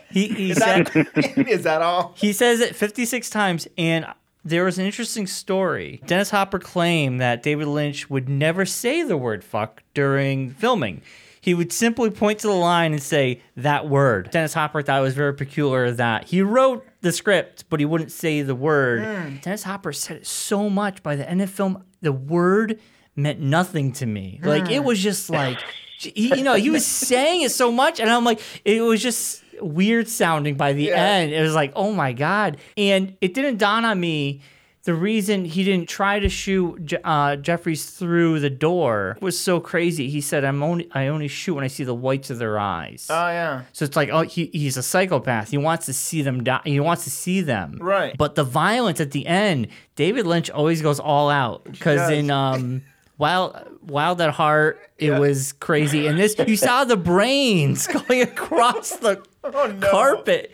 He, 0.10 0.30
he 0.30 0.52
Is 0.52 0.58
said 0.58 0.88
that, 0.88 1.48
is 1.50 1.64
that 1.64 1.82
all? 1.82 2.14
he 2.16 2.32
says 2.32 2.62
it 2.62 2.76
56 2.76 3.30
times 3.30 3.68
and 3.78 4.06
there 4.48 4.64
was 4.66 4.80
an 4.80 4.86
interesting 4.86 5.28
story. 5.28 6.02
Dennis 6.06 6.30
Hopper 6.30 6.60
claimed 6.60 7.20
that 7.22 7.44
David 7.44 7.68
Lynch 7.68 8.10
would 8.10 8.30
never 8.30 8.66
say 8.66 9.04
the 9.04 9.18
word 9.18 9.44
fuck 9.44 9.84
during 9.94 10.52
filming. 10.52 11.02
He 11.42 11.54
would 11.54 11.72
simply 11.72 12.10
point 12.10 12.40
to 12.40 12.48
the 12.48 12.54
line 12.54 12.92
and 12.94 13.02
say 13.02 13.42
that 13.56 13.88
word. 13.88 14.32
Dennis 14.32 14.54
Hopper 14.54 14.82
thought 14.82 15.00
it 15.00 15.04
was 15.04 15.14
very 15.14 15.34
peculiar 15.34 15.92
that 15.92 16.26
he 16.26 16.42
wrote 16.42 16.86
the 17.02 17.12
script, 17.12 17.66
but 17.70 17.80
he 17.80 17.86
wouldn't 17.86 18.12
say 18.12 18.42
the 18.42 18.56
word. 18.56 19.04
Hmm. 19.04 19.36
Dennis 19.38 19.64
Hopper 19.64 19.94
said 19.94 20.18
it 20.18 20.28
so 20.28 20.70
much 20.70 21.04
by 21.04 21.16
the 21.16 21.30
end 21.30 21.42
of 21.42 21.50
the 21.50 21.56
film, 21.56 21.84
the 22.02 22.12
word 22.12 22.80
meant 23.16 23.40
nothing 23.40 23.92
to 23.94 24.06
me. 24.06 24.40
Like 24.44 24.70
it 24.70 24.80
Hmm. 24.82 24.86
was 24.88 25.02
just 25.02 25.30
like, 25.30 25.60
you 26.02 26.44
know, 26.44 26.56
he 26.56 26.70
was 26.70 26.86
saying 26.86 27.42
it 27.42 27.52
so 27.52 27.72
much, 27.72 28.00
and 28.00 28.10
I'm 28.10 28.24
like, 28.24 28.40
it 28.66 28.82
was 28.82 29.02
just 29.02 29.44
weird 29.62 30.08
sounding 30.08 30.56
by 30.56 30.74
the 30.74 30.92
end. 30.92 31.34
It 31.34 31.42
was 31.42 31.56
like, 31.56 31.74
oh 31.76 31.92
my 31.92 32.14
god, 32.14 32.58
and 32.76 33.16
it 33.22 33.34
didn't 33.34 33.58
dawn 33.58 33.86
on 33.86 34.00
me. 34.00 34.42
The 34.84 34.94
reason 34.94 35.44
he 35.44 35.66
didn't 35.66 35.90
try 35.90 36.18
to 36.18 36.30
shoot 36.30 36.94
uh, 37.04 37.36
Jeffries 37.36 37.90
through 37.90 38.40
the 38.40 38.50
door 38.50 39.18
was 39.20 39.38
so 39.38 39.60
crazy. 39.60 40.10
He 40.10 40.22
said, 40.22 40.46
"I'm 40.46 40.64
only 40.64 40.88
I 40.94 41.08
only 41.08 41.28
shoot 41.28 41.56
when 41.56 41.66
I 41.66 41.68
see 41.68 41.84
the 41.84 41.94
whites 41.94 42.30
of 42.30 42.38
their 42.38 42.58
eyes." 42.58 43.08
Oh 43.10 43.28
yeah. 43.28 43.64
So 43.74 43.84
it's 43.84 43.98
like, 43.98 44.08
oh, 44.08 44.22
he, 44.22 44.50
he's 44.54 44.78
a 44.78 44.84
psychopath. 44.84 45.52
He 45.52 45.58
wants 45.58 45.88
to 45.88 45.94
see 45.94 46.22
them 46.22 46.42
die. 46.42 46.62
He 46.64 46.80
wants 46.80 47.04
to 47.04 47.10
see 47.10 47.42
them. 47.42 47.80
Right. 47.82 48.16
But 48.18 48.36
the 48.36 48.46
violence 48.46 49.02
at 49.02 49.12
the 49.12 49.28
end, 49.28 49.68
David 49.98 50.26
Lynch 50.26 50.50
always 50.50 50.82
goes 50.82 51.02
all 51.02 51.30
out. 51.30 51.66
Because 51.66 52.10
in 52.10 52.32
um, 52.32 52.82
Wild 53.18 53.58
Wild 53.82 54.22
at 54.22 54.32
Heart, 54.32 54.80
it 54.98 55.12
was 55.12 55.54
crazy. 55.54 56.08
And 56.08 56.20
this, 56.20 56.36
you 56.48 56.56
saw 56.58 56.84
the 56.84 56.98
brains 56.98 57.88
going 58.08 58.22
across 58.22 58.92
the 58.98 59.24
Oh, 59.44 59.74
carpet. 59.80 60.52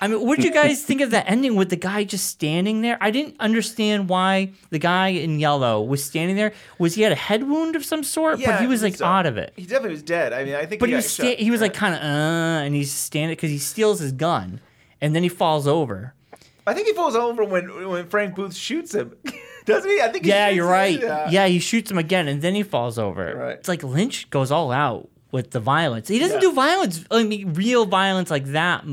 I 0.00 0.08
mean, 0.08 0.26
what 0.26 0.34
did 0.36 0.44
you 0.44 0.52
guys 0.52 0.82
think 0.82 1.00
of 1.00 1.12
that 1.12 1.30
ending 1.30 1.54
with 1.54 1.70
the 1.70 1.76
guy 1.76 2.02
just 2.02 2.26
standing 2.26 2.80
there? 2.80 2.98
I 3.00 3.12
didn't 3.12 3.36
understand 3.38 4.08
why 4.08 4.50
the 4.70 4.80
guy 4.80 5.08
in 5.08 5.38
yellow 5.38 5.80
was 5.80 6.02
standing 6.02 6.34
there. 6.34 6.52
Was 6.80 6.96
he 6.96 7.02
had 7.02 7.12
a 7.12 7.16
head 7.16 7.48
wound 7.48 7.76
of 7.76 7.84
some 7.84 8.02
sort? 8.02 8.40
Yeah, 8.40 8.50
but 8.50 8.60
he 8.62 8.66
was 8.66 8.82
like 8.82 8.96
so. 8.96 9.06
out 9.06 9.26
of 9.26 9.38
it. 9.38 9.52
He 9.54 9.62
definitely 9.62 9.90
was 9.90 10.02
dead. 10.02 10.32
I 10.32 10.42
mean, 10.42 10.56
I 10.56 10.66
think. 10.66 10.80
But 10.80 10.88
he, 10.88 10.94
he 10.94 10.96
was 10.96 11.08
sta- 11.08 11.36
he 11.36 11.52
was 11.52 11.60
like 11.60 11.72
kind 11.72 11.94
of 11.94 12.00
uh, 12.00 12.64
and 12.64 12.74
he's 12.74 12.90
standing 12.92 13.36
because 13.36 13.50
he 13.50 13.58
steals 13.58 14.00
his 14.00 14.10
gun, 14.10 14.60
and 15.00 15.14
then 15.14 15.22
he 15.22 15.28
falls 15.28 15.68
over. 15.68 16.14
I 16.66 16.74
think 16.74 16.88
he 16.88 16.94
falls 16.94 17.14
over 17.14 17.44
when 17.44 17.88
when 17.88 18.08
Frank 18.08 18.34
Booth 18.34 18.56
shoots 18.56 18.92
him. 18.94 19.14
Doesn't 19.64 19.90
he? 19.90 20.00
I 20.00 20.08
think. 20.08 20.24
He 20.24 20.30
Yeah, 20.30 20.48
you're 20.48 20.66
right. 20.68 21.00
Yeah. 21.00 21.30
Yeah. 21.30 21.46
he 21.46 21.58
shoots 21.58 21.90
him 21.90 21.98
again, 21.98 22.28
and 22.28 22.42
then 22.42 22.54
he 22.54 22.62
falls 22.62 22.98
over. 22.98 23.34
Right. 23.34 23.58
It's 23.58 23.68
like 23.68 23.82
Lynch 23.82 24.28
goes 24.30 24.50
all 24.50 24.72
out 24.72 25.08
with 25.30 25.50
the 25.52 25.60
violence. 25.60 26.08
He 26.08 26.18
doesn't 26.18 26.36
Yeah. 26.42 26.48
do 26.48 26.52
violence, 26.52 27.04
I 27.10 27.22
mean, 27.24 27.54
real 27.54 27.86
violence 27.86 28.30
like 28.30 28.44
that 28.46 28.84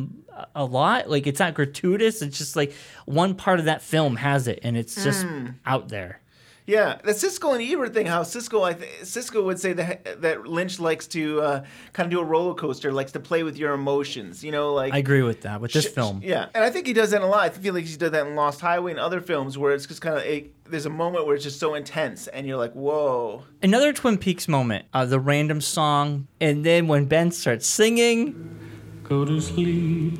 a 0.55 0.63
lot. 0.63 1.09
Like 1.09 1.27
it's 1.27 1.39
not 1.39 1.53
gratuitous. 1.53 2.21
It's 2.21 2.37
just 2.37 2.55
like 2.55 2.73
one 3.05 3.35
part 3.35 3.59
of 3.59 3.65
that 3.65 3.81
film 3.81 4.15
has 4.17 4.47
it, 4.47 4.59
and 4.63 4.77
it's 4.77 5.03
just 5.03 5.25
Mm. 5.25 5.55
out 5.65 5.89
there. 5.89 6.21
Yeah, 6.69 6.99
the 7.03 7.13
Siskel 7.13 7.55
and 7.55 7.63
Ebert 7.63 7.95
thing. 7.95 8.05
How 8.05 8.21
Siskel, 8.21 8.63
I 8.63 8.73
th- 8.73 9.01
Siskel 9.01 9.43
would 9.43 9.59
say 9.59 9.73
that 9.73 10.21
that 10.21 10.45
Lynch 10.45 10.79
likes 10.79 11.07
to 11.07 11.41
uh, 11.41 11.65
kind 11.93 12.05
of 12.05 12.11
do 12.11 12.19
a 12.19 12.23
roller 12.23 12.53
coaster, 12.53 12.91
likes 12.91 13.11
to 13.13 13.19
play 13.19 13.41
with 13.41 13.57
your 13.57 13.73
emotions. 13.73 14.43
You 14.43 14.51
know, 14.51 14.75
like 14.75 14.93
I 14.93 14.99
agree 14.99 15.23
with 15.23 15.41
that 15.41 15.61
with 15.61 15.73
this 15.73 15.87
film. 15.87 16.21
Yeah, 16.23 16.45
and 16.53 16.63
I 16.63 16.69
think 16.69 16.85
he 16.85 16.93
does 16.93 17.09
that 17.09 17.23
a 17.23 17.25
lot. 17.25 17.41
I 17.41 17.49
feel 17.49 17.73
like 17.73 17.85
he's 17.85 17.97
done 17.97 18.11
that 18.11 18.27
in 18.27 18.35
Lost 18.35 18.61
Highway 18.61 18.91
and 18.91 18.99
other 18.99 19.19
films 19.19 19.57
where 19.57 19.73
it's 19.73 19.87
just 19.87 20.01
kind 20.01 20.17
of 20.17 20.23
a, 20.23 20.47
there's 20.69 20.85
a 20.85 20.91
moment 20.91 21.25
where 21.25 21.33
it's 21.33 21.43
just 21.43 21.59
so 21.59 21.73
intense, 21.73 22.27
and 22.27 22.45
you're 22.45 22.57
like, 22.57 22.73
whoa. 22.73 23.45
Another 23.63 23.91
Twin 23.91 24.19
Peaks 24.19 24.47
moment, 24.47 24.85
uh, 24.93 25.05
the 25.05 25.19
random 25.19 25.61
song, 25.61 26.27
and 26.39 26.63
then 26.63 26.87
when 26.87 27.05
Ben 27.05 27.31
starts 27.31 27.65
singing, 27.65 28.57
Go 29.03 29.25
to 29.25 29.41
sleep, 29.41 30.19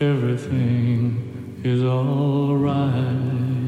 everything 0.00 1.60
is 1.62 1.82
alright. 1.82 3.61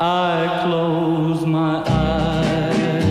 I 0.00 0.62
close 0.64 1.46
my 1.46 1.82
eyes, 1.86 3.04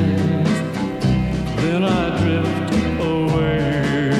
then 1.57 1.83
I 1.83 2.17
drift 2.19 2.73
away. 3.01 4.11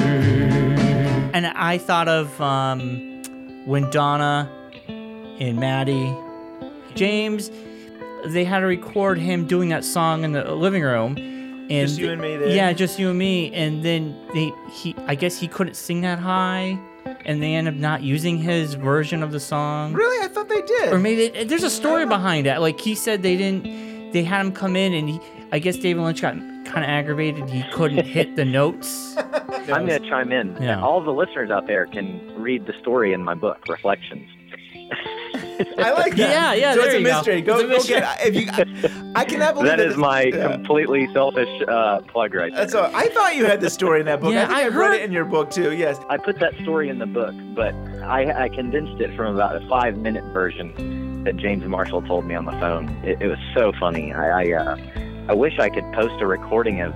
and 1.34 1.46
I 1.46 1.78
thought 1.78 2.08
of 2.08 2.40
um, 2.40 3.22
when 3.66 3.90
Donna 3.90 4.50
and 4.88 5.58
Maddy, 5.58 6.16
James, 6.94 7.50
they 8.26 8.44
had 8.44 8.60
to 8.60 8.66
record 8.66 9.18
him 9.18 9.46
doing 9.46 9.68
that 9.70 9.84
song 9.84 10.24
in 10.24 10.32
the 10.32 10.54
living 10.54 10.82
room. 10.82 11.16
And 11.18 11.88
Just 11.88 11.98
you 11.98 12.10
and 12.10 12.20
me 12.20 12.36
there? 12.36 12.48
Yeah, 12.48 12.72
just 12.72 12.98
you 12.98 13.10
and 13.10 13.18
me. 13.18 13.52
And 13.52 13.82
then 13.84 14.16
they, 14.34 14.52
he, 14.72 14.94
I 15.06 15.14
guess 15.14 15.38
he 15.38 15.48
couldn't 15.48 15.74
sing 15.74 16.02
that 16.02 16.18
high, 16.18 16.78
and 17.24 17.42
they 17.42 17.54
end 17.54 17.68
up 17.68 17.74
not 17.74 18.02
using 18.02 18.38
his 18.38 18.74
version 18.74 19.22
of 19.22 19.32
the 19.32 19.40
song. 19.40 19.92
Really, 19.92 20.24
I 20.24 20.28
thought 20.28 20.48
they 20.48 20.62
did. 20.62 20.92
Or 20.92 20.98
maybe 20.98 21.28
they, 21.28 21.44
there's 21.44 21.62
a 21.62 21.70
story 21.70 22.06
behind 22.06 22.46
that. 22.46 22.60
Like 22.60 22.80
he 22.80 22.94
said, 22.94 23.22
they 23.22 23.36
didn't. 23.36 24.12
They 24.12 24.22
had 24.22 24.40
him 24.44 24.52
come 24.52 24.76
in, 24.76 24.92
and 24.92 25.08
he, 25.08 25.20
I 25.52 25.58
guess 25.58 25.76
David 25.76 26.02
Lynch 26.02 26.20
got 26.20 26.34
kind 26.34 26.84
of 26.84 26.84
aggravated. 26.84 27.48
He 27.48 27.62
couldn't 27.72 28.04
hit 28.06 28.36
the 28.36 28.44
notes. 28.44 29.16
I'm 29.16 29.86
going 29.86 30.02
to 30.02 30.08
chime 30.08 30.32
in. 30.32 30.56
Yeah. 30.60 30.82
All 30.82 31.02
the 31.02 31.12
listeners 31.12 31.50
out 31.50 31.66
there 31.66 31.86
can 31.86 32.34
read 32.40 32.66
the 32.66 32.74
story 32.80 33.12
in 33.12 33.22
my 33.22 33.34
book, 33.34 33.58
Reflections. 33.68 34.28
I 35.78 35.92
like 35.92 36.16
that. 36.16 36.30
Yeah, 36.30 36.52
yeah, 36.54 36.74
So 36.74 36.80
there 36.80 36.88
it's 36.96 37.28
a 37.28 37.36
you 37.36 37.42
go. 37.42 37.66
Go, 37.66 37.74
It's 37.74 37.84
a 37.84 37.88
go 37.92 38.00
get. 38.00 38.26
If 38.26 38.34
you, 38.34 38.48
I, 39.14 39.20
I 39.20 39.24
cannot 39.24 39.54
believe 39.54 39.68
that 39.68 39.80
is 39.80 39.96
my 39.96 40.22
yeah. 40.24 40.52
completely 40.52 41.08
selfish 41.12 41.48
uh, 41.68 42.00
plug 42.02 42.34
right 42.34 42.52
there. 42.52 42.60
That's 42.60 42.74
all. 42.74 42.90
I 42.94 43.08
thought 43.08 43.36
you 43.36 43.44
had 43.44 43.60
the 43.60 43.70
story 43.70 44.00
in 44.00 44.06
that 44.06 44.20
book. 44.20 44.32
Yeah, 44.32 44.44
I 44.44 44.46
think 44.46 44.58
I 44.58 44.62
I, 44.62 44.64
read 44.66 44.72
heard- 44.72 44.94
it 44.96 45.02
in 45.02 45.12
your 45.12 45.24
book 45.24 45.50
too. 45.50 45.72
Yes. 45.72 45.98
I 46.08 46.16
put 46.16 46.38
that 46.40 46.54
story 46.62 46.88
in 46.88 46.98
the 46.98 47.06
book, 47.06 47.34
but 47.54 47.74
I, 48.02 48.44
I 48.44 48.48
condensed 48.48 49.00
it 49.00 49.16
from 49.16 49.34
about 49.34 49.56
a 49.60 49.66
five 49.68 49.96
minute 49.96 50.24
version 50.32 51.24
that 51.24 51.36
James 51.36 51.64
Marshall 51.64 52.02
told 52.02 52.24
me 52.26 52.34
on 52.34 52.44
the 52.44 52.52
phone. 52.52 52.88
It, 53.04 53.20
it 53.22 53.28
was 53.28 53.38
so 53.54 53.72
funny. 53.78 54.12
I 54.12 54.42
I, 54.42 54.52
uh, 54.52 54.76
I 55.28 55.34
wish 55.34 55.58
I 55.58 55.68
could 55.70 55.84
post 55.92 56.20
a 56.20 56.26
recording 56.26 56.80
of 56.80 56.92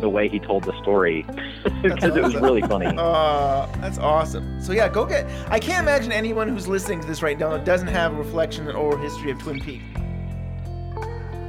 the 0.00 0.08
way 0.08 0.28
he 0.28 0.38
told 0.38 0.64
the 0.64 0.72
story 0.82 1.22
because 1.82 2.16
it 2.16 2.22
was 2.22 2.34
really 2.34 2.62
funny. 2.62 2.86
Uh, 2.98 3.66
that's 3.80 3.98
awesome. 3.98 4.60
So 4.60 4.72
yeah, 4.72 4.88
go 4.88 5.04
get. 5.06 5.26
I 5.50 5.58
can't 5.58 5.82
imagine 5.82 6.12
anyone 6.12 6.48
who's 6.48 6.66
listening 6.68 7.00
to 7.00 7.06
this 7.06 7.22
right 7.22 7.38
now 7.38 7.56
doesn't 7.58 7.88
have 7.88 8.12
a 8.14 8.16
reflection 8.16 8.68
or 8.68 8.98
history 8.98 9.30
of 9.30 9.38
Twin 9.38 9.60
Peaks. 9.60 9.84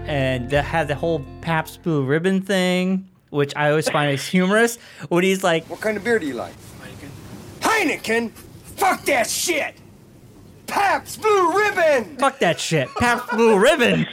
and 0.07 0.49
that 0.49 0.63
had 0.65 0.87
the 0.87 0.95
whole 0.95 1.23
Pabst 1.41 1.83
Blue 1.83 2.03
Ribbon 2.03 2.41
thing, 2.41 3.07
which 3.29 3.53
I 3.55 3.69
always 3.69 3.89
find 3.89 4.11
is 4.11 4.25
humorous. 4.25 4.77
When 5.09 5.23
he's 5.23 5.43
like, 5.43 5.65
What 5.69 5.81
kind 5.81 5.97
of 5.97 6.03
beer 6.03 6.19
do 6.19 6.25
you 6.25 6.33
like? 6.35 6.53
Heineken. 6.81 7.09
Heineken? 7.61 8.31
Fuck 8.77 9.03
that 9.05 9.29
shit! 9.29 9.75
Pabst 10.67 11.21
Blue 11.21 11.57
Ribbon. 11.57 12.17
Fuck 12.17 12.39
that 12.39 12.59
shit. 12.59 12.87
Pabst 12.99 13.29
Blue 13.31 13.57
Ribbon. 13.57 14.05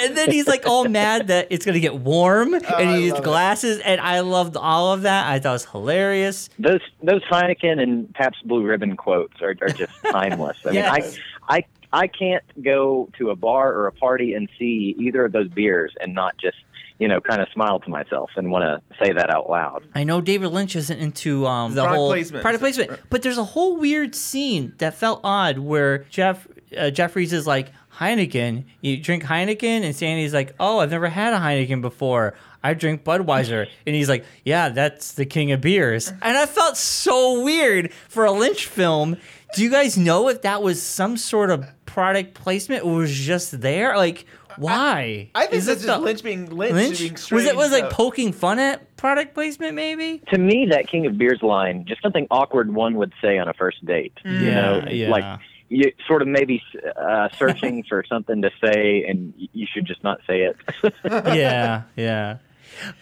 And 0.00 0.16
then 0.16 0.30
he's 0.30 0.46
like 0.48 0.66
all 0.66 0.88
mad 0.88 1.26
that 1.28 1.48
it's 1.50 1.66
gonna 1.66 1.78
get 1.80 1.96
warm, 1.96 2.54
and 2.54 2.64
oh, 2.66 2.74
I 2.74 2.84
he 2.84 2.92
needs 3.02 3.12
love 3.12 3.20
it. 3.20 3.24
glasses, 3.24 3.78
and 3.80 4.00
I 4.00 4.20
loved 4.20 4.56
all 4.56 4.92
of 4.92 5.02
that. 5.02 5.26
I 5.26 5.38
thought 5.38 5.50
it 5.50 5.52
was 5.52 5.64
hilarious. 5.66 6.48
Those 6.58 6.80
those 7.02 7.22
Heineken 7.24 7.80
and 7.80 8.12
Pabst 8.14 8.46
Blue 8.46 8.64
Ribbon 8.64 8.96
quotes 8.96 9.40
are, 9.42 9.54
are 9.60 9.68
just 9.68 9.92
timeless. 10.10 10.56
I 10.64 10.70
mean, 10.70 10.84
I 10.84 11.12
I 11.48 11.64
I 11.92 12.06
can't 12.06 12.44
go 12.62 13.10
to 13.18 13.30
a 13.30 13.36
bar 13.36 13.74
or 13.74 13.86
a 13.86 13.92
party 13.92 14.32
and 14.34 14.48
see 14.58 14.96
either 14.98 15.26
of 15.26 15.32
those 15.32 15.48
beers 15.48 15.92
and 16.00 16.14
not 16.14 16.38
just 16.38 16.56
you 16.98 17.08
know 17.08 17.20
kind 17.20 17.40
of 17.40 17.48
smile 17.52 17.80
to 17.80 17.90
myself 17.90 18.30
and 18.36 18.50
want 18.50 18.62
to 18.62 19.04
say 19.04 19.12
that 19.12 19.30
out 19.30 19.48
loud. 19.48 19.84
I 19.94 20.04
know 20.04 20.20
David 20.20 20.48
Lynch 20.48 20.76
isn't 20.76 20.98
into 20.98 21.46
um, 21.46 21.74
the 21.74 21.82
Product 21.82 21.96
whole 21.96 22.10
placement. 22.10 22.42
product 22.42 22.62
placement, 22.62 23.00
but 23.10 23.22
there's 23.22 23.38
a 23.38 23.44
whole 23.44 23.76
weird 23.76 24.14
scene 24.14 24.74
that 24.78 24.94
felt 24.94 25.20
odd 25.24 25.58
where 25.58 25.98
Jeff 26.10 26.46
uh, 26.76 26.90
Jeffries 26.90 27.32
is 27.32 27.46
like 27.46 27.70
Heineken, 27.98 28.64
you 28.80 28.96
drink 28.96 29.22
Heineken, 29.24 29.82
and 29.82 29.94
Sandy's 29.94 30.32
like, 30.32 30.54
oh, 30.58 30.78
I've 30.78 30.90
never 30.90 31.08
had 31.08 31.34
a 31.34 31.38
Heineken 31.38 31.82
before. 31.82 32.34
I 32.64 32.74
drink 32.74 33.04
Budweiser, 33.04 33.66
and 33.86 33.94
he's 33.94 34.08
like, 34.08 34.24
yeah, 34.44 34.70
that's 34.70 35.12
the 35.12 35.26
king 35.26 35.52
of 35.52 35.60
beers, 35.60 36.08
and 36.08 36.36
I 36.38 36.46
felt 36.46 36.76
so 36.76 37.42
weird 37.42 37.92
for 38.08 38.24
a 38.24 38.32
Lynch 38.32 38.66
film. 38.66 39.16
Do 39.54 39.62
you 39.62 39.70
guys 39.70 39.98
know 39.98 40.28
if 40.28 40.42
that 40.42 40.62
was 40.62 40.82
some 40.82 41.18
sort 41.18 41.50
of 41.50 41.66
product 41.84 42.32
placement 42.32 42.84
or 42.84 42.96
was 42.96 43.14
just 43.14 43.60
there? 43.60 43.96
Like, 43.98 44.24
why? 44.58 45.30
I 45.34 45.42
think 45.46 45.54
Is 45.54 45.66
that's 45.66 45.82
it 45.82 45.86
just 45.86 45.98
the- 46.00 46.04
Lynch 46.04 46.22
being 46.22 46.50
Lynch. 46.50 46.74
Lynch? 46.74 46.98
Being 46.98 47.12
Was 47.12 47.44
it 47.46 47.56
was 47.56 47.68
strange, 47.68 47.84
like 47.84 47.92
poking 47.92 48.32
fun 48.32 48.58
at 48.58 48.96
product 48.96 49.34
placement, 49.34 49.74
maybe? 49.74 50.22
To 50.30 50.38
me, 50.38 50.66
that 50.70 50.88
King 50.88 51.06
of 51.06 51.18
Beers 51.18 51.42
line 51.42 51.84
just 51.86 52.02
something 52.02 52.26
awkward 52.30 52.74
one 52.74 52.94
would 52.96 53.12
say 53.20 53.38
on 53.38 53.48
a 53.48 53.54
first 53.54 53.84
date. 53.84 54.12
You 54.24 54.30
Yeah, 54.32 54.54
know, 54.54 54.84
yeah. 54.90 55.10
like 55.10 55.40
you 55.68 55.92
sort 56.06 56.22
of 56.22 56.28
maybe 56.28 56.62
uh, 57.00 57.28
searching 57.38 57.82
for 57.88 58.04
something 58.08 58.42
to 58.42 58.50
say 58.62 59.04
and 59.08 59.32
you 59.36 59.66
should 59.72 59.86
just 59.86 60.04
not 60.04 60.20
say 60.26 60.42
it. 60.42 60.56
yeah, 61.04 61.82
yeah. 61.96 62.36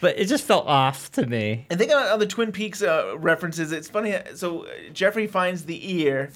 But 0.00 0.18
it 0.18 0.26
just 0.26 0.44
felt 0.44 0.66
off 0.66 1.12
to 1.12 1.26
me. 1.26 1.66
And 1.70 1.78
think 1.78 1.90
about 1.92 2.18
the 2.18 2.26
Twin 2.26 2.50
Peaks 2.52 2.82
uh, 2.82 3.14
references. 3.18 3.70
It's 3.72 3.88
funny. 3.88 4.16
So 4.34 4.64
uh, 4.64 4.68
Jeffrey 4.92 5.26
finds 5.28 5.64
the 5.64 5.94
ear. 6.00 6.30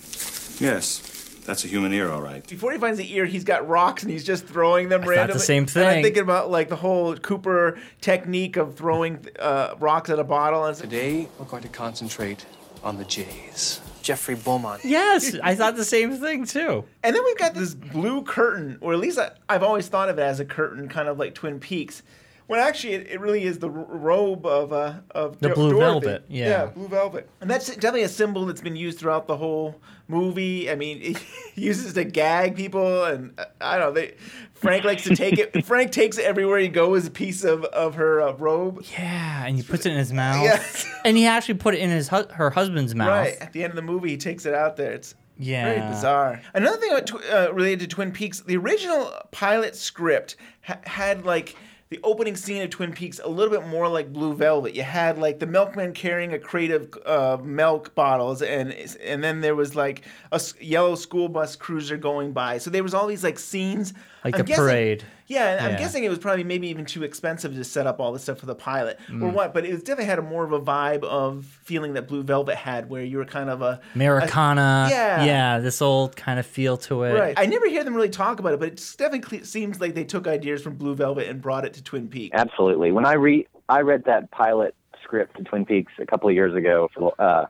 Yes, 0.60 0.98
that's 1.44 1.64
a 1.64 1.68
human 1.68 1.92
ear, 1.92 2.10
all 2.10 2.22
right. 2.22 2.46
Before 2.46 2.72
he 2.72 2.78
finds 2.78 2.98
the 2.98 3.14
ear, 3.14 3.26
he's 3.26 3.44
got 3.44 3.68
rocks 3.68 4.02
and 4.02 4.10
he's 4.10 4.24
just 4.24 4.46
throwing 4.46 4.88
them 4.88 5.02
I 5.02 5.04
thought 5.04 5.10
the 5.10 5.16
randomly. 5.16 5.42
same 5.42 5.66
And 5.76 5.84
I'm 5.88 6.02
thinking 6.02 6.22
about 6.22 6.50
like 6.50 6.68
the 6.68 6.76
whole 6.76 7.16
Cooper 7.16 7.78
technique 8.00 8.56
of 8.56 8.74
throwing 8.76 9.26
uh, 9.38 9.74
rocks 9.78 10.10
at 10.10 10.18
a 10.18 10.24
bottle. 10.24 10.64
And 10.64 10.76
Today, 10.76 11.28
we're 11.38 11.44
going 11.46 11.62
to 11.62 11.68
concentrate 11.68 12.44
on 12.82 12.98
the 12.98 13.04
Jays. 13.04 13.80
Jeffrey 14.02 14.34
Beaumont. 14.34 14.84
Yes, 14.84 15.34
I 15.42 15.54
thought 15.54 15.76
the 15.76 15.84
same 15.84 16.18
thing 16.18 16.44
too. 16.44 16.84
And 17.02 17.16
then 17.16 17.24
we've 17.24 17.38
got 17.38 17.54
this 17.54 17.74
blue 17.74 18.22
curtain, 18.22 18.76
or 18.82 18.92
at 18.92 18.98
least 18.98 19.18
I, 19.18 19.30
I've 19.48 19.62
always 19.62 19.88
thought 19.88 20.10
of 20.10 20.18
it 20.18 20.22
as 20.22 20.40
a 20.40 20.44
curtain, 20.44 20.88
kind 20.90 21.08
of 21.08 21.18
like 21.18 21.34
Twin 21.34 21.58
Peaks. 21.58 22.02
When 22.46 22.60
actually 22.60 22.92
it, 22.92 23.06
it 23.12 23.20
really 23.20 23.44
is 23.44 23.60
the 23.60 23.70
robe 23.70 24.44
of 24.44 24.74
uh, 24.74 24.96
of 25.12 25.40
The 25.40 25.48
Dor- 25.48 25.54
blue 25.54 25.70
Dorothy. 25.70 25.80
velvet, 25.80 26.24
yeah. 26.28 26.66
blue 26.66 26.88
velvet, 26.88 27.30
and 27.40 27.48
that's 27.48 27.68
definitely 27.68 28.02
a 28.02 28.08
symbol 28.10 28.44
that's 28.44 28.60
been 28.60 28.76
used 28.76 28.98
throughout 28.98 29.26
the 29.26 29.38
whole 29.38 29.80
movie. 30.08 30.70
I 30.70 30.74
mean, 30.74 30.98
it 31.02 31.22
uses 31.54 31.94
to 31.94 32.04
gag 32.04 32.56
people, 32.56 33.04
and 33.04 33.38
uh, 33.38 33.44
I 33.60 33.78
don't 33.78 33.88
know. 33.88 33.92
They, 34.00 34.14
Frank 34.54 34.84
likes 34.84 35.04
to 35.04 35.14
take 35.16 35.38
it. 35.38 35.64
Frank 35.66 35.92
takes 35.92 36.16
it 36.18 36.24
everywhere 36.24 36.58
he 36.58 36.68
goes. 36.68 37.02
As 37.02 37.06
a 37.08 37.10
piece 37.10 37.44
of 37.44 37.64
of 37.64 37.94
her 37.96 38.20
uh, 38.22 38.32
robe. 38.34 38.84
Yeah, 38.92 39.44
and 39.46 39.56
he 39.56 39.62
puts 39.62 39.84
it 39.86 39.92
in 39.92 39.98
his 39.98 40.12
mouth. 40.12 40.42
Yes. 40.42 40.86
And 41.04 41.18
he 41.18 41.26
actually 41.26 41.54
put 41.54 41.74
it 41.74 41.80
in 41.80 41.90
his 41.90 42.08
hu- 42.08 42.26
her 42.32 42.48
husband's 42.48 42.94
mouth. 42.94 43.08
Right 43.08 43.36
at 43.40 43.52
the 43.52 43.62
end 43.62 43.72
of 43.72 43.76
the 43.76 43.82
movie, 43.82 44.08
he 44.10 44.16
takes 44.16 44.46
it 44.46 44.54
out 44.54 44.76
there. 44.78 44.92
It's 44.92 45.14
Yeah. 45.38 45.64
very 45.74 45.90
bizarre. 45.90 46.40
Another 46.54 46.78
thing 46.78 46.92
about 46.92 47.06
tw- 47.06 47.30
uh, 47.30 47.52
related 47.52 47.80
to 47.80 47.86
Twin 47.88 48.10
Peaks, 48.10 48.40
the 48.40 48.56
original 48.56 49.12
pilot 49.30 49.76
script 49.76 50.36
ha- 50.62 50.78
had 50.84 51.26
like 51.26 51.56
the 51.94 52.00
opening 52.02 52.34
scene 52.34 52.60
of 52.60 52.70
Twin 52.70 52.92
Peaks 52.92 53.20
a 53.22 53.28
little 53.28 53.56
bit 53.56 53.68
more 53.68 53.86
like 53.88 54.12
Blue 54.12 54.34
Velvet. 54.34 54.74
You 54.74 54.82
had 54.82 55.16
like 55.16 55.38
the 55.38 55.46
milkman 55.46 55.92
carrying 55.92 56.32
a 56.32 56.38
crate 56.40 56.72
of 56.72 56.92
uh, 57.06 57.38
milk 57.40 57.94
bottles, 57.94 58.42
and 58.42 58.72
and 59.00 59.22
then 59.22 59.40
there 59.40 59.54
was 59.54 59.76
like 59.76 60.02
a 60.32 60.40
yellow 60.60 60.96
school 60.96 61.28
bus 61.28 61.54
cruiser 61.54 61.96
going 61.96 62.32
by. 62.32 62.58
So 62.58 62.68
there 62.70 62.82
was 62.82 62.94
all 62.94 63.06
these 63.06 63.22
like 63.22 63.38
scenes. 63.38 63.94
Like 64.24 64.34
I'm 64.34 64.38
the 64.40 64.44
guessing- 64.44 64.64
parade. 64.64 65.04
Yeah, 65.26 65.52
and 65.56 65.66
I'm 65.66 65.78
guessing 65.78 66.04
it 66.04 66.10
was 66.10 66.18
probably 66.18 66.44
maybe 66.44 66.68
even 66.68 66.84
too 66.84 67.02
expensive 67.02 67.54
to 67.54 67.64
set 67.64 67.86
up 67.86 67.98
all 68.00 68.12
this 68.12 68.22
stuff 68.24 68.38
for 68.38 68.46
the 68.46 68.54
pilot 68.54 68.98
or 69.08 69.14
Mm. 69.14 69.32
what. 69.32 69.54
But 69.54 69.64
it 69.64 69.72
was 69.72 69.80
definitely 69.82 70.04
had 70.06 70.18
a 70.18 70.22
more 70.22 70.44
of 70.44 70.52
a 70.52 70.60
vibe 70.60 71.02
of 71.04 71.44
feeling 71.44 71.94
that 71.94 72.06
Blue 72.08 72.22
Velvet 72.22 72.56
had, 72.56 72.90
where 72.90 73.02
you 73.02 73.16
were 73.18 73.24
kind 73.24 73.48
of 73.48 73.62
a 73.62 73.80
Americana. 73.94 74.86
a- 74.88 74.90
yeah, 74.90 75.24
Yeah, 75.24 75.58
this 75.60 75.80
old 75.82 76.14
kind 76.16 76.38
of 76.38 76.46
feel 76.46 76.76
to 76.78 77.04
it. 77.04 77.14
Right. 77.18 77.34
I 77.38 77.46
never 77.46 77.66
hear 77.68 77.84
them 77.84 77.94
really 77.94 78.08
talk 78.10 78.38
about 78.38 78.52
it, 78.54 78.60
but 78.60 78.68
it 78.68 78.94
definitely 78.98 79.44
seems 79.44 79.80
like 79.80 79.94
they 79.94 80.04
took 80.04 80.26
ideas 80.26 80.62
from 80.62 80.76
Blue 80.76 80.94
Velvet 80.94 81.28
and 81.28 81.40
brought 81.40 81.64
it 81.64 81.72
to 81.74 81.82
Twin 81.82 82.08
Peaks. 82.08 82.34
Absolutely. 82.38 82.92
When 82.92 83.06
I 83.06 83.14
re 83.14 83.46
I 83.68 83.80
read 83.80 84.04
that 84.04 84.30
pilot 84.30 84.74
script 85.02 85.36
to 85.38 85.44
Twin 85.44 85.64
Peaks 85.64 85.92
a 85.98 86.06
couple 86.06 86.28
of 86.28 86.34
years 86.34 86.54
ago 86.54 86.90
for 86.94 87.14
uh 87.18 87.46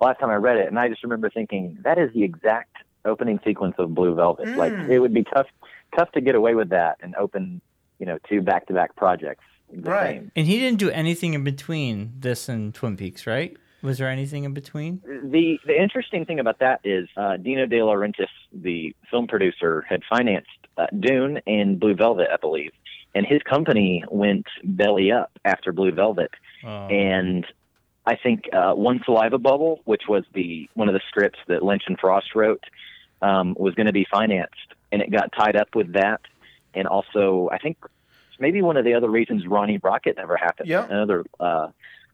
last 0.00 0.18
time 0.20 0.30
I 0.30 0.36
read 0.36 0.56
it 0.56 0.68
and 0.68 0.78
I 0.78 0.88
just 0.88 1.02
remember 1.02 1.28
thinking 1.28 1.76
that 1.82 1.98
is 1.98 2.10
the 2.14 2.22
exact 2.22 2.69
opening 3.04 3.40
sequence 3.44 3.74
of 3.78 3.94
Blue 3.94 4.14
Velvet. 4.14 4.56
Like 4.56 4.72
Mm. 4.72 4.88
it 4.90 4.98
would 4.98 5.14
be 5.14 5.24
tough 5.24 5.46
tough 5.96 6.10
to 6.12 6.20
get 6.20 6.34
away 6.36 6.54
with 6.54 6.68
that 6.70 6.98
and 7.02 7.14
open, 7.16 7.60
you 7.98 8.06
know, 8.06 8.18
two 8.28 8.40
back-to-back 8.42 8.94
projects. 8.96 9.44
the 9.72 9.88
same. 10.04 10.32
And 10.34 10.46
he 10.48 10.58
didn't 10.58 10.78
do 10.80 10.90
anything 10.90 11.34
in 11.34 11.44
between 11.44 12.12
this 12.18 12.48
and 12.48 12.74
Twin 12.74 12.96
Peaks, 12.96 13.24
right? 13.26 13.56
Was 13.82 13.98
there 13.98 14.08
anything 14.08 14.42
in 14.44 14.52
between? 14.52 15.00
The 15.06 15.58
the 15.64 15.80
interesting 15.80 16.24
thing 16.26 16.38
about 16.40 16.58
that 16.58 16.80
is 16.84 17.08
uh, 17.16 17.36
Dino 17.38 17.66
De 17.66 17.76
Laurentiis, 17.78 18.26
the 18.52 18.94
film 19.10 19.26
producer, 19.28 19.84
had 19.88 20.02
financed 20.08 20.48
uh, 20.76 20.86
Dune 20.98 21.40
and 21.46 21.78
Blue 21.80 21.94
Velvet, 21.94 22.28
I 22.32 22.36
believe, 22.36 22.72
and 23.14 23.24
his 23.24 23.42
company 23.44 24.02
went 24.10 24.46
belly 24.64 25.12
up 25.12 25.30
after 25.44 25.72
Blue 25.72 25.92
Velvet, 25.92 26.30
Oh. 26.64 26.88
and 26.88 27.46
I 28.06 28.16
think 28.16 28.48
uh, 28.52 28.72
One 28.74 29.00
Saliva 29.04 29.38
Bubble, 29.38 29.80
which 29.84 30.02
was 30.08 30.24
the 30.34 30.68
one 30.74 30.88
of 30.88 30.94
the 30.94 31.00
scripts 31.08 31.38
that 31.48 31.62
Lynch 31.62 31.84
and 31.86 31.98
Frost 31.98 32.34
wrote, 32.34 32.64
um, 33.22 33.54
was 33.58 33.74
going 33.74 33.86
to 33.86 33.92
be 33.92 34.06
financed, 34.10 34.54
and 34.92 35.02
it 35.02 35.10
got 35.10 35.32
tied 35.32 35.56
up 35.56 35.74
with 35.74 35.92
that, 35.94 36.20
and 36.74 36.86
also 36.86 37.48
I 37.52 37.58
think 37.58 37.76
maybe 38.38 38.62
one 38.62 38.76
of 38.76 38.84
the 38.84 38.94
other 38.94 39.08
reasons 39.10 39.46
Ronnie 39.46 39.78
Rocket 39.82 40.16
never 40.16 40.36
happened. 40.36 40.68
Yeah. 40.68 40.86
another 40.88 41.24
uh, 41.38 41.68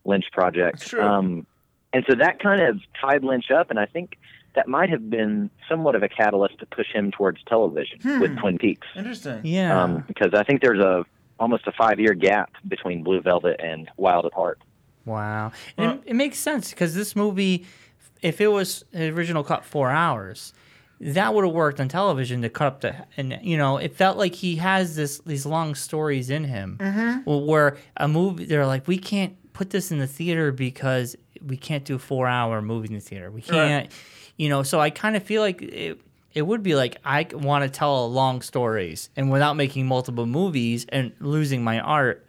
Lynch 0.04 0.26
project. 0.32 0.82
True. 0.86 1.02
Um, 1.02 1.46
and 1.92 2.04
so 2.08 2.16
that 2.16 2.40
kind 2.40 2.60
of 2.60 2.80
tied 3.00 3.22
Lynch 3.24 3.50
up, 3.50 3.70
and 3.70 3.78
I 3.78 3.86
think 3.86 4.18
that 4.54 4.66
might 4.68 4.90
have 4.90 5.08
been 5.10 5.50
somewhat 5.68 5.94
of 5.94 6.02
a 6.02 6.08
catalyst 6.08 6.58
to 6.58 6.66
push 6.66 6.86
him 6.92 7.10
towards 7.12 7.38
television 7.46 7.98
Hmm. 8.00 8.20
with 8.20 8.36
Twin 8.38 8.58
Peaks. 8.58 8.86
Interesting. 8.96 9.40
Yeah. 9.44 9.82
Um, 9.82 10.04
because 10.08 10.32
I 10.34 10.42
think 10.42 10.62
there's 10.62 10.80
a 10.80 11.04
almost 11.38 11.66
a 11.66 11.72
five 11.72 12.00
year 12.00 12.14
gap 12.14 12.50
between 12.66 13.02
Blue 13.02 13.20
Velvet 13.20 13.60
and 13.62 13.88
Wild 13.98 14.24
at 14.26 14.32
Heart. 14.32 14.58
Wow. 15.04 15.52
And 15.76 15.92
it, 16.00 16.02
it 16.06 16.14
makes 16.14 16.38
sense 16.38 16.70
because 16.70 16.94
this 16.94 17.14
movie, 17.14 17.66
if 18.22 18.40
it 18.40 18.48
was 18.48 18.84
the 18.92 19.10
original 19.10 19.44
cut 19.44 19.64
four 19.64 19.90
hours, 19.90 20.52
that 21.00 21.34
would 21.34 21.44
have 21.44 21.52
worked 21.54 21.80
on 21.80 21.88
television 21.88 22.42
to 22.42 22.48
cut 22.48 22.66
up 22.66 22.80
the 22.80 22.94
and 23.16 23.38
you 23.42 23.56
know 23.58 23.76
it 23.76 23.94
felt 23.94 24.16
like 24.16 24.34
he 24.34 24.56
has 24.56 24.96
this 24.96 25.18
these 25.26 25.44
long 25.46 25.74
stories 25.74 26.30
in 26.30 26.44
him. 26.44 26.78
Mhm. 26.80 27.26
Well, 27.26 27.44
where 27.44 27.76
a 27.96 28.08
movie 28.08 28.44
they're 28.46 28.66
like 28.66 28.86
we 28.88 28.98
can't 28.98 29.34
put 29.52 29.70
this 29.70 29.90
in 29.90 29.98
the 29.98 30.06
theater 30.06 30.52
because 30.52 31.16
we 31.44 31.56
can't 31.56 31.84
do 31.84 31.96
a 31.96 31.98
four 31.98 32.26
hour 32.26 32.62
movie 32.62 32.88
in 32.88 32.94
the 32.94 33.00
theater. 33.00 33.30
We 33.30 33.42
can't 33.42 33.90
you 34.36 34.48
know 34.48 34.62
so 34.62 34.80
I 34.80 34.90
kind 34.90 35.16
of 35.16 35.22
feel 35.22 35.42
like 35.42 35.60
it 35.62 36.00
it 36.34 36.42
would 36.42 36.62
be 36.62 36.74
like 36.74 36.96
I 37.04 37.26
want 37.32 37.64
to 37.64 37.70
tell 37.70 38.10
long 38.12 38.42
stories 38.42 39.10
and 39.16 39.30
without 39.30 39.54
making 39.56 39.86
multiple 39.86 40.26
movies 40.26 40.86
and 40.90 41.12
losing 41.20 41.62
my 41.64 41.80
art 41.80 42.26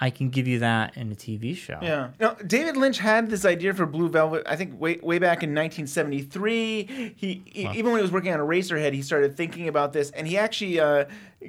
I 0.00 0.10
can 0.10 0.28
give 0.28 0.46
you 0.46 0.60
that 0.60 0.96
in 0.96 1.10
a 1.10 1.14
TV 1.14 1.56
show 1.56 1.78
Yeah. 1.82 2.10
Now, 2.20 2.34
David 2.34 2.76
Lynch 2.76 2.98
had 2.98 3.30
this 3.30 3.44
idea 3.44 3.74
for 3.74 3.84
Blue 3.84 4.08
Velvet, 4.08 4.44
I 4.46 4.54
think, 4.54 4.80
way, 4.80 4.98
way 5.02 5.18
back 5.18 5.42
in 5.42 5.50
1973. 5.50 7.14
He, 7.16 7.42
he 7.44 7.68
Even 7.74 7.86
when 7.86 7.96
he 7.96 8.02
was 8.02 8.12
working 8.12 8.32
on 8.32 8.38
Eraserhead, 8.38 8.92
he 8.92 9.02
started 9.02 9.36
thinking 9.36 9.66
about 9.66 9.92
this, 9.92 10.10
and 10.10 10.28
he 10.28 10.38
actually 10.38 10.78
uh, 10.78 11.06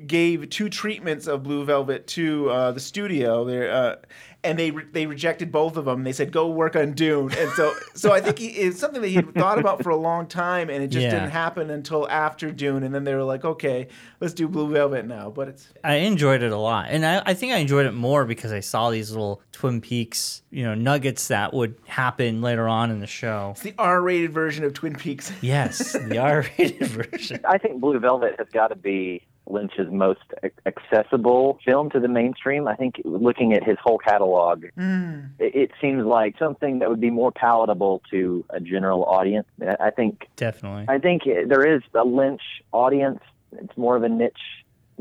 gave 0.08 0.50
two 0.50 0.70
treatments 0.70 1.28
of 1.28 1.44
Blue 1.44 1.64
Velvet 1.64 2.08
to 2.08 2.50
uh, 2.50 2.72
the 2.72 2.80
studio. 2.80 3.46
There, 3.46 3.72
uh, 3.72 3.96
and 4.44 4.58
they 4.58 4.72
re- 4.72 4.86
they 4.92 5.06
rejected 5.06 5.52
both 5.52 5.76
of 5.76 5.86
them. 5.86 6.04
They 6.04 6.14
said, 6.14 6.32
"Go 6.32 6.48
work 6.50 6.76
on 6.76 6.94
Dune." 6.94 7.32
And 7.38 7.52
so, 7.52 7.74
so 7.94 8.12
I 8.14 8.22
think 8.22 8.40
he, 8.40 8.48
it's 8.48 8.80
something 8.80 9.02
that 9.02 9.08
he 9.10 9.16
had 9.16 9.34
thought 9.36 9.60
about 9.60 9.84
for 9.84 9.90
a 9.90 9.96
long 9.98 10.28
time, 10.28 10.70
and 10.70 10.82
it 10.84 10.88
just 10.88 11.04
Yeah. 11.04 11.12
didn't 11.12 11.32
happen 11.32 11.70
until 11.70 12.10
after 12.10 12.50
Dune. 12.52 12.84
And 12.84 12.96
then 12.96 13.04
they 13.04 13.14
were 13.16 13.24
like, 13.24 13.44
"Okay, 13.44 13.88
let's 14.22 14.34
do 14.34 14.48
Blue 14.48 14.72
Velvet 14.72 15.06
now." 15.06 15.30
But 15.30 15.50
it's 15.50 15.68
I 15.84 15.96
enjoyed 15.96 16.42
it 16.42 16.52
a 16.52 16.58
lot, 16.58 16.88
and 16.90 17.06
I, 17.06 17.22
I 17.26 17.34
think 17.34 17.52
I 17.54 17.58
enjoyed 17.58 17.86
it 17.86 17.94
more 17.94 18.26
because 18.26 18.52
I 18.54 18.62
saw 18.62 18.90
these 18.92 19.12
little 19.12 19.42
Twin 19.52 19.82
Peaks, 19.82 20.42
you 20.52 20.64
know, 20.64 20.74
nuggets 20.74 21.28
that 21.28 21.54
would 21.54 21.76
happen 21.86 22.42
later 22.42 22.68
on 22.68 22.92
in 22.92 23.00
the 23.02 23.08
show. 23.08 23.50
it's 23.52 23.62
the 23.64 23.74
R-rated 23.78 24.32
version 24.32 24.64
of 24.64 24.74
Twin 24.74 24.96
Peaks. 24.96 25.34
Yes, 25.42 25.92
the 25.94 26.18
R-rated 26.20 26.88
version. 26.88 27.42
I 27.48 27.58
think 27.58 27.82
Blue 27.82 28.00
Velvet 28.00 28.36
has 28.38 28.48
got 28.54 28.70
to 28.70 28.76
be 28.76 29.28
Lynch's 29.48 29.90
most 29.92 30.20
accessible 30.66 31.60
film 31.66 31.90
to 31.90 32.00
the 32.00 32.08
mainstream. 32.08 32.68
I 32.68 32.76
think 32.76 33.02
looking 33.04 33.54
at 33.54 33.64
his 33.64 33.78
whole 33.84 33.98
catalog, 33.98 34.66
Mm. 34.78 35.30
it, 35.40 35.56
it 35.56 35.72
seems 35.82 36.06
like 36.06 36.38
something 36.38 36.80
that 36.80 36.90
would 36.90 37.02
be 37.02 37.10
more 37.10 37.32
palatable 37.32 38.02
to 38.12 38.46
a 38.50 38.60
general 38.60 39.06
audience. 39.06 39.48
I 39.62 39.88
I 39.88 39.90
think 39.92 40.28
Definitely. 40.36 40.86
I 40.88 41.00
think 41.00 41.24
there 41.26 41.66
is 41.76 41.82
a 41.96 42.04
Lynch 42.04 42.42
audience. 42.72 43.20
It's 43.54 43.76
more 43.78 43.96
of 43.96 44.04
a 44.04 44.10
niche 44.10 44.38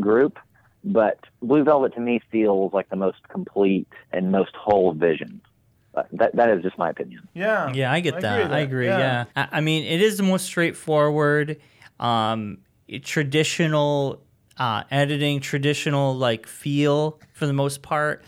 group, 0.01 0.39
but 0.83 1.19
Blue 1.43 1.63
Velvet 1.65 1.93
to 1.95 2.01
me 2.01 2.21
feels 2.33 2.73
like 2.73 2.89
the 2.89 2.97
most 2.97 3.29
complete 3.29 3.89
and 4.13 4.33
most 4.33 4.55
whole 4.57 4.93
vision. 4.93 5.43
Uh, 5.95 6.05
That 6.13 6.35
that 6.37 6.49
is 6.51 6.63
just 6.63 6.79
my 6.79 6.89
opinion. 6.89 7.29
Yeah. 7.35 7.73
Yeah, 7.75 7.93
I 7.93 8.01
get 8.01 8.15
I 8.15 8.21
that. 8.21 8.33
agree 8.33 8.43
with 8.45 8.53
I 8.53 8.61
agree. 8.61 8.87
Yeah. 8.87 8.99
Yeah. 8.99 9.25
I, 9.37 9.49
I 9.59 9.61
mean, 9.61 9.85
it 9.85 10.01
is 10.01 10.17
the 10.17 10.23
most 10.23 10.47
straightforward, 10.47 11.57
um, 12.01 12.59
traditional 13.03 14.23
uh, 14.59 14.85
editing, 14.91 15.41
traditional 15.41 16.17
like 16.17 16.47
feel 16.47 17.19
for 17.33 17.47
the 17.47 17.53
most 17.53 17.83
part. 17.83 18.23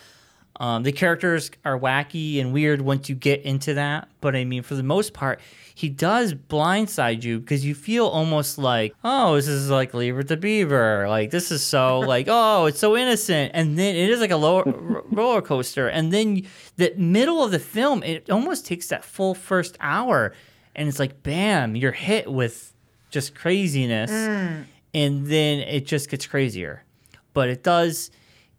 Um, 0.59 0.83
the 0.83 0.93
characters 0.93 1.51
are 1.65 1.79
wacky 1.79 2.39
and 2.39 2.53
weird 2.53 2.83
once 2.83 3.09
you 3.09 3.15
get 3.15 3.41
into 3.43 3.75
that, 3.75 4.09
but 4.21 4.37
I 4.37 4.45
mean, 4.45 4.63
for 4.63 4.75
the 4.75 4.83
most 4.83 5.15
part, 5.15 5.41
he 5.75 5.89
does 5.89 6.35
blindside 6.35 7.23
you 7.25 7.41
because 7.41 7.65
you 7.65 7.75
feel 7.75 8.07
almost 8.07 8.59
like, 8.59 8.95
oh, 9.03 9.37
this 9.37 9.49
is 9.49 9.71
like 9.71 9.95
Leave 9.95 10.19
It 10.19 10.29
to 10.29 10.37
Beaver. 10.37 11.07
Like 11.09 11.31
this 11.31 11.51
is 11.51 11.63
so 11.63 12.01
like, 12.15 12.27
oh, 12.29 12.67
it's 12.67 12.79
so 12.79 12.95
innocent, 12.95 13.53
and 13.55 13.79
then 13.79 13.97
it 13.97 14.11
is 14.11 14.21
like 14.21 14.31
a 14.33 14.37
lower, 14.37 14.65
roller 15.11 15.41
coaster, 15.41 15.89
and 15.89 16.13
then 16.13 16.43
the 16.77 16.93
middle 16.95 17.43
of 17.43 17.53
the 17.53 17.59
film, 17.59 18.03
it 18.03 18.29
almost 18.29 18.67
takes 18.67 18.89
that 18.89 19.03
full 19.03 19.35
first 19.35 19.79
hour, 19.81 20.35
and 20.77 20.91
it's 20.91 20.99
like, 20.99 21.23
bam, 21.23 21.75
you're 21.75 21.93
hit 21.93 22.31
with 22.31 22.75
just 23.09 23.35
craziness, 23.35 24.11
Mm. 24.11 24.65
And 24.95 25.27
then 25.27 25.61
it 25.61 25.87
just 25.87 26.11
gets 26.11 26.27
crazier. 26.27 26.85
But 27.33 27.49
it 27.49 27.63
does. 27.63 28.11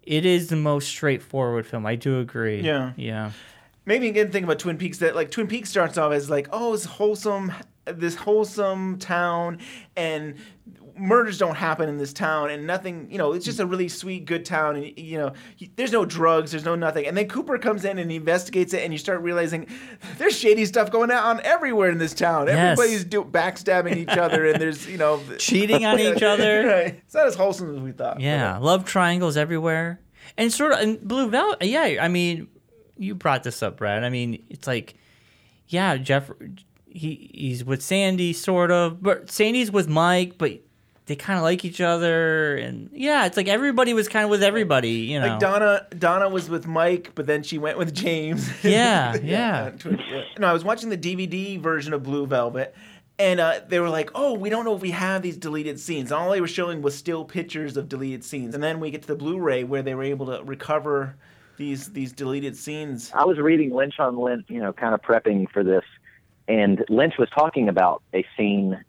It 0.03 0.25
is 0.25 0.49
the 0.49 0.55
most 0.55 0.87
straightforward 0.87 1.65
film. 1.65 1.85
I 1.85 1.95
do 1.95 2.19
agree. 2.19 2.61
Yeah. 2.61 2.93
Yeah. 2.95 3.31
Maybe 3.85 4.07
you 4.07 4.13
can 4.13 4.31
think 4.31 4.43
about 4.43 4.59
Twin 4.59 4.77
Peaks 4.77 4.99
that 4.99 5.15
like 5.15 5.31
Twin 5.31 5.47
Peaks 5.47 5.69
starts 5.69 5.97
off 5.97 6.11
as 6.13 6.29
like, 6.29 6.47
oh, 6.51 6.73
it's 6.73 6.85
wholesome, 6.85 7.51
this 7.85 8.15
wholesome 8.15 8.99
town, 8.99 9.59
and 9.95 10.35
murders 11.01 11.37
don't 11.37 11.55
happen 11.55 11.89
in 11.89 11.97
this 11.97 12.13
town, 12.13 12.51
and 12.51 12.67
nothing, 12.67 13.11
you 13.11 13.17
know, 13.17 13.33
it's 13.33 13.43
just 13.43 13.59
a 13.59 13.65
really 13.65 13.89
sweet, 13.89 14.25
good 14.25 14.45
town, 14.45 14.75
and 14.75 14.97
you 14.97 15.17
know, 15.17 15.33
there's 15.75 15.91
no 15.91 16.05
drugs, 16.05 16.51
there's 16.51 16.63
no 16.63 16.75
nothing, 16.75 17.07
and 17.07 17.17
then 17.17 17.27
Cooper 17.27 17.57
comes 17.57 17.83
in 17.83 17.97
and 17.97 18.09
he 18.11 18.17
investigates 18.17 18.73
it, 18.73 18.83
and 18.83 18.93
you 18.93 18.99
start 18.99 19.21
realizing 19.21 19.67
there's 20.17 20.37
shady 20.37 20.65
stuff 20.65 20.91
going 20.91 21.11
on 21.11 21.41
everywhere 21.41 21.89
in 21.89 21.97
this 21.97 22.13
town. 22.13 22.47
Yes. 22.47 22.79
Everybody's 22.79 23.03
do- 23.03 23.25
backstabbing 23.25 23.97
each 23.97 24.09
other, 24.09 24.45
and 24.45 24.61
there's 24.61 24.87
you 24.87 24.97
know 24.97 25.21
Cheating 25.37 25.85
on 25.85 25.99
each 25.99 26.23
other. 26.23 26.65
right. 26.67 27.01
It's 27.05 27.15
not 27.15 27.27
as 27.27 27.35
wholesome 27.35 27.75
as 27.75 27.81
we 27.81 27.91
thought. 27.91 28.19
Yeah, 28.19 28.57
love 28.59 28.85
triangles 28.85 29.35
everywhere, 29.37 29.99
and 30.37 30.53
sort 30.53 30.73
of 30.73 30.79
and 30.79 31.01
Blue 31.01 31.29
Velvet. 31.29 31.67
Yeah, 31.67 31.97
I 31.99 32.07
mean, 32.07 32.47
you 32.97 33.15
brought 33.15 33.43
this 33.43 33.63
up, 33.63 33.77
Brad. 33.77 34.03
I 34.03 34.09
mean, 34.09 34.43
it's 34.49 34.67
like, 34.67 34.95
yeah, 35.67 35.97
Jeff, 35.97 36.29
he 36.85 37.31
he's 37.33 37.65
with 37.65 37.81
Sandy, 37.81 38.33
sort 38.33 38.69
of, 38.69 39.01
but 39.01 39.31
Sandy's 39.31 39.71
with 39.71 39.87
Mike, 39.87 40.37
but 40.37 40.59
they 41.11 41.15
kind 41.17 41.37
of 41.37 41.43
like 41.43 41.65
each 41.65 41.81
other, 41.81 42.55
and 42.55 42.89
yeah, 42.93 43.25
it's 43.25 43.35
like 43.35 43.49
everybody 43.49 43.93
was 43.93 44.07
kind 44.07 44.23
of 44.23 44.29
with 44.29 44.41
everybody, 44.41 44.91
you 44.91 45.19
know. 45.19 45.27
Like 45.27 45.39
Donna, 45.39 45.85
Donna 45.99 46.29
was 46.29 46.49
with 46.49 46.65
Mike, 46.65 47.11
but 47.15 47.27
then 47.27 47.43
she 47.43 47.57
went 47.57 47.77
with 47.77 47.93
James. 47.93 48.49
Yeah, 48.63 49.17
yeah. 49.21 49.71
Yeah. 49.85 50.23
No, 50.39 50.47
I 50.47 50.53
was 50.53 50.63
watching 50.63 50.87
the 50.89 50.97
DVD 50.97 51.59
version 51.59 51.91
of 51.93 52.03
Blue 52.03 52.25
Velvet, 52.25 52.73
and 53.19 53.41
uh, 53.41 53.59
they 53.67 53.81
were 53.81 53.89
like, 53.89 54.09
"Oh, 54.15 54.33
we 54.35 54.49
don't 54.49 54.63
know 54.63 54.73
if 54.73 54.81
we 54.81 54.91
have 54.91 55.21
these 55.21 55.35
deleted 55.35 55.81
scenes." 55.81 56.11
And 56.11 56.21
all 56.21 56.31
they 56.31 56.39
were 56.39 56.47
showing 56.47 56.81
was 56.81 56.95
still 56.97 57.25
pictures 57.25 57.75
of 57.75 57.89
deleted 57.89 58.23
scenes. 58.23 58.55
And 58.55 58.63
then 58.63 58.79
we 58.79 58.89
get 58.89 59.01
to 59.01 59.07
the 59.09 59.15
Blu-ray 59.15 59.65
where 59.65 59.81
they 59.81 59.95
were 59.95 60.03
able 60.03 60.27
to 60.27 60.41
recover 60.45 61.17
these 61.57 61.91
these 61.91 62.13
deleted 62.13 62.55
scenes. 62.55 63.11
I 63.13 63.25
was 63.25 63.37
reading 63.37 63.73
Lynch 63.73 63.99
on 63.99 64.17
Lynch, 64.17 64.45
you 64.47 64.61
know, 64.61 64.71
kind 64.71 64.93
of 64.93 65.01
prepping 65.01 65.49
for 65.51 65.61
this, 65.61 65.83
and 66.47 66.85
Lynch 66.87 67.15
was 67.19 67.27
talking 67.31 67.67
about 67.67 68.01
a 68.13 68.25
scene. 68.37 68.81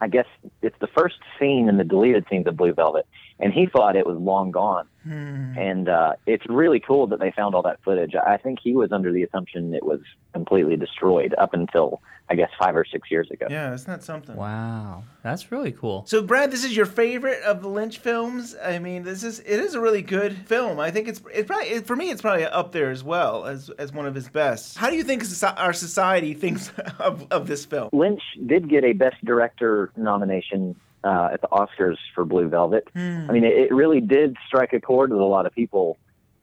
I 0.00 0.08
guess 0.08 0.26
it's 0.62 0.76
the 0.80 0.88
first 0.88 1.16
scene 1.38 1.68
in 1.68 1.76
the 1.78 1.84
deleted 1.84 2.26
scenes 2.30 2.46
of 2.46 2.56
Blue 2.56 2.72
Velvet, 2.72 3.06
and 3.38 3.52
he 3.52 3.66
thought 3.66 3.96
it 3.96 4.06
was 4.06 4.16
long 4.18 4.50
gone. 4.50 4.88
And 5.08 5.88
uh, 5.88 6.14
it's 6.26 6.44
really 6.48 6.80
cool 6.80 7.06
that 7.06 7.20
they 7.20 7.30
found 7.30 7.54
all 7.54 7.62
that 7.62 7.80
footage. 7.84 8.16
I 8.16 8.38
think 8.38 8.58
he 8.60 8.74
was 8.74 8.90
under 8.90 9.12
the 9.12 9.22
assumption 9.22 9.72
it 9.72 9.84
was 9.84 10.00
completely 10.32 10.76
destroyed 10.76 11.32
up 11.38 11.54
until 11.54 12.02
I 12.28 12.34
guess 12.34 12.50
five 12.58 12.74
or 12.74 12.84
six 12.84 13.08
years 13.08 13.30
ago. 13.30 13.46
Yeah, 13.48 13.72
isn't 13.72 13.86
that 13.86 14.02
something? 14.02 14.34
Wow, 14.34 15.04
that's 15.22 15.52
really 15.52 15.70
cool. 15.70 16.04
So, 16.08 16.22
Brad, 16.22 16.50
this 16.50 16.64
is 16.64 16.76
your 16.76 16.86
favorite 16.86 17.40
of 17.44 17.62
the 17.62 17.68
Lynch 17.68 17.98
films. 17.98 18.56
I 18.60 18.80
mean, 18.80 19.04
this 19.04 19.22
is 19.22 19.38
it 19.38 19.60
is 19.60 19.74
a 19.74 19.80
really 19.80 20.02
good 20.02 20.36
film. 20.48 20.80
I 20.80 20.90
think 20.90 21.06
it's 21.06 21.22
it 21.32 21.46
probably 21.46 21.68
it, 21.68 21.86
for 21.86 21.94
me 21.94 22.10
it's 22.10 22.20
probably 22.20 22.44
up 22.44 22.72
there 22.72 22.90
as 22.90 23.04
well 23.04 23.44
as 23.44 23.70
as 23.78 23.92
one 23.92 24.06
of 24.06 24.14
his 24.16 24.28
best. 24.28 24.76
How 24.76 24.90
do 24.90 24.96
you 24.96 25.04
think 25.04 25.22
soci- 25.22 25.56
our 25.56 25.72
society 25.72 26.34
thinks 26.34 26.72
of, 26.98 27.28
of 27.30 27.46
this 27.46 27.64
film? 27.64 27.90
Lynch 27.92 28.22
did 28.44 28.68
get 28.68 28.82
a 28.82 28.92
Best 28.92 29.24
Director 29.24 29.92
nomination 29.96 30.74
uh, 31.06 31.28
at 31.32 31.40
the 31.40 31.48
Oscars 31.48 31.96
for 32.14 32.24
Blue 32.24 32.48
Velvet. 32.48 32.88
Hmm. 32.94 33.26
I 33.28 33.32
mean, 33.32 33.44
it, 33.44 33.56
it 33.56 33.72
really 33.72 34.00
did 34.00 34.36
strike 34.48 34.72
a 34.72 34.80
chord 34.80 35.10
with 35.10 35.20
a 35.20 35.24
lot 35.24 35.46
of 35.46 35.54
people 35.54 35.96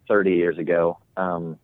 30 0.08 0.32
years 0.32 0.58
ago. 0.58 0.98
Um, 1.18 1.60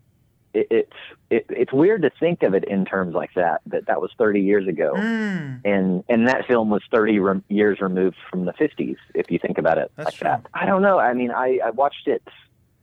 it, 0.54 0.68
it's 0.70 0.94
it, 1.30 1.46
it's 1.50 1.72
weird 1.72 2.02
to 2.02 2.12
think 2.20 2.42
of 2.44 2.54
it 2.56 2.64
in 2.66 2.84
terms 2.84 3.14
like 3.14 3.30
that. 3.36 3.62
That 3.68 3.86
that 3.86 4.02
was 4.02 4.12
30 4.18 4.42
years 4.42 4.68
ago, 4.68 4.94
Mm. 4.98 5.62
and 5.64 6.04
and 6.10 6.28
that 6.28 6.46
film 6.48 6.70
was 6.70 6.82
30 6.92 7.20
re- 7.20 7.42
years 7.50 7.80
removed 7.80 8.18
from 8.30 8.46
the 8.46 8.54
50s. 8.54 8.98
If 9.14 9.30
you 9.32 9.40
think 9.40 9.58
about 9.60 9.78
it 9.78 9.92
like 9.98 10.18
that, 10.20 10.46
I 10.54 10.66
don't 10.66 10.82
know. 10.82 11.00
I 11.00 11.14
mean, 11.14 11.32
I, 11.32 11.60
I 11.64 11.70
watched 11.70 12.08
it 12.08 12.24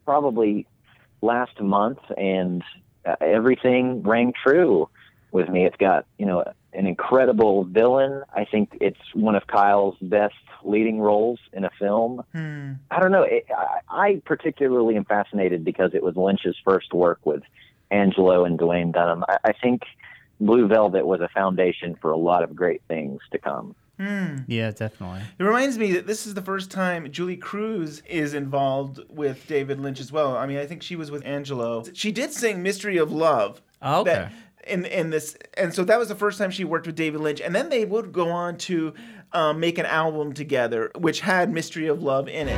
probably 0.04 0.66
last 1.22 1.60
month, 1.60 1.98
and 2.16 2.62
uh, 3.04 3.16
everything 3.20 4.02
rang 4.02 4.32
true 4.44 4.88
with 5.32 5.48
me. 5.48 5.66
It's 5.66 5.76
got 5.76 6.06
you 6.18 6.26
know 6.26 6.44
an 6.76 6.86
incredible 6.86 7.64
villain. 7.64 8.22
I 8.34 8.44
think 8.44 8.76
it's 8.80 9.00
one 9.14 9.34
of 9.34 9.46
Kyle's 9.46 9.96
best 10.00 10.34
leading 10.64 11.00
roles 11.00 11.38
in 11.52 11.64
a 11.64 11.70
film. 11.78 12.22
Hmm. 12.32 12.72
I 12.90 13.00
don't 13.00 13.12
know. 13.12 13.22
It, 13.22 13.46
I, 13.56 13.78
I 13.88 14.22
particularly 14.24 14.96
am 14.96 15.04
fascinated 15.04 15.64
because 15.64 15.92
it 15.94 16.02
was 16.02 16.16
Lynch's 16.16 16.56
first 16.64 16.92
work 16.92 17.20
with 17.24 17.42
Angelo 17.90 18.44
and 18.44 18.58
Duwayne 18.58 18.92
Dunham. 18.92 19.24
I, 19.28 19.36
I 19.44 19.52
think 19.52 19.82
Blue 20.40 20.66
Velvet 20.68 21.06
was 21.06 21.20
a 21.20 21.28
foundation 21.28 21.96
for 22.00 22.10
a 22.10 22.16
lot 22.16 22.42
of 22.42 22.54
great 22.54 22.82
things 22.88 23.20
to 23.32 23.38
come. 23.38 23.74
Hmm. 23.98 24.38
Yeah, 24.46 24.72
definitely. 24.72 25.22
It 25.38 25.42
reminds 25.44 25.78
me 25.78 25.92
that 25.92 26.06
this 26.06 26.26
is 26.26 26.34
the 26.34 26.42
first 26.42 26.70
time 26.70 27.10
Julee 27.10 27.38
Cruise 27.38 28.02
is 28.06 28.34
involved 28.34 29.00
with 29.08 29.46
David 29.46 29.80
Lynch 29.80 30.00
as 30.00 30.12
well. 30.12 30.36
I 30.36 30.46
mean, 30.46 30.58
I 30.58 30.66
think 30.66 30.82
she 30.82 30.96
was 30.96 31.10
with 31.10 31.24
Angelo. 31.24 31.82
She 31.94 32.12
did 32.12 32.32
sing 32.32 32.62
"Mystery 32.62 32.98
of 32.98 33.10
Love." 33.10 33.62
Oh, 33.80 34.00
okay. 34.02 34.12
that- 34.12 34.32
in 34.66 34.84
in 34.86 35.10
this, 35.10 35.36
and 35.54 35.74
so 35.74 35.84
that 35.84 35.98
was 35.98 36.08
the 36.08 36.14
first 36.14 36.38
time 36.38 36.50
she 36.50 36.64
worked 36.64 36.86
with 36.86 36.96
David 36.96 37.20
Lynch, 37.20 37.40
and 37.40 37.54
then 37.54 37.68
they 37.68 37.84
would 37.84 38.12
go 38.12 38.30
on 38.30 38.56
to 38.58 38.94
um, 39.32 39.60
make 39.60 39.78
an 39.78 39.86
album 39.86 40.32
together, 40.32 40.90
which 40.96 41.20
had 41.20 41.52
"Mystery 41.52 41.86
of 41.86 42.02
Love" 42.02 42.28
in 42.28 42.48
it. 42.48 42.56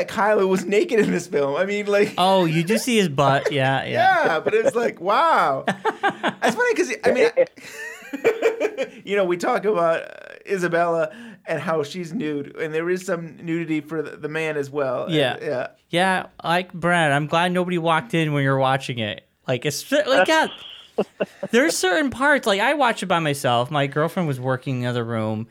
That 0.00 0.08
Kylo 0.08 0.48
was 0.48 0.64
naked 0.64 0.98
in 0.98 1.10
this 1.10 1.26
film. 1.26 1.56
I 1.56 1.66
mean, 1.66 1.86
like, 1.86 2.14
Oh, 2.16 2.46
you 2.46 2.64
do 2.64 2.78
see 2.78 2.96
his 2.96 3.08
butt. 3.08 3.52
Yeah, 3.60 3.84
yeah. 3.84 4.24
yeah, 4.26 4.40
but 4.40 4.54
it's 4.54 4.76
like, 4.76 5.00
wow. 5.00 5.64
That's 5.66 6.56
funny 6.56 6.74
because 6.74 6.94
I 7.04 7.12
mean, 7.12 7.30
you 9.04 9.16
know, 9.16 9.24
we 9.24 9.36
talk 9.36 9.64
about 9.64 10.02
uh, 10.02 10.06
Isabella 10.46 11.12
and 11.46 11.60
how 11.60 11.82
she's 11.82 12.12
nude, 12.12 12.56
and 12.56 12.72
there 12.72 12.88
is 12.88 13.04
some 13.04 13.36
nudity 13.44 13.80
for 13.80 14.02
the, 14.02 14.16
the 14.16 14.28
man 14.28 14.56
as 14.56 14.70
well. 14.70 15.10
Yeah. 15.10 15.36
yeah. 15.42 15.66
Yeah, 15.90 16.26
like 16.44 16.72
Brad, 16.72 17.12
I'm 17.12 17.26
glad 17.26 17.52
nobody 17.52 17.78
walked 17.78 18.14
in 18.14 18.32
when 18.32 18.44
you're 18.44 18.58
watching 18.58 18.98
it. 19.00 19.26
Like 19.48 19.66
it's 19.66 19.90
like 19.90 20.28
yeah, 20.28 20.46
there's 21.50 21.76
certain 21.76 22.10
parts 22.10 22.46
like 22.46 22.60
I 22.60 22.74
watch 22.74 23.02
it 23.02 23.06
by 23.06 23.18
myself. 23.18 23.70
My 23.70 23.88
girlfriend 23.88 24.28
was 24.28 24.38
working 24.38 24.76
in 24.76 24.80
the 24.82 24.86
other 24.86 25.04
room, 25.04 25.48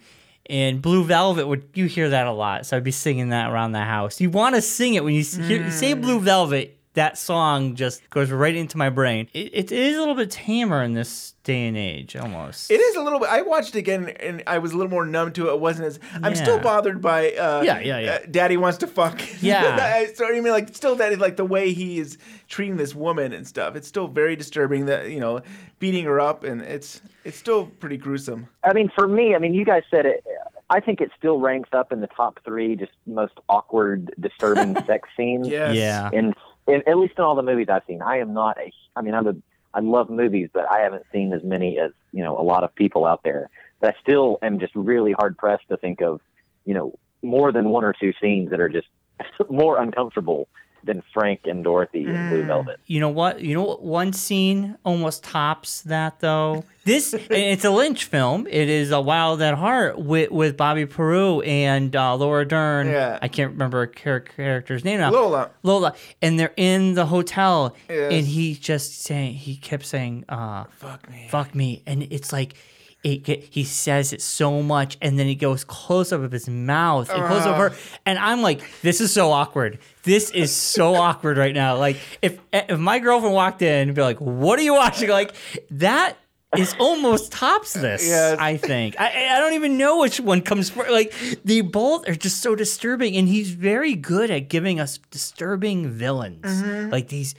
and 0.50 0.82
Blue 0.82 1.04
Velvet 1.04 1.48
would 1.48 1.64
you 1.76 1.86
hear 1.86 2.10
that 2.10 2.26
a 2.26 2.32
lot. 2.32 2.66
So 2.66 2.76
I'd 2.76 2.84
be 2.84 2.92
singing 2.92 3.30
that 3.30 3.52
around 3.52 3.74
the 3.74 3.80
house. 3.80 4.20
You 4.20 4.30
want 4.30 4.56
to 4.56 4.62
sing 4.62 4.96
it 4.96 5.04
when 5.04 5.14
you 5.14 5.24
hear, 5.24 5.64
you 5.64 5.72
say 5.72 5.94
Blue 5.94 6.20
mm. 6.20 6.24
Velvet. 6.24 6.79
That 6.94 7.18
song 7.18 7.76
just 7.76 8.08
goes 8.10 8.32
right 8.32 8.56
into 8.56 8.78
my 8.78 8.90
brain. 8.90 9.28
It, 9.34 9.52
it 9.54 9.72
is 9.72 9.96
a 9.96 10.00
little 10.00 10.16
bit 10.16 10.32
tamer 10.32 10.84
in 10.84 10.94
this 10.94 11.34
day 11.44 11.68
and 11.68 11.78
age, 11.78 12.16
almost. 12.16 12.72
It 12.72 12.80
is 12.82 12.96
a 12.96 13.02
little 13.02 13.20
bit. 13.20 13.30
I 13.30 13.42
watched 13.44 13.76
it 13.76 13.80
again 13.80 14.10
and 14.20 14.44
I 14.48 14.58
was 14.58 14.72
a 14.74 14.78
little 14.78 14.90
more 14.90 15.06
numb 15.06 15.32
to 15.34 15.50
it. 15.50 15.54
It 15.54 15.60
wasn't 15.60 15.88
as. 15.88 16.00
I'm 16.24 16.36
still 16.36 16.60
bothered 16.60 17.02
by. 17.02 17.32
Uh, 17.34 17.62
Yeah, 17.64 17.80
yeah, 17.80 18.00
yeah. 18.00 18.12
uh, 18.12 18.20
Daddy 18.30 18.58
wants 18.58 18.80
to 18.80 18.88
fuck. 18.88 19.22
Yeah. 19.42 20.06
so 20.16 20.28
I 20.28 20.32
mean, 20.32 20.52
like, 20.52 20.76
still 20.76 20.96
that 20.98 21.14
is 21.14 21.20
like 21.20 21.38
the 21.38 21.46
way 21.46 21.72
he 21.74 22.00
is 22.00 22.18
treating 22.48 22.78
this 22.78 22.94
woman 22.94 23.34
and 23.34 23.48
stuff. 23.48 23.76
It's 23.76 23.88
still 23.88 24.08
very 24.08 24.36
disturbing. 24.36 24.88
That 24.88 25.10
you 25.12 25.20
know, 25.20 25.42
beating 25.80 26.06
her 26.06 26.20
up 26.20 26.44
and 26.44 26.62
it's 26.62 27.02
it's 27.24 27.38
still 27.38 27.68
pretty 27.68 27.98
gruesome. 27.98 28.48
I 28.64 28.74
mean, 28.74 28.90
for 28.94 29.08
me, 29.08 29.36
I 29.36 29.38
mean, 29.40 29.54
you 29.54 29.64
guys 29.64 29.84
said 29.92 30.06
it. 30.06 30.24
I 30.72 30.80
think 30.80 31.02
it 31.02 31.10
still 31.18 31.40
ranks 31.40 31.70
up 31.74 31.92
in 31.92 32.02
the 32.02 32.08
top 32.08 32.40
three, 32.46 32.76
just 32.76 32.92
most 33.08 33.34
awkward, 33.48 34.14
disturbing 34.20 34.76
sex 34.86 35.10
scenes. 35.18 35.48
Yes. 35.48 35.76
Yeah. 35.76 36.10
In, 36.14 36.34
in 36.70 36.84
at 36.88 36.98
least 36.98 37.14
in 37.18 37.24
all 37.24 37.36
the 37.36 37.44
movies 37.44 37.68
I've 37.70 37.84
seen, 37.88 38.02
I 38.02 38.18
am 38.18 38.34
not 38.34 38.58
a. 38.58 38.72
I 38.96 39.02
mean, 39.02 39.14
I'm 39.14 39.28
a. 39.28 39.36
I 39.74 39.82
love 39.82 40.10
movies, 40.10 40.50
but 40.52 40.70
I 40.70 40.80
haven't 40.80 41.04
seen 41.12 41.32
as 41.34 41.44
many 41.44 41.80
as 41.80 41.92
you 42.12 42.24
know 42.24 42.38
a 42.40 42.42
lot 42.44 42.64
of 42.64 42.74
people 42.76 43.06
out 43.06 43.22
there. 43.24 43.50
But 43.80 43.96
I 43.96 44.00
still 44.02 44.40
am 44.42 44.60
just 44.60 44.76
really 44.76 45.14
hard 45.14 45.38
pressed 45.38 45.70
to 45.70 45.78
think 45.78 46.02
of, 46.02 46.22
you 46.66 46.74
know, 46.74 46.98
more 47.22 47.52
than 47.52 47.70
one 47.70 47.84
or 47.84 47.94
two 47.94 48.14
scenes 48.22 48.50
that 48.50 48.60
are 48.60 48.70
just 48.70 48.88
more 49.50 49.82
uncomfortable 49.82 50.48
than 50.84 51.04
Frank 51.14 51.42
and 51.46 51.64
Dorothy 51.64 52.06
in 52.06 52.30
Blue 52.30 52.44
Velvet. 52.44 52.80
You 52.86 53.00
know 53.00 53.10
what? 53.10 53.42
You 53.42 53.54
know 53.56 53.64
what? 53.64 53.84
One 53.84 54.14
scene 54.14 54.78
almost 54.84 55.24
tops 55.24 55.82
that 55.84 56.20
though. 56.20 56.64
This 56.86 57.14
it's 57.30 57.66
a 57.66 57.70
Lynch 57.72 58.06
film. 58.06 58.48
It 58.48 58.70
is 58.70 58.92
a 58.92 59.00
Wild 59.02 59.42
at 59.42 59.56
Heart 59.56 60.00
with 60.00 60.32
with 60.32 60.58
Bobby 60.58 60.86
Peru 60.86 61.42
and 61.42 61.96
uh, 61.96 62.16
Laura 62.16 62.46
Dern. 62.46 62.88
Yeah. 62.88 63.20
I 63.22 63.28
can't 63.28 63.52
remember 63.52 63.92
her 64.04 64.20
character's 64.20 64.84
name 64.86 65.00
now. 65.00 65.12
Lola. 65.12 65.52
Lola, 65.64 65.96
and 66.22 66.40
they're 66.40 66.54
in 66.58 66.94
the 66.96 67.06
hotel, 67.08 67.76
Yes. 67.90 68.14
and 68.14 68.26
he 68.28 68.56
just 68.56 69.02
saying 69.02 69.34
he 69.36 69.56
kept 69.56 69.86
saying, 69.86 70.26
uh, 70.30 70.66
"Fuck 70.72 71.10
me, 71.10 71.28
fuck 71.30 71.54
me," 71.56 71.84
and 71.86 72.04
it's 72.04 72.32
like. 72.34 72.56
It, 73.02 73.24
get- 73.24 73.44
he 73.50 73.64
says 73.64 74.12
it 74.12 74.22
so 74.22 74.62
much, 74.62 74.98
and 75.02 75.18
then 75.18 75.26
he 75.26 75.36
goes 75.36 75.64
close 75.64 76.12
up 76.12 76.20
of 76.22 76.34
his 76.34 76.50
mouth 76.50 77.10
and 77.10 77.26
close 77.28 77.46
up 77.46 77.56
her, 77.58 77.72
and 78.06 78.20
I'm 78.20 78.42
like, 78.42 78.62
this 78.82 79.00
is 79.00 79.14
so 79.14 79.32
awkward. 79.32 79.80
This 80.04 80.32
is 80.32 80.54
so 80.54 80.96
awkward 81.08 81.38
right 81.38 81.56
now. 81.56 81.78
Like, 81.78 81.98
if 82.22 82.40
if 82.52 82.78
my 82.78 83.00
girlfriend 83.00 83.34
walked 83.34 83.62
in 83.62 83.88
and 83.88 83.96
be 83.96 84.02
like, 84.02 84.20
"What 84.20 84.60
are 84.60 84.64
you 84.64 84.74
watching?" 84.74 85.10
Like 85.10 85.34
that 85.72 86.18
is 86.58 86.76
almost 86.80 87.32
tops 87.32 87.72
this. 87.74 88.06
Yes. 88.08 88.38
I 88.38 88.58
think. 88.58 89.00
I 89.00 89.30
I 89.36 89.40
don't 89.40 89.54
even 89.54 89.78
know 89.78 90.00
which 90.00 90.20
one 90.20 90.42
comes 90.42 90.70
first. 90.70 90.92
Like 90.92 91.14
they 91.46 91.62
both 91.62 92.10
are 92.10 92.16
just 92.16 92.42
so 92.42 92.54
disturbing, 92.54 93.16
and 93.16 93.30
he's 93.30 93.52
very 93.52 93.96
good 93.96 94.30
at 94.30 94.50
giving 94.50 94.78
us 94.82 94.98
disturbing 95.10 95.90
villains, 95.90 96.44
Mhm. 96.44 96.92
like 96.92 97.08
these 97.08 97.34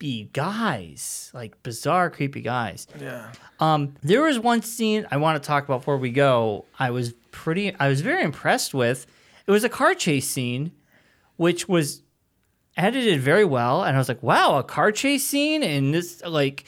creepy 0.00 0.30
guys, 0.32 1.30
like 1.34 1.62
bizarre 1.62 2.08
creepy 2.08 2.40
guys. 2.40 2.86
Yeah. 2.98 3.32
Um, 3.58 3.94
there 4.02 4.22
was 4.22 4.38
one 4.38 4.62
scene 4.62 5.06
I 5.10 5.18
want 5.18 5.40
to 5.42 5.46
talk 5.46 5.64
about 5.64 5.80
before 5.80 5.98
we 5.98 6.10
go. 6.10 6.64
I 6.78 6.90
was 6.90 7.12
pretty, 7.30 7.74
I 7.78 7.88
was 7.88 8.00
very 8.00 8.22
impressed 8.22 8.72
with. 8.72 9.06
It 9.46 9.50
was 9.50 9.62
a 9.62 9.68
car 9.68 9.94
chase 9.94 10.26
scene, 10.26 10.72
which 11.36 11.68
was 11.68 12.02
edited 12.78 13.20
very 13.20 13.44
well, 13.44 13.82
and 13.82 13.94
I 13.94 13.98
was 13.98 14.08
like, 14.08 14.22
"Wow, 14.22 14.58
a 14.58 14.62
car 14.62 14.90
chase 14.92 15.26
scene!" 15.26 15.62
And 15.62 15.92
this, 15.92 16.22
like, 16.24 16.64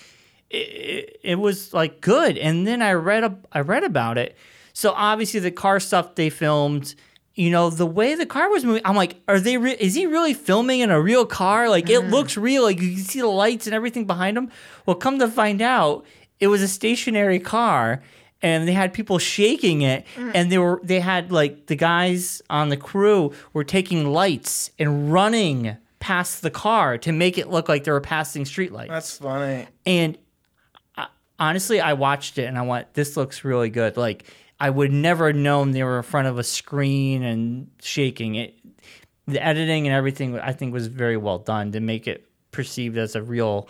it, 0.51 0.57
it, 0.57 1.21
it 1.23 1.35
was 1.37 1.73
like 1.73 2.01
good. 2.01 2.37
And 2.37 2.67
then 2.67 2.83
I 2.83 2.93
read, 2.93 3.25
a, 3.25 3.37
I 3.53 3.61
read 3.61 3.85
about 3.85 4.19
it. 4.19 4.37
So 4.75 4.93
obviously, 4.95 5.41
the 5.41 5.51
car 5.51 5.81
stuff 5.81 6.17
they 6.17 6.29
filmed. 6.29 6.95
You 7.35 7.51
know 7.51 7.71
the 7.71 7.87
way 7.87 8.15
the 8.15 8.27
car 8.27 8.51
was 8.51 8.65
moving. 8.65 8.83
I'm 8.85 8.97
like, 8.97 9.17
are 9.27 9.41
they? 9.41 9.57
Re- 9.57 9.77
is 9.79 9.95
he 9.95 10.07
really 10.07 10.35
filming 10.35 10.81
in 10.81 10.91
a 10.91 11.01
real 11.01 11.25
car? 11.25 11.69
Like 11.69 11.89
it 11.89 12.01
mm-hmm. 12.01 12.11
looks 12.11 12.37
real. 12.37 12.65
Like 12.65 12.81
you 12.81 12.95
can 12.95 13.05
see 13.05 13.21
the 13.21 13.27
lights 13.27 13.67
and 13.67 13.75
everything 13.75 14.07
behind 14.07 14.37
him. 14.37 14.51
Well, 14.85 14.97
come 14.97 15.19
to 15.19 15.29
find 15.29 15.63
out, 15.63 16.05
it 16.41 16.49
was 16.49 16.61
a 16.61 16.69
stationary 16.69 17.39
car 17.39 18.03
and 18.43 18.67
they 18.67 18.73
had 18.73 18.93
people 18.93 19.19
shaking 19.19 19.83
it 19.83 20.05
mm. 20.17 20.33
and 20.35 20.51
they 20.51 20.59
were 20.59 20.81
they 20.83 21.01
had 21.01 21.31
like 21.33 21.67
the 21.67 21.77
guys 21.77 22.43
on 22.51 22.69
the 22.69 22.77
crew 22.77 23.33
were 23.53 23.65
taking 23.65 24.13
lights 24.13 24.71
and 24.79 25.13
running 25.13 25.77
past 26.01 26.43
the 26.43 26.51
car 26.51 26.99
to 26.99 27.13
make 27.13 27.39
it 27.39 27.49
look 27.49 27.69
like 27.69 27.85
they 27.85 27.93
were 27.93 28.01
passing 28.01 28.45
streetlights 28.45 28.89
That's 28.89 29.19
funny. 29.19 29.67
and 29.87 30.19
I, 30.97 31.07
honestly 31.39 31.81
i 31.81 31.93
watched 31.93 32.39
it 32.39 32.45
and 32.45 32.59
i 32.59 32.63
went 32.63 32.93
this 32.95 33.17
looks 33.17 33.45
really 33.45 33.71
good 33.71 33.97
like 33.97 34.25
i 34.63 34.71
would 34.71 34.93
never 34.93 35.27
have 35.27 35.37
known 35.37 35.73
they 35.73 35.83
were 35.85 35.99
in 35.99 36.03
front 36.03 36.27
of 36.29 36.39
a 36.39 36.45
screen 36.45 37.23
and 37.23 37.71
shaking 37.83 38.35
it 38.37 38.55
the 39.27 39.43
editing 39.45 39.87
and 39.87 39.95
everything 39.95 40.39
i 40.39 40.53
think 40.53 40.73
was 40.73 40.87
very 40.87 41.17
well 41.17 41.39
done 41.39 41.73
to 41.73 41.81
make 41.81 42.07
it 42.07 42.25
perceived 42.51 42.97
as 42.97 43.15
a 43.15 43.23
real 43.23 43.69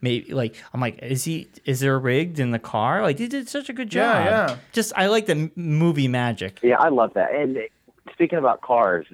maybe 0.00 0.32
like 0.32 0.54
i'm 0.72 0.80
like 0.80 0.98
is 1.02 1.24
he 1.24 1.48
is 1.64 1.80
there 1.80 1.98
rigged 1.98 2.38
in 2.38 2.50
the 2.50 2.58
car 2.58 3.02
like 3.02 3.16
they 3.18 3.26
did 3.26 3.48
such 3.48 3.68
a 3.68 3.72
good 3.72 3.90
job 3.90 4.24
Yeah, 4.24 4.48
yeah. 4.48 4.56
just 4.72 4.92
i 4.96 5.06
like 5.06 5.26
the 5.26 5.50
movie 5.56 6.08
magic 6.08 6.60
Yeah, 6.62 6.78
I 6.78 6.88
love 6.88 7.12
that. 7.14 7.34
And 7.34 7.58
speaking 8.12 8.38
about 8.38 8.60
cars, 8.60 9.06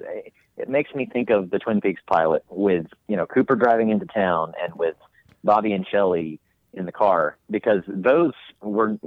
it 0.56 0.68
makes 0.68 0.94
me 0.94 1.06
think 1.06 1.30
of 1.30 1.50
the 1.50 1.58
Twin 1.58 1.80
Peaks 1.80 2.02
pilot 2.06 2.42
with 2.50 2.86
you 3.08 3.16
know 3.16 3.26
Cooper 3.26 3.56
driving 3.56 3.90
into 3.90 4.06
town 4.06 4.52
and 4.62 4.74
with 4.74 4.96
Bobby 5.44 5.72
and 5.72 5.86
Shelley 5.86 6.40
in 6.72 6.86
the 6.86 6.92
car 6.92 7.36
because 7.50 7.82
those 7.86 8.32
were 8.62 8.98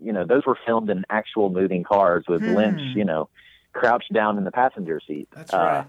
you 0.00 0.12
know 0.12 0.24
those 0.24 0.44
were 0.46 0.58
filmed 0.66 0.90
in 0.90 1.04
actual 1.10 1.50
moving 1.50 1.84
cars 1.84 2.24
with 2.28 2.42
Hmm. 2.42 2.54
Lynch 2.54 2.80
you 2.94 3.04
know 3.04 3.28
crouched 3.72 4.12
down 4.12 4.38
in 4.38 4.44
the 4.44 4.50
passenger 4.50 5.00
seat. 5.06 5.28
That's 5.34 5.52
right. 5.52 5.86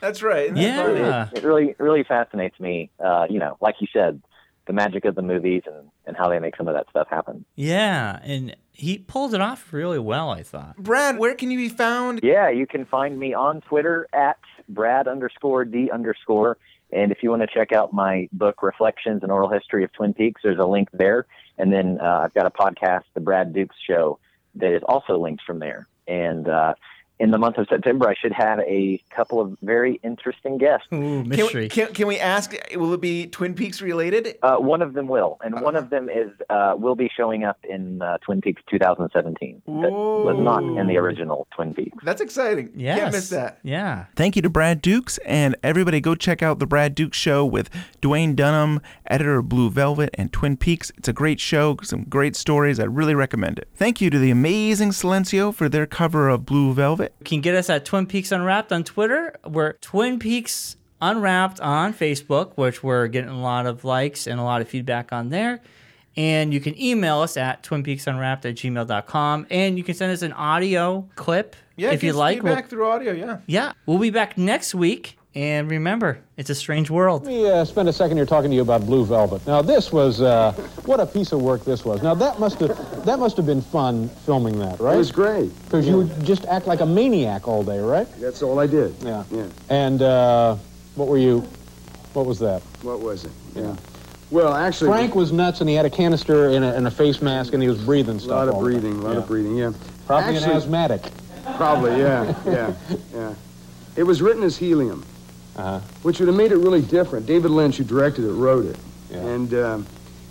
That's 0.00 0.22
right. 0.22 0.44
Isn't 0.46 0.56
Yeah. 0.56 0.76
funny? 1.30 1.36
it, 1.36 1.38
it 1.38 1.44
really 1.46 1.74
really 1.78 2.04
fascinates 2.04 2.58
me. 2.60 2.90
Uh, 3.04 3.26
you 3.30 3.38
know, 3.38 3.56
like 3.60 3.76
you 3.80 3.86
said, 3.92 4.20
the 4.66 4.72
magic 4.72 5.04
of 5.04 5.14
the 5.14 5.22
movies 5.22 5.62
and 5.66 5.88
and 6.06 6.16
how 6.16 6.28
they 6.28 6.38
make 6.38 6.56
some 6.56 6.68
of 6.68 6.74
that 6.74 6.86
stuff 6.90 7.06
happen. 7.08 7.44
yeah 7.54 8.18
and 8.24 8.56
he 8.72 8.98
pulled 8.98 9.34
it 9.34 9.40
off 9.40 9.72
really 9.72 9.98
well 9.98 10.30
i 10.30 10.42
thought 10.42 10.74
Brad, 10.76 11.18
where 11.18 11.34
can 11.34 11.50
you 11.50 11.58
be 11.58 11.68
found? 11.68 12.20
Yeah, 12.22 12.48
you 12.50 12.66
can 12.66 12.84
find 12.86 13.18
me 13.18 13.34
on 13.34 13.60
Twitter 13.60 14.08
at 14.12 14.38
Brad 14.68 15.06
underscore 15.06 15.64
D 15.66 15.90
underscore. 15.92 16.56
And 16.92 17.12
if 17.12 17.22
you 17.22 17.30
want 17.30 17.42
to 17.42 17.48
check 17.48 17.72
out 17.72 17.92
my 17.92 18.28
book, 18.32 18.62
Reflections 18.62 19.22
and 19.22 19.30
Oral 19.30 19.48
History 19.48 19.84
of 19.84 19.92
Twin 19.92 20.14
Peaks, 20.14 20.40
there's 20.42 20.58
a 20.58 20.64
link 20.64 20.88
there. 20.92 21.26
And 21.58 21.72
then 21.72 21.98
uh, 22.00 22.22
I've 22.24 22.34
got 22.34 22.46
a 22.46 22.50
podcast, 22.50 23.04
The 23.14 23.20
Brad 23.20 23.52
Dukes 23.52 23.76
Show, 23.86 24.18
that 24.56 24.74
is 24.74 24.82
also 24.88 25.18
linked 25.18 25.42
from 25.44 25.58
there. 25.60 25.86
And 26.08 26.48
uh, 26.48 26.74
in 27.20 27.30
the 27.30 27.38
month 27.38 27.56
of 27.58 27.68
September, 27.68 28.08
I 28.08 28.14
should 28.20 28.32
have 28.32 28.58
a 28.60 29.00
couple 29.14 29.40
of 29.40 29.56
very 29.62 30.00
interesting 30.02 30.58
guests. 30.58 30.88
Ooh, 30.92 31.22
Can, 31.30 31.46
we- 31.54 31.68
can, 31.68 31.92
can 31.92 32.06
we 32.08 32.18
ask? 32.18 32.54
Will 32.74 32.92
it 32.94 33.00
be 33.00 33.26
Twin 33.28 33.54
Peaks 33.54 33.80
related? 33.80 34.36
Uh, 34.42 34.56
one 34.56 34.82
of 34.82 34.94
them 34.94 35.06
will, 35.06 35.38
and 35.44 35.60
one 35.60 35.76
of 35.76 35.90
them 35.90 36.08
is 36.08 36.30
uh, 36.50 36.74
will 36.76 36.96
be 36.96 37.08
showing 37.16 37.44
up 37.44 37.58
in 37.68 38.02
uh, 38.02 38.18
Twin 38.24 38.40
Peaks 38.40 38.62
2017. 38.70 39.62
That 39.66 39.72
was 39.92 40.36
not 40.40 40.62
in 40.64 40.86
the 40.88 40.96
original 40.96 41.46
Twin 41.54 41.74
Peaks. 41.74 41.96
That's 42.04 42.20
exciting. 42.20 42.68
Can't 42.68 42.78
Yes. 42.80 43.12
miss 43.12 43.28
that. 43.30 43.58
yeah 43.62 44.06
Thank 44.16 44.34
you 44.36 44.42
to 44.42 44.50
Brad 44.50 44.82
Dukes, 44.82 45.18
and 45.26 45.54
everybody 45.62 46.00
go 46.00 46.14
check 46.14 46.42
out 46.42 46.58
the 46.58 46.66
Brad 46.66 46.94
Dukes 46.94 47.16
Show 47.18 47.44
with 47.44 47.70
Duwayne 48.02 48.34
Dunham, 48.34 48.80
editor 49.06 49.38
of 49.38 49.48
Blue 49.48 49.70
Velvet 49.70 50.10
and 50.14 50.32
Twin 50.32 50.56
Peaks. 50.56 50.90
It's 50.96 51.08
a 51.08 51.12
great 51.12 51.38
show, 51.40 51.76
some 51.82 52.04
great 52.04 52.34
stories. 52.34 52.80
I 52.80 52.84
really 52.84 53.14
recommend 53.14 53.58
it. 53.58 53.68
Thank 53.74 54.00
you 54.00 54.08
to 54.10 54.18
the 54.18 54.30
amazing 54.30 54.90
Silencio 54.90 55.52
for 55.54 55.68
their 55.68 55.86
cover 55.86 56.28
of 56.28 56.46
Blue 56.46 56.72
Velvet. 56.72 57.09
You 57.18 57.24
can 57.24 57.40
get 57.40 57.54
us 57.54 57.68
at 57.70 57.84
Twin 57.84 58.06
Peaks 58.06 58.32
Unwrapped 58.32 58.72
on 58.72 58.84
Twitter. 58.84 59.34
We're 59.46 59.74
Twin 59.74 60.18
Peaks 60.18 60.76
Unwrapped 61.02 61.60
on 61.60 61.92
Facebook, 61.94 62.52
which 62.56 62.82
we're 62.82 63.08
getting 63.08 63.30
a 63.30 63.40
lot 63.40 63.66
of 63.66 63.84
likes 63.84 64.26
and 64.26 64.38
a 64.40 64.42
lot 64.42 64.60
of 64.60 64.68
feedback 64.68 65.12
on 65.12 65.28
there. 65.30 65.60
And 66.16 66.52
you 66.52 66.60
can 66.60 66.78
email 66.80 67.20
us 67.20 67.36
at 67.36 67.62
twinpeaksunwrapped 67.62 68.44
at 68.44 68.56
gmail.com. 68.56 69.46
And 69.50 69.78
you 69.78 69.84
can 69.84 69.94
send 69.94 70.12
us 70.12 70.22
an 70.22 70.32
audio 70.32 71.08
clip 71.14 71.56
Yeah, 71.76 71.92
if 71.92 72.02
you 72.02 72.12
like. 72.12 72.42
We'll- 72.42 72.54
feedback 72.54 72.68
through 72.70 72.86
audio. 72.86 73.12
Yeah. 73.12 73.38
yeah, 73.46 73.72
we'll 73.86 73.98
be 73.98 74.10
back 74.10 74.36
next 74.36 74.74
week. 74.74 75.16
And 75.34 75.70
remember, 75.70 76.18
it's 76.36 76.50
a 76.50 76.56
strange 76.56 76.90
world. 76.90 77.24
Let 77.24 77.32
me 77.32 77.48
uh, 77.48 77.64
spend 77.64 77.88
a 77.88 77.92
second 77.92 78.16
here 78.16 78.26
talking 78.26 78.50
to 78.50 78.56
you 78.56 78.62
about 78.62 78.84
Blue 78.84 79.04
Velvet. 79.04 79.46
Now, 79.46 79.62
this 79.62 79.92
was 79.92 80.20
uh, 80.20 80.50
what 80.86 80.98
a 80.98 81.06
piece 81.06 81.30
of 81.30 81.40
work 81.40 81.64
this 81.64 81.84
was. 81.84 82.02
Now, 82.02 82.14
that 82.14 82.40
must 82.40 82.58
have 82.58 83.04
that 83.04 83.20
must 83.20 83.36
have 83.36 83.46
been 83.46 83.62
fun 83.62 84.08
filming 84.08 84.58
that, 84.58 84.80
right? 84.80 84.94
It 84.94 84.98
was 84.98 85.12
great. 85.12 85.50
Because 85.66 85.86
you 85.86 85.98
would 85.98 86.24
just 86.24 86.46
act 86.46 86.66
like 86.66 86.80
a 86.80 86.86
maniac 86.86 87.46
all 87.46 87.62
day, 87.62 87.78
right? 87.78 88.08
That's 88.18 88.42
all 88.42 88.58
I 88.58 88.66
did. 88.66 88.92
Yeah. 89.02 89.22
Yeah. 89.30 89.46
And 89.68 90.02
uh, 90.02 90.56
what 90.96 91.06
were 91.06 91.18
you? 91.18 91.40
What 92.12 92.26
was 92.26 92.40
that? 92.40 92.60
What 92.82 92.98
was 92.98 93.24
it? 93.24 93.30
Yeah. 93.54 93.76
Well, 94.32 94.52
actually, 94.52 94.90
Frank 94.90 95.14
was 95.14 95.30
nuts, 95.30 95.60
and 95.60 95.70
he 95.70 95.76
had 95.76 95.86
a 95.86 95.90
canister 95.90 96.48
and 96.50 96.64
a, 96.64 96.74
and 96.74 96.88
a 96.88 96.90
face 96.90 97.22
mask, 97.22 97.52
and 97.52 97.62
he 97.62 97.68
was 97.68 97.78
breathing 97.84 98.18
stuff. 98.18 98.30
a 98.32 98.34
lot 98.34 98.48
of 98.48 98.54
all 98.54 98.60
breathing, 98.62 98.94
a 98.94 99.02
lot 99.02 99.12
Yeah. 99.12 99.18
of 99.18 99.28
breathing. 99.28 99.56
Yeah. 99.56 99.72
Probably 100.08 100.34
Actually- 100.36 100.50
an 100.52 100.56
asthmatic. 100.56 101.02
Probably, 101.56 101.98
yeah, 101.98 102.34
yeah, 102.46 102.74
yeah. 103.14 103.34
It 103.96 104.02
was 104.04 104.22
written 104.22 104.42
as 104.44 104.56
helium, 104.56 105.04
Uh-huh. 105.56 105.80
which 106.02 106.18
would 106.20 106.28
have 106.28 106.36
made 106.36 106.52
it 106.52 106.56
really 106.56 106.80
different. 106.82 107.26
David 107.26 107.50
Lynch, 107.50 107.76
who 107.76 107.84
directed 107.84 108.24
it, 108.24 108.32
wrote 108.32 108.64
it. 108.66 108.76
Yeah. 109.10 109.18
And 109.18 109.54
um, 109.54 109.86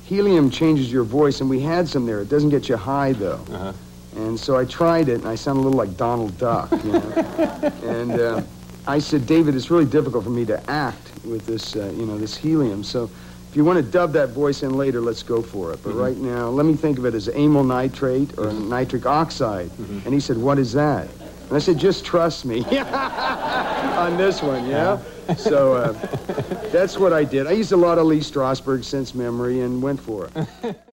helium 0.06 0.50
changes 0.50 0.92
your 0.92 1.04
voice, 1.04 1.42
and 1.42 1.50
we 1.50 1.60
had 1.60 1.88
some 1.88 2.06
there. 2.06 2.22
It 2.22 2.30
doesn't 2.30 2.50
get 2.50 2.70
you 2.70 2.78
high, 2.78 3.12
though. 3.14 3.40
Uh-huh. 3.52 3.74
And 4.16 4.40
so 4.40 4.58
I 4.58 4.66
tried 4.66 5.08
it, 5.10 5.20
and 5.20 5.28
I 5.28 5.36
sound 5.36 5.60
a 5.60 5.62
little 5.62 5.78
like 5.78 5.96
Donald 5.98 6.38
Duck, 6.38 6.72
you 6.84 6.94
know. 6.94 7.00
and 7.84 8.12
uh, 8.20 8.42
I 8.88 8.98
said, 9.00 9.28
David, 9.28 9.56
it's 9.56 9.70
really 9.70 9.86
difficult 9.86 10.24
for 10.24 10.30
me 10.32 10.46
to 10.46 10.70
act 10.70 11.12
with 11.26 11.46
this, 11.46 11.76
uh, 11.76 11.94
you 11.96 12.06
know, 12.06 12.18
this 12.18 12.36
helium. 12.36 12.84
So 12.84 13.04
if 13.50 13.56
you 13.56 13.64
want 13.66 13.78
to 13.78 13.84
dub 13.92 14.14
that 14.14 14.30
voice 14.30 14.64
in 14.64 14.76
later, 14.78 15.00
let's 15.02 15.22
go 15.22 15.42
for 15.44 15.74
it. 15.74 15.80
But 15.84 15.94
Mhm. 15.94 16.02
right 16.02 16.18
now, 16.18 16.50
let 16.50 16.66
me 16.66 16.74
think 16.76 16.98
of 16.98 17.06
it 17.06 17.14
as 17.14 17.28
amyl 17.30 17.64
nitrate 17.64 18.38
or 18.40 18.52
nitric 18.54 19.06
oxide. 19.06 19.70
And 20.06 20.14
he 20.14 20.20
said, 20.20 20.38
what 20.38 20.58
is 20.58 20.74
that? 20.74 21.08
And 21.50 21.56
I 21.56 21.60
said, 21.60 21.80
just 21.80 22.06
trust 22.06 22.46
me 22.46 22.64
on 22.80 24.18
this 24.18 24.44
one, 24.44 24.68
yeah? 24.68 25.02
So 25.36 25.74
uh, 25.74 25.92
that's 26.72 26.98
what 26.98 27.12
I 27.12 27.24
did. 27.24 27.48
I 27.48 27.52
used 27.52 27.72
a 27.72 27.78
lot 27.78 27.98
of 27.98 28.06
Lee 28.06 28.20
Strasberg 28.20 28.84
sense 28.84 29.16
memory 29.16 29.62
and 29.62 29.82
went 29.82 30.00
for 30.00 30.30
it. 30.36 30.76